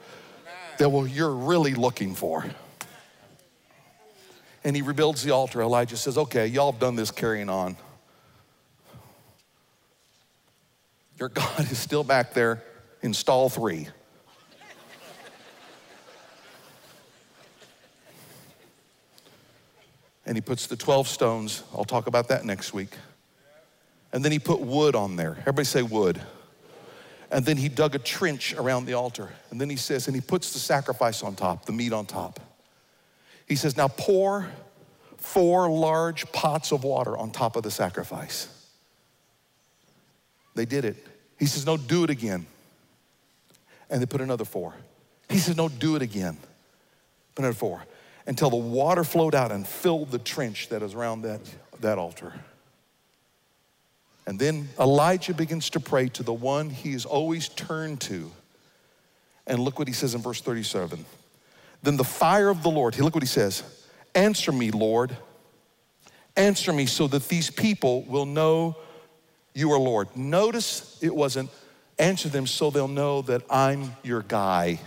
that 0.78 0.88
will, 0.88 1.06
you're 1.06 1.32
really 1.32 1.74
looking 1.74 2.14
for 2.14 2.44
and 4.64 4.76
he 4.76 4.82
rebuilds 4.82 5.22
the 5.22 5.30
altar. 5.30 5.62
Elijah 5.62 5.96
says, 5.96 6.18
Okay, 6.18 6.46
y'all 6.46 6.72
have 6.72 6.80
done 6.80 6.96
this 6.96 7.10
carrying 7.10 7.48
on. 7.48 7.76
Your 11.18 11.28
God 11.28 11.70
is 11.70 11.78
still 11.78 12.04
back 12.04 12.32
there 12.32 12.62
in 13.02 13.14
stall 13.14 13.48
three. 13.48 13.88
and 20.26 20.36
he 20.36 20.40
puts 20.40 20.66
the 20.66 20.76
12 20.76 21.08
stones. 21.08 21.64
I'll 21.74 21.84
talk 21.84 22.06
about 22.06 22.28
that 22.28 22.44
next 22.44 22.72
week. 22.72 22.96
And 24.12 24.24
then 24.24 24.32
he 24.32 24.38
put 24.38 24.60
wood 24.60 24.94
on 24.94 25.16
there. 25.16 25.36
Everybody 25.40 25.64
say 25.64 25.82
wood. 25.82 26.20
And 27.30 27.44
then 27.44 27.56
he 27.56 27.68
dug 27.68 27.94
a 27.94 27.98
trench 27.98 28.54
around 28.54 28.86
the 28.86 28.94
altar. 28.94 29.30
And 29.50 29.60
then 29.60 29.70
he 29.70 29.76
says, 29.76 30.06
and 30.06 30.14
he 30.14 30.20
puts 30.20 30.52
the 30.52 30.58
sacrifice 30.58 31.22
on 31.22 31.34
top, 31.34 31.66
the 31.66 31.72
meat 31.72 31.92
on 31.92 32.06
top. 32.06 32.40
He 33.50 33.56
says, 33.56 33.76
Now 33.76 33.88
pour 33.88 34.48
four 35.16 35.68
large 35.68 36.30
pots 36.30 36.70
of 36.70 36.84
water 36.84 37.18
on 37.18 37.32
top 37.32 37.56
of 37.56 37.64
the 37.64 37.70
sacrifice. 37.72 38.46
They 40.54 40.64
did 40.64 40.84
it. 40.84 41.04
He 41.36 41.46
says, 41.46 41.66
No, 41.66 41.76
do 41.76 42.04
it 42.04 42.10
again. 42.10 42.46
And 43.90 44.00
they 44.00 44.06
put 44.06 44.20
another 44.20 44.44
four. 44.44 44.76
He 45.28 45.38
says, 45.38 45.56
No, 45.56 45.68
do 45.68 45.96
it 45.96 46.02
again. 46.02 46.36
Put 47.34 47.42
another 47.42 47.56
four. 47.56 47.84
Until 48.24 48.50
the 48.50 48.56
water 48.56 49.02
flowed 49.02 49.34
out 49.34 49.50
and 49.50 49.66
filled 49.66 50.12
the 50.12 50.20
trench 50.20 50.68
that 50.68 50.80
is 50.80 50.94
around 50.94 51.22
that, 51.22 51.40
that 51.80 51.98
altar. 51.98 52.32
And 54.28 54.38
then 54.38 54.68
Elijah 54.78 55.34
begins 55.34 55.70
to 55.70 55.80
pray 55.80 56.08
to 56.10 56.22
the 56.22 56.32
one 56.32 56.70
he 56.70 56.92
has 56.92 57.04
always 57.04 57.48
turned 57.48 58.00
to 58.02 58.30
And 59.44 59.58
look 59.58 59.76
what 59.76 59.88
he 59.88 59.94
says 59.94 60.14
in 60.14 60.22
verse 60.22 60.40
37. 60.40 61.04
Then 61.82 61.96
the 61.96 62.04
fire 62.04 62.48
of 62.48 62.62
the 62.62 62.70
Lord, 62.70 62.98
look 62.98 63.14
what 63.14 63.22
he 63.22 63.28
says 63.28 63.62
Answer 64.14 64.52
me, 64.52 64.70
Lord. 64.70 65.16
Answer 66.36 66.72
me 66.72 66.86
so 66.86 67.06
that 67.08 67.28
these 67.28 67.50
people 67.50 68.02
will 68.02 68.26
know 68.26 68.76
you 69.54 69.72
are 69.72 69.78
Lord. 69.78 70.16
Notice 70.16 70.98
it 71.02 71.14
wasn't 71.14 71.50
answer 71.98 72.28
them 72.28 72.46
so 72.46 72.70
they'll 72.70 72.88
know 72.88 73.22
that 73.22 73.42
I'm 73.50 73.94
your 74.02 74.22
guy, 74.22 74.80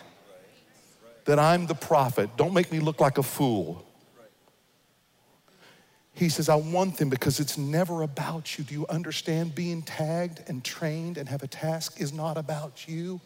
that 1.26 1.40
I'm 1.40 1.68
the 1.68 1.76
prophet. 1.76 2.36
Don't 2.38 2.54
make 2.54 2.72
me 2.72 2.80
look 2.80 3.00
like 3.00 3.18
a 3.18 3.24
fool. 3.24 3.86
He 6.16 6.30
says, 6.30 6.48
I 6.48 6.56
want 6.56 6.98
them 6.98 7.10
because 7.10 7.40
it's 7.40 7.58
never 7.58 8.04
about 8.04 8.58
you. 8.58 8.64
Do 8.64 8.74
you 8.74 8.86
understand? 8.88 9.56
Being 9.56 9.82
tagged 9.82 10.44
and 10.48 10.64
trained 10.64 11.18
and 11.18 11.28
have 11.28 11.44
a 11.44 11.48
task 11.48 12.00
is 12.00 12.14
not 12.14 12.38
about 12.38 12.88
you. 12.88 13.20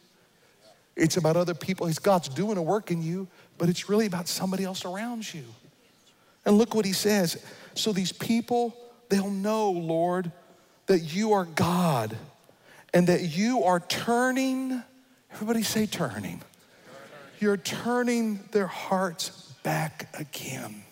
It's 0.96 1.18
about 1.18 1.36
other 1.36 1.54
people. 1.54 1.86
He's 1.88 2.00
God's 2.00 2.30
doing 2.30 2.58
a 2.58 2.62
work 2.62 2.90
in 2.90 3.04
you, 3.04 3.28
but 3.58 3.70
it's 3.70 3.90
really 3.90 4.06
about 4.06 4.28
somebody 4.28 4.64
else 4.64 4.86
around 4.86 5.34
you. 5.34 5.44
And 6.46 6.58
look 6.58 6.74
what 6.74 6.86
he 6.86 6.94
says. 6.94 7.44
So 7.74 7.92
these 7.92 8.12
people, 8.12 8.76
they'll 9.10 9.30
know, 9.30 9.72
Lord, 9.72 10.32
that 10.86 11.00
you 11.00 11.34
are 11.34 11.46
God 11.46 12.16
and 12.94 13.08
that 13.08 13.36
you 13.38 13.64
are 13.64 13.80
turning, 13.82 14.82
everybody 15.32 15.64
say 15.64 15.86
turning. 15.86 16.42
You're 17.40 17.58
turning 17.58 18.40
their 18.52 18.68
hearts 18.68 19.30
back 19.64 20.10
again. 20.18 20.84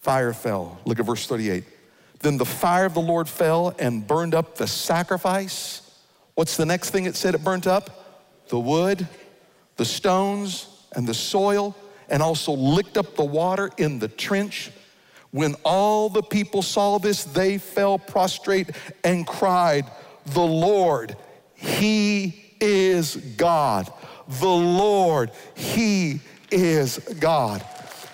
Fire 0.00 0.32
fell. 0.32 0.78
Look 0.84 1.00
at 1.00 1.06
verse 1.06 1.26
38. 1.26 1.64
Then 2.20 2.38
the 2.38 2.44
fire 2.44 2.84
of 2.84 2.94
the 2.94 3.00
Lord 3.00 3.28
fell 3.28 3.74
and 3.78 4.06
burned 4.06 4.34
up 4.34 4.56
the 4.56 4.68
sacrifice. 4.68 5.82
What's 6.36 6.58
the 6.58 6.66
next 6.66 6.90
thing 6.90 7.06
it 7.06 7.16
said 7.16 7.34
it 7.34 7.42
burnt 7.42 7.66
up? 7.66 7.90
The 8.48 8.58
wood, 8.60 9.08
the 9.76 9.86
stones, 9.86 10.68
and 10.94 11.08
the 11.08 11.14
soil, 11.14 11.74
and 12.10 12.22
also 12.22 12.52
licked 12.52 12.98
up 12.98 13.16
the 13.16 13.24
water 13.24 13.70
in 13.78 13.98
the 13.98 14.08
trench. 14.08 14.70
When 15.30 15.54
all 15.64 16.10
the 16.10 16.22
people 16.22 16.60
saw 16.60 16.98
this, 16.98 17.24
they 17.24 17.56
fell 17.56 17.98
prostrate 17.98 18.70
and 19.02 19.26
cried, 19.26 19.86
The 20.26 20.42
Lord, 20.42 21.16
He 21.54 22.54
is 22.60 23.16
God. 23.16 23.90
The 24.28 24.46
Lord, 24.46 25.30
He 25.54 26.20
is 26.50 26.98
God. 27.18 27.64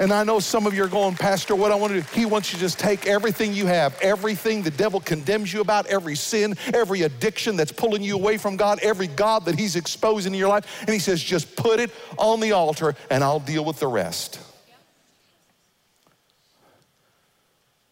And 0.03 0.12
I 0.12 0.24
know 0.24 0.40
some 0.40 0.66
of 0.66 0.74
you 0.74 0.82
are 0.82 0.88
going, 0.88 1.14
Pastor, 1.14 1.55
what 1.55 1.70
I 1.70 1.76
want 1.76 1.92
to 1.92 2.00
do, 2.00 2.07
he 2.12 2.26
wants 2.26 2.53
you 2.53 2.57
to 2.57 2.64
just 2.64 2.76
take 2.80 3.07
everything 3.07 3.53
you 3.53 3.66
have, 3.66 3.96
everything 4.03 4.62
the 4.62 4.72
devil 4.72 4.98
condemns 4.98 5.53
you 5.53 5.61
about, 5.61 5.86
every 5.86 6.16
sin, 6.16 6.57
every 6.74 7.03
addiction 7.03 7.55
that's 7.55 7.70
pulling 7.70 8.03
you 8.03 8.16
away 8.16 8.36
from 8.36 8.57
God, 8.57 8.80
every 8.82 9.07
God 9.07 9.44
that 9.44 9.57
he's 9.57 9.76
exposing 9.76 10.34
in 10.34 10.40
your 10.40 10.48
life, 10.48 10.80
and 10.80 10.90
he 10.90 10.98
says, 10.98 11.22
just 11.22 11.55
put 11.55 11.78
it 11.78 11.92
on 12.18 12.40
the 12.40 12.50
altar 12.50 12.96
and 13.11 13.22
I'll 13.22 13.38
deal 13.38 13.64
with 13.64 13.78
the 13.78 13.86
rest. 13.86 14.40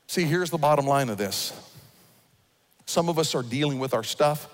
See, 0.08 0.24
here's 0.24 0.50
the 0.50 0.58
bottom 0.58 0.88
line 0.88 1.10
of 1.10 1.16
this. 1.16 1.52
Some 2.86 3.08
of 3.08 3.20
us 3.20 3.36
are 3.36 3.44
dealing 3.44 3.78
with 3.78 3.94
our 3.94 4.02
stuff 4.02 4.48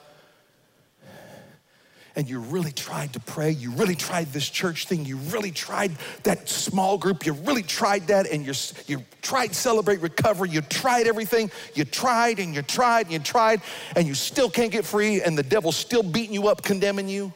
and 2.16 2.28
you 2.28 2.40
really 2.40 2.72
tried 2.72 3.12
to 3.12 3.20
pray, 3.20 3.50
you 3.50 3.70
really 3.72 3.94
tried 3.94 4.32
this 4.32 4.48
church 4.48 4.86
thing, 4.86 5.04
you 5.04 5.18
really 5.18 5.50
tried 5.50 5.92
that 6.22 6.48
small 6.48 6.96
group, 6.96 7.26
you 7.26 7.34
really 7.34 7.62
tried 7.62 8.06
that, 8.06 8.26
and 8.26 8.44
you 8.46 8.54
you 8.86 9.04
tried 9.20 9.54
Celebrate 9.54 10.00
Recovery, 10.00 10.48
you 10.48 10.62
tried 10.62 11.06
everything, 11.06 11.50
you 11.74 11.84
tried 11.84 12.40
and 12.40 12.54
you 12.54 12.62
tried 12.62 13.06
and 13.06 13.12
you 13.12 13.18
tried, 13.18 13.60
and 13.94 14.08
you 14.08 14.14
still 14.14 14.48
can't 14.48 14.72
get 14.72 14.86
free, 14.86 15.20
and 15.20 15.36
the 15.36 15.42
devil's 15.42 15.76
still 15.76 16.02
beating 16.02 16.32
you 16.32 16.48
up, 16.48 16.62
condemning 16.62 17.08
you. 17.08 17.34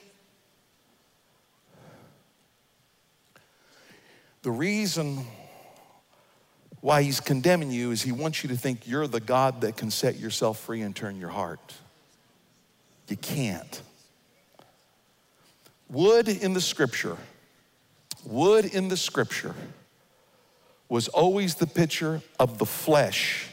The 4.43 4.51
reason 4.51 5.26
why 6.81 7.03
he's 7.03 7.20
condemning 7.20 7.70
you 7.70 7.91
is 7.91 8.01
he 8.01 8.12
wants 8.12 8.43
you 8.43 8.49
to 8.49 8.57
think 8.57 8.89
you're 8.89 9.07
the 9.07 9.20
God 9.20 9.61
that 9.61 9.76
can 9.76 9.91
set 9.91 10.18
yourself 10.18 10.59
free 10.59 10.81
and 10.81 10.97
turn 10.97 11.20
your 11.20 11.28
heart. 11.28 11.74
You 13.09 13.18
can't. 13.18 13.83
Wood 15.91 16.28
in 16.28 16.53
the 16.53 16.61
scripture, 16.61 17.16
wood 18.24 18.64
in 18.64 18.88
the 18.88 18.97
scripture 18.97 19.57
was 20.88 21.09
always 21.09 21.57
the 21.57 21.66
picture 21.66 22.22
of 22.38 22.59
the 22.59 22.66
flesh 22.66 23.49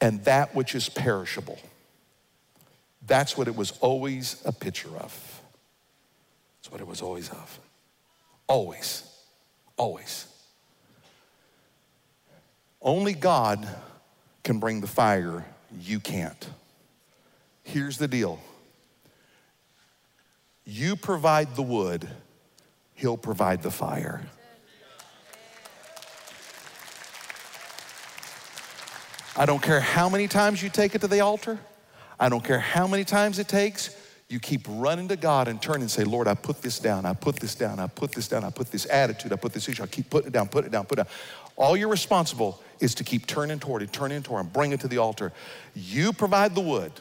and 0.00 0.22
that 0.24 0.54
which 0.54 0.74
is 0.74 0.90
perishable. 0.90 1.58
That's 3.06 3.36
what 3.36 3.48
it 3.48 3.56
was 3.56 3.72
always 3.80 4.42
a 4.44 4.52
picture 4.52 4.94
of. 4.98 5.40
That's 6.58 6.70
what 6.70 6.82
it 6.82 6.86
was 6.86 7.00
always 7.00 7.30
of. 7.30 7.58
Always. 8.46 9.04
Always. 9.78 10.26
Only 12.82 13.14
God 13.14 13.66
can 14.44 14.58
bring 14.58 14.82
the 14.82 14.86
fire, 14.86 15.46
you 15.80 15.98
can't. 15.98 16.48
Here's 17.62 17.96
the 17.96 18.08
deal 18.08 18.38
you 20.70 20.96
provide 20.96 21.56
the 21.56 21.62
wood, 21.62 22.08
He'll 22.94 23.16
provide 23.16 23.62
the 23.62 23.70
fire. 23.70 24.22
I 29.36 29.46
don't 29.46 29.62
care 29.62 29.80
how 29.80 30.08
many 30.08 30.28
times 30.28 30.62
you 30.62 30.68
take 30.68 30.94
it 30.94 31.00
to 31.00 31.08
the 31.08 31.20
altar. 31.20 31.58
I 32.18 32.28
don't 32.28 32.44
care 32.44 32.58
how 32.58 32.86
many 32.86 33.04
times 33.04 33.38
it 33.38 33.48
takes. 33.48 33.96
You 34.28 34.38
keep 34.38 34.66
running 34.68 35.08
to 35.08 35.16
God 35.16 35.48
and 35.48 35.60
turn 35.60 35.80
and 35.80 35.90
say, 35.90 36.04
Lord, 36.04 36.28
I 36.28 36.34
put 36.34 36.60
this 36.60 36.78
down, 36.78 37.06
I 37.06 37.14
put 37.14 37.36
this 37.36 37.54
down, 37.54 37.80
I 37.80 37.86
put 37.86 38.12
this 38.12 38.28
down, 38.28 38.44
I 38.44 38.50
put 38.50 38.70
this 38.70 38.86
attitude, 38.90 39.32
I 39.32 39.36
put 39.36 39.52
this 39.54 39.68
issue, 39.68 39.82
I 39.82 39.86
keep 39.86 40.10
putting 40.10 40.28
it 40.28 40.32
down, 40.32 40.48
put 40.48 40.66
it 40.66 40.70
down, 40.70 40.84
put 40.84 40.98
it 40.98 41.04
down. 41.04 41.12
All 41.56 41.76
you're 41.76 41.88
responsible 41.88 42.62
is 42.80 42.94
to 42.96 43.04
keep 43.04 43.26
turning 43.26 43.58
toward 43.58 43.82
it, 43.82 43.92
turning 43.92 44.22
toward 44.22 44.46
it, 44.46 44.52
bring 44.52 44.72
it 44.72 44.80
to 44.80 44.88
the 44.88 44.98
altar. 44.98 45.32
You 45.74 46.12
provide 46.12 46.54
the 46.54 46.60
wood. 46.60 46.92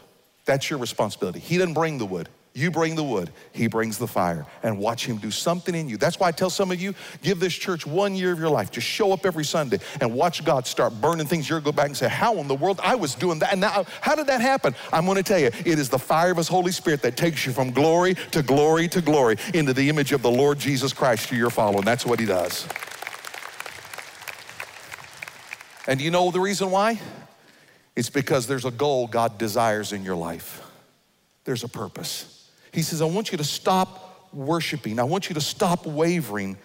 That's 0.45 0.69
your 0.69 0.79
responsibility. 0.79 1.39
He 1.39 1.57
doesn't 1.57 1.73
bring 1.73 1.97
the 1.97 2.05
wood. 2.05 2.29
You 2.55 2.71
bring 2.71 2.95
the 2.95 3.03
wood, 3.03 3.31
he 3.51 3.67
brings 3.67 3.99
the 3.99 4.07
fire, 4.07 4.45
and 4.63 4.79
watch 4.79 5.05
him 5.05 5.17
do 5.17 5.29
something 5.29 5.75
in 5.75 5.87
you. 5.87 5.97
That's 5.97 6.19
why 6.19 6.29
I 6.29 6.31
tell 6.31 6.49
some 6.49 6.71
of 6.71 6.81
you 6.81 6.95
give 7.21 7.39
this 7.39 7.53
church 7.53 7.85
one 7.85 8.15
year 8.15 8.31
of 8.31 8.39
your 8.39 8.49
life. 8.49 8.71
Just 8.71 8.87
show 8.87 9.13
up 9.13 9.25
every 9.25 9.45
Sunday 9.45 9.79
and 10.01 10.13
watch 10.13 10.43
God 10.43 10.65
start 10.65 10.99
burning 10.99 11.27
things. 11.27 11.47
You're 11.47 11.61
go 11.61 11.71
back 11.71 11.85
and 11.85 11.95
say, 11.95 12.09
How 12.09 12.37
in 12.37 12.47
the 12.47 12.55
world? 12.55 12.79
I 12.83 12.95
was 12.95 13.13
doing 13.13 13.39
that. 13.39 13.51
And 13.51 13.61
now, 13.61 13.85
how 14.01 14.15
did 14.15 14.27
that 14.27 14.41
happen? 14.41 14.75
I'm 14.91 15.05
going 15.05 15.17
to 15.17 15.23
tell 15.23 15.39
you, 15.39 15.47
it 15.47 15.79
is 15.79 15.89
the 15.89 15.99
fire 15.99 16.31
of 16.31 16.37
his 16.37 16.47
Holy 16.47 16.71
Spirit 16.71 17.03
that 17.03 17.15
takes 17.15 17.45
you 17.45 17.53
from 17.53 17.71
glory 17.71 18.15
to 18.31 18.41
glory 18.41 18.87
to 18.89 19.01
glory 19.01 19.37
into 19.53 19.73
the 19.73 19.87
image 19.87 20.11
of 20.11 20.23
the 20.23 20.31
Lord 20.31 20.57
Jesus 20.57 20.91
Christ 20.91 21.31
you're 21.31 21.49
following. 21.49 21.85
That's 21.85 22.05
what 22.05 22.19
he 22.19 22.25
does. 22.25 22.67
And 25.87 26.01
you 26.01 26.11
know 26.11 26.29
the 26.31 26.39
reason 26.39 26.71
why? 26.71 26.99
It's 27.95 28.09
because 28.09 28.47
there's 28.47 28.65
a 28.65 28.71
goal 28.71 29.07
God 29.07 29.37
desires 29.37 29.93
in 29.93 30.03
your 30.03 30.15
life, 30.15 30.61
there's 31.45 31.63
a 31.63 31.67
purpose. 31.67 32.38
He 32.71 32.81
says, 32.81 33.01
I 33.01 33.05
want 33.05 33.31
you 33.31 33.37
to 33.37 33.43
stop 33.43 34.33
worshiping. 34.33 34.99
I 34.99 35.03
want 35.03 35.29
you 35.29 35.33
to 35.35 35.41
stop 35.41 35.85
wavering. 35.85 36.57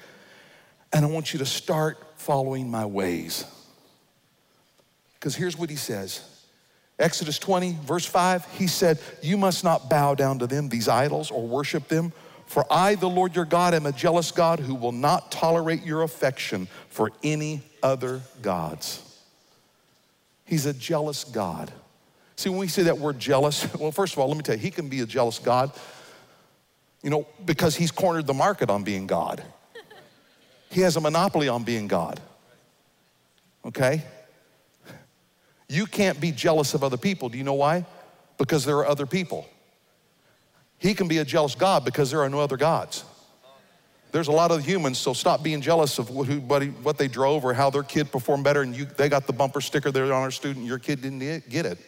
And 0.92 1.04
I 1.04 1.08
want 1.08 1.32
you 1.32 1.38
to 1.38 1.46
start 1.46 1.98
following 2.16 2.70
my 2.70 2.86
ways. 2.86 3.44
Because 5.14 5.34
here's 5.34 5.56
what 5.56 5.70
he 5.70 5.76
says 5.76 6.22
Exodus 6.98 7.38
20, 7.38 7.78
verse 7.82 8.06
5, 8.06 8.44
he 8.56 8.66
said, 8.66 8.98
You 9.22 9.36
must 9.36 9.64
not 9.64 9.90
bow 9.90 10.14
down 10.14 10.38
to 10.40 10.46
them, 10.46 10.68
these 10.68 10.88
idols, 10.88 11.30
or 11.30 11.46
worship 11.46 11.88
them. 11.88 12.12
For 12.46 12.64
I, 12.70 12.94
the 12.94 13.08
Lord 13.08 13.34
your 13.34 13.46
God, 13.46 13.74
am 13.74 13.86
a 13.86 13.92
jealous 13.92 14.30
God 14.30 14.60
who 14.60 14.74
will 14.74 14.92
not 14.92 15.32
tolerate 15.32 15.82
your 15.82 16.02
affection 16.02 16.68
for 16.88 17.10
any 17.22 17.62
other 17.82 18.20
gods. 18.42 19.00
He's 20.44 20.66
a 20.66 20.74
jealous 20.74 21.24
God. 21.24 21.72
See, 22.36 22.48
when 22.48 22.58
we 22.58 22.68
say 22.68 22.84
that 22.84 22.98
word 22.98 23.18
jealous, 23.18 23.72
well, 23.78 23.92
first 23.92 24.12
of 24.12 24.18
all, 24.18 24.28
let 24.28 24.36
me 24.36 24.42
tell 24.42 24.56
you, 24.56 24.60
he 24.60 24.70
can 24.70 24.88
be 24.88 25.00
a 25.00 25.06
jealous 25.06 25.38
God 25.38 25.72
you 27.04 27.10
know, 27.10 27.26
because 27.44 27.76
he's 27.76 27.90
cornered 27.90 28.26
the 28.26 28.34
market 28.34 28.70
on 28.70 28.82
being 28.82 29.06
God. 29.06 29.44
He 30.70 30.80
has 30.80 30.96
a 30.96 31.00
monopoly 31.00 31.48
on 31.48 31.62
being 31.62 31.86
God. 31.86 32.18
Okay? 33.64 34.02
You 35.68 35.84
can't 35.84 36.18
be 36.18 36.32
jealous 36.32 36.72
of 36.72 36.82
other 36.82 36.96
people. 36.96 37.28
Do 37.28 37.36
you 37.36 37.44
know 37.44 37.54
why? 37.54 37.84
Because 38.38 38.64
there 38.64 38.78
are 38.78 38.86
other 38.86 39.04
people. 39.04 39.46
He 40.78 40.94
can 40.94 41.06
be 41.06 41.18
a 41.18 41.26
jealous 41.26 41.54
God 41.54 41.84
because 41.84 42.10
there 42.10 42.22
are 42.22 42.30
no 42.30 42.40
other 42.40 42.56
gods. 42.56 43.04
There's 44.10 44.28
a 44.28 44.32
lot 44.32 44.50
of 44.50 44.64
humans, 44.64 44.96
so 44.96 45.12
stop 45.12 45.42
being 45.42 45.60
jealous 45.60 45.98
of 45.98 46.08
who, 46.08 46.40
what 46.40 46.96
they 46.96 47.08
drove 47.08 47.44
or 47.44 47.52
how 47.52 47.68
their 47.68 47.82
kid 47.82 48.10
performed 48.10 48.44
better 48.44 48.62
and 48.62 48.74
you, 48.74 48.86
they 48.86 49.10
got 49.10 49.26
the 49.26 49.32
bumper 49.34 49.60
sticker 49.60 49.90
there 49.90 50.04
on 50.04 50.12
our 50.12 50.30
student, 50.30 50.64
your 50.64 50.78
kid 50.78 51.02
didn't 51.02 51.50
get 51.50 51.66
it. 51.66 51.78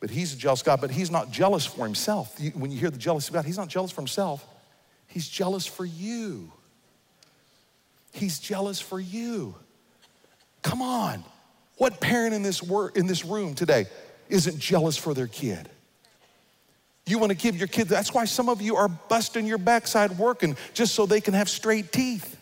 But 0.00 0.10
he's 0.10 0.32
a 0.32 0.36
jealous 0.36 0.62
God, 0.62 0.80
but 0.80 0.90
he's 0.90 1.10
not 1.10 1.30
jealous 1.30 1.66
for 1.66 1.84
himself. 1.84 2.38
When 2.54 2.70
you 2.70 2.78
hear 2.78 2.90
the 2.90 2.98
jealousy 2.98 3.28
of 3.28 3.34
God, 3.34 3.44
he's 3.44 3.58
not 3.58 3.68
jealous 3.68 3.90
for 3.90 4.00
himself. 4.00 4.44
He's 5.06 5.28
jealous 5.28 5.66
for 5.66 5.84
you. 5.84 6.50
He's 8.12 8.38
jealous 8.38 8.80
for 8.80 8.98
you. 8.98 9.54
Come 10.62 10.82
on. 10.82 11.22
What 11.76 12.00
parent 12.00 12.34
in 12.34 12.42
this, 12.42 12.62
wor- 12.62 12.92
in 12.94 13.06
this 13.06 13.24
room 13.24 13.54
today 13.54 13.86
isn't 14.28 14.58
jealous 14.58 14.96
for 14.96 15.14
their 15.14 15.26
kid? 15.26 15.68
You 17.06 17.18
want 17.18 17.30
to 17.30 17.36
give 17.36 17.56
your 17.56 17.66
kid, 17.66 17.88
that's 17.88 18.14
why 18.14 18.24
some 18.24 18.48
of 18.48 18.62
you 18.62 18.76
are 18.76 18.88
busting 18.88 19.46
your 19.46 19.58
backside 19.58 20.16
working 20.16 20.56
just 20.74 20.94
so 20.94 21.06
they 21.06 21.20
can 21.20 21.34
have 21.34 21.48
straight 21.48 21.92
teeth. 21.92 22.36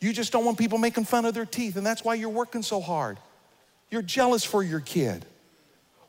You 0.00 0.12
just 0.12 0.32
don't 0.32 0.44
want 0.44 0.58
people 0.58 0.78
making 0.78 1.04
fun 1.04 1.26
of 1.26 1.34
their 1.34 1.44
teeth, 1.44 1.76
and 1.76 1.86
that's 1.86 2.02
why 2.02 2.14
you're 2.14 2.30
working 2.30 2.62
so 2.62 2.80
hard. 2.80 3.18
You're 3.90 4.02
jealous 4.02 4.44
for 4.44 4.62
your 4.62 4.80
kid. 4.80 5.26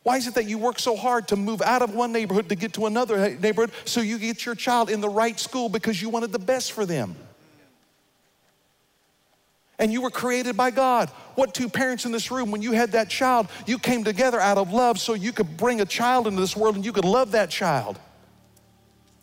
Why 0.03 0.17
is 0.17 0.27
it 0.27 0.35
that 0.35 0.45
you 0.45 0.57
work 0.57 0.79
so 0.79 0.95
hard 0.95 1.27
to 1.27 1.35
move 1.35 1.61
out 1.61 1.81
of 1.81 1.93
one 1.93 2.11
neighborhood 2.11 2.49
to 2.49 2.55
get 2.55 2.73
to 2.73 2.87
another 2.87 3.35
neighborhood 3.35 3.71
so 3.85 4.01
you 4.01 4.17
get 4.17 4.45
your 4.45 4.55
child 4.55 4.89
in 4.89 5.01
the 5.01 5.09
right 5.09 5.39
school 5.39 5.69
because 5.69 6.01
you 6.01 6.09
wanted 6.09 6.31
the 6.31 6.39
best 6.39 6.71
for 6.71 6.85
them? 6.85 7.15
And 9.77 9.91
you 9.91 10.01
were 10.01 10.09
created 10.09 10.55
by 10.55 10.71
God. 10.71 11.09
What 11.35 11.53
two 11.53 11.67
parents 11.67 12.05
in 12.05 12.11
this 12.11 12.31
room, 12.31 12.51
when 12.51 12.61
you 12.61 12.71
had 12.71 12.93
that 12.93 13.09
child, 13.09 13.47
you 13.65 13.77
came 13.77 14.03
together 14.03 14.39
out 14.39 14.57
of 14.57 14.71
love 14.71 14.99
so 14.99 15.13
you 15.13 15.33
could 15.33 15.57
bring 15.57 15.81
a 15.81 15.85
child 15.85 16.27
into 16.27 16.39
this 16.39 16.55
world 16.55 16.75
and 16.75 16.85
you 16.85 16.93
could 16.93 17.05
love 17.05 17.31
that 17.31 17.49
child. 17.49 17.99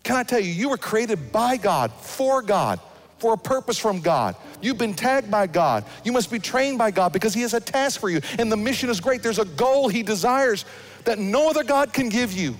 Can 0.02 0.16
I 0.16 0.24
tell 0.24 0.40
you, 0.40 0.52
you 0.52 0.68
were 0.68 0.76
created 0.76 1.32
by 1.32 1.56
God, 1.56 1.92
for 1.92 2.42
God 2.42 2.80
for 3.18 3.34
a 3.34 3.36
purpose 3.36 3.78
from 3.78 4.00
God. 4.00 4.36
You've 4.60 4.78
been 4.78 4.94
tagged 4.94 5.30
by 5.30 5.46
God. 5.46 5.84
You 6.04 6.12
must 6.12 6.30
be 6.30 6.38
trained 6.38 6.78
by 6.78 6.90
God 6.90 7.12
because 7.12 7.34
He 7.34 7.42
has 7.42 7.54
a 7.54 7.60
task 7.60 8.00
for 8.00 8.10
you. 8.10 8.20
And 8.38 8.50
the 8.50 8.56
mission 8.56 8.90
is 8.90 9.00
great. 9.00 9.22
There's 9.22 9.38
a 9.38 9.44
goal 9.44 9.88
He 9.88 10.02
desires 10.02 10.64
that 11.04 11.18
no 11.18 11.50
other 11.50 11.64
God 11.64 11.92
can 11.92 12.08
give 12.08 12.32
you. 12.32 12.54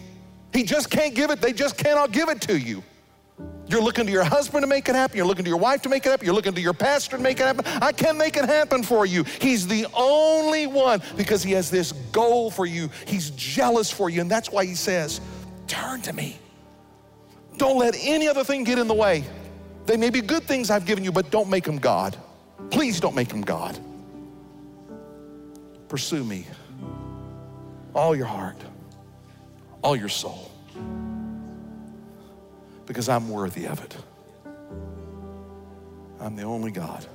He 0.52 0.62
just 0.62 0.90
can't 0.90 1.14
give 1.14 1.30
it, 1.30 1.40
they 1.40 1.52
just 1.52 1.76
cannot 1.76 2.12
give 2.12 2.28
it 2.28 2.40
to 2.42 2.58
you. 2.58 2.82
You're 3.68 3.82
looking 3.82 4.06
to 4.06 4.12
your 4.12 4.24
husband 4.24 4.62
to 4.62 4.66
make 4.66 4.88
it 4.88 4.94
happen. 4.94 5.16
You're 5.16 5.26
looking 5.26 5.44
to 5.44 5.50
your 5.50 5.58
wife 5.58 5.82
to 5.82 5.90
make 5.90 6.06
it 6.06 6.08
happen. 6.08 6.24
You're 6.24 6.34
looking 6.34 6.54
to 6.54 6.60
your 6.60 6.72
pastor 6.72 7.18
to 7.18 7.22
make 7.22 7.38
it 7.38 7.42
happen. 7.42 7.66
I 7.82 7.92
can 7.92 8.16
make 8.16 8.36
it 8.36 8.46
happen 8.46 8.82
for 8.82 9.04
you. 9.04 9.24
He's 9.40 9.66
the 9.66 9.86
only 9.92 10.66
one 10.66 11.02
because 11.16 11.42
he 11.42 11.52
has 11.52 11.70
this 11.70 11.92
goal 12.10 12.50
for 12.50 12.64
you. 12.64 12.88
He's 13.06 13.30
jealous 13.30 13.90
for 13.90 14.08
you. 14.08 14.22
And 14.22 14.30
that's 14.30 14.50
why 14.50 14.64
he 14.64 14.74
says, 14.74 15.20
Turn 15.66 16.00
to 16.02 16.14
me. 16.14 16.38
Don't 17.58 17.78
let 17.78 17.94
any 18.00 18.26
other 18.26 18.42
thing 18.42 18.64
get 18.64 18.78
in 18.78 18.88
the 18.88 18.94
way. 18.94 19.24
They 19.88 19.96
may 19.96 20.10
be 20.10 20.20
good 20.20 20.42
things 20.42 20.68
I've 20.68 20.84
given 20.84 21.02
you, 21.02 21.10
but 21.10 21.30
don't 21.30 21.48
make 21.48 21.64
them 21.64 21.78
God. 21.78 22.14
Please 22.70 23.00
don't 23.00 23.14
make 23.14 23.28
them 23.28 23.40
God. 23.40 23.80
Pursue 25.88 26.22
me. 26.22 26.46
All 27.94 28.14
your 28.14 28.26
heart, 28.26 28.58
all 29.80 29.96
your 29.96 30.10
soul. 30.10 30.50
Because 32.84 33.08
I'm 33.08 33.30
worthy 33.30 33.66
of 33.66 33.82
it. 33.82 33.96
I'm 36.20 36.36
the 36.36 36.42
only 36.42 36.70
God. 36.70 37.06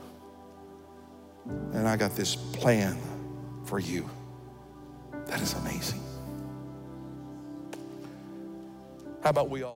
And 1.73 1.87
I 1.87 1.95
got 1.95 2.15
this 2.15 2.35
plan 2.35 2.97
for 3.65 3.77
you 3.77 4.09
that 5.27 5.39
is 5.41 5.53
amazing. 5.53 6.01
How 9.21 9.29
about 9.29 9.51
we 9.51 9.61
all? 9.61 9.71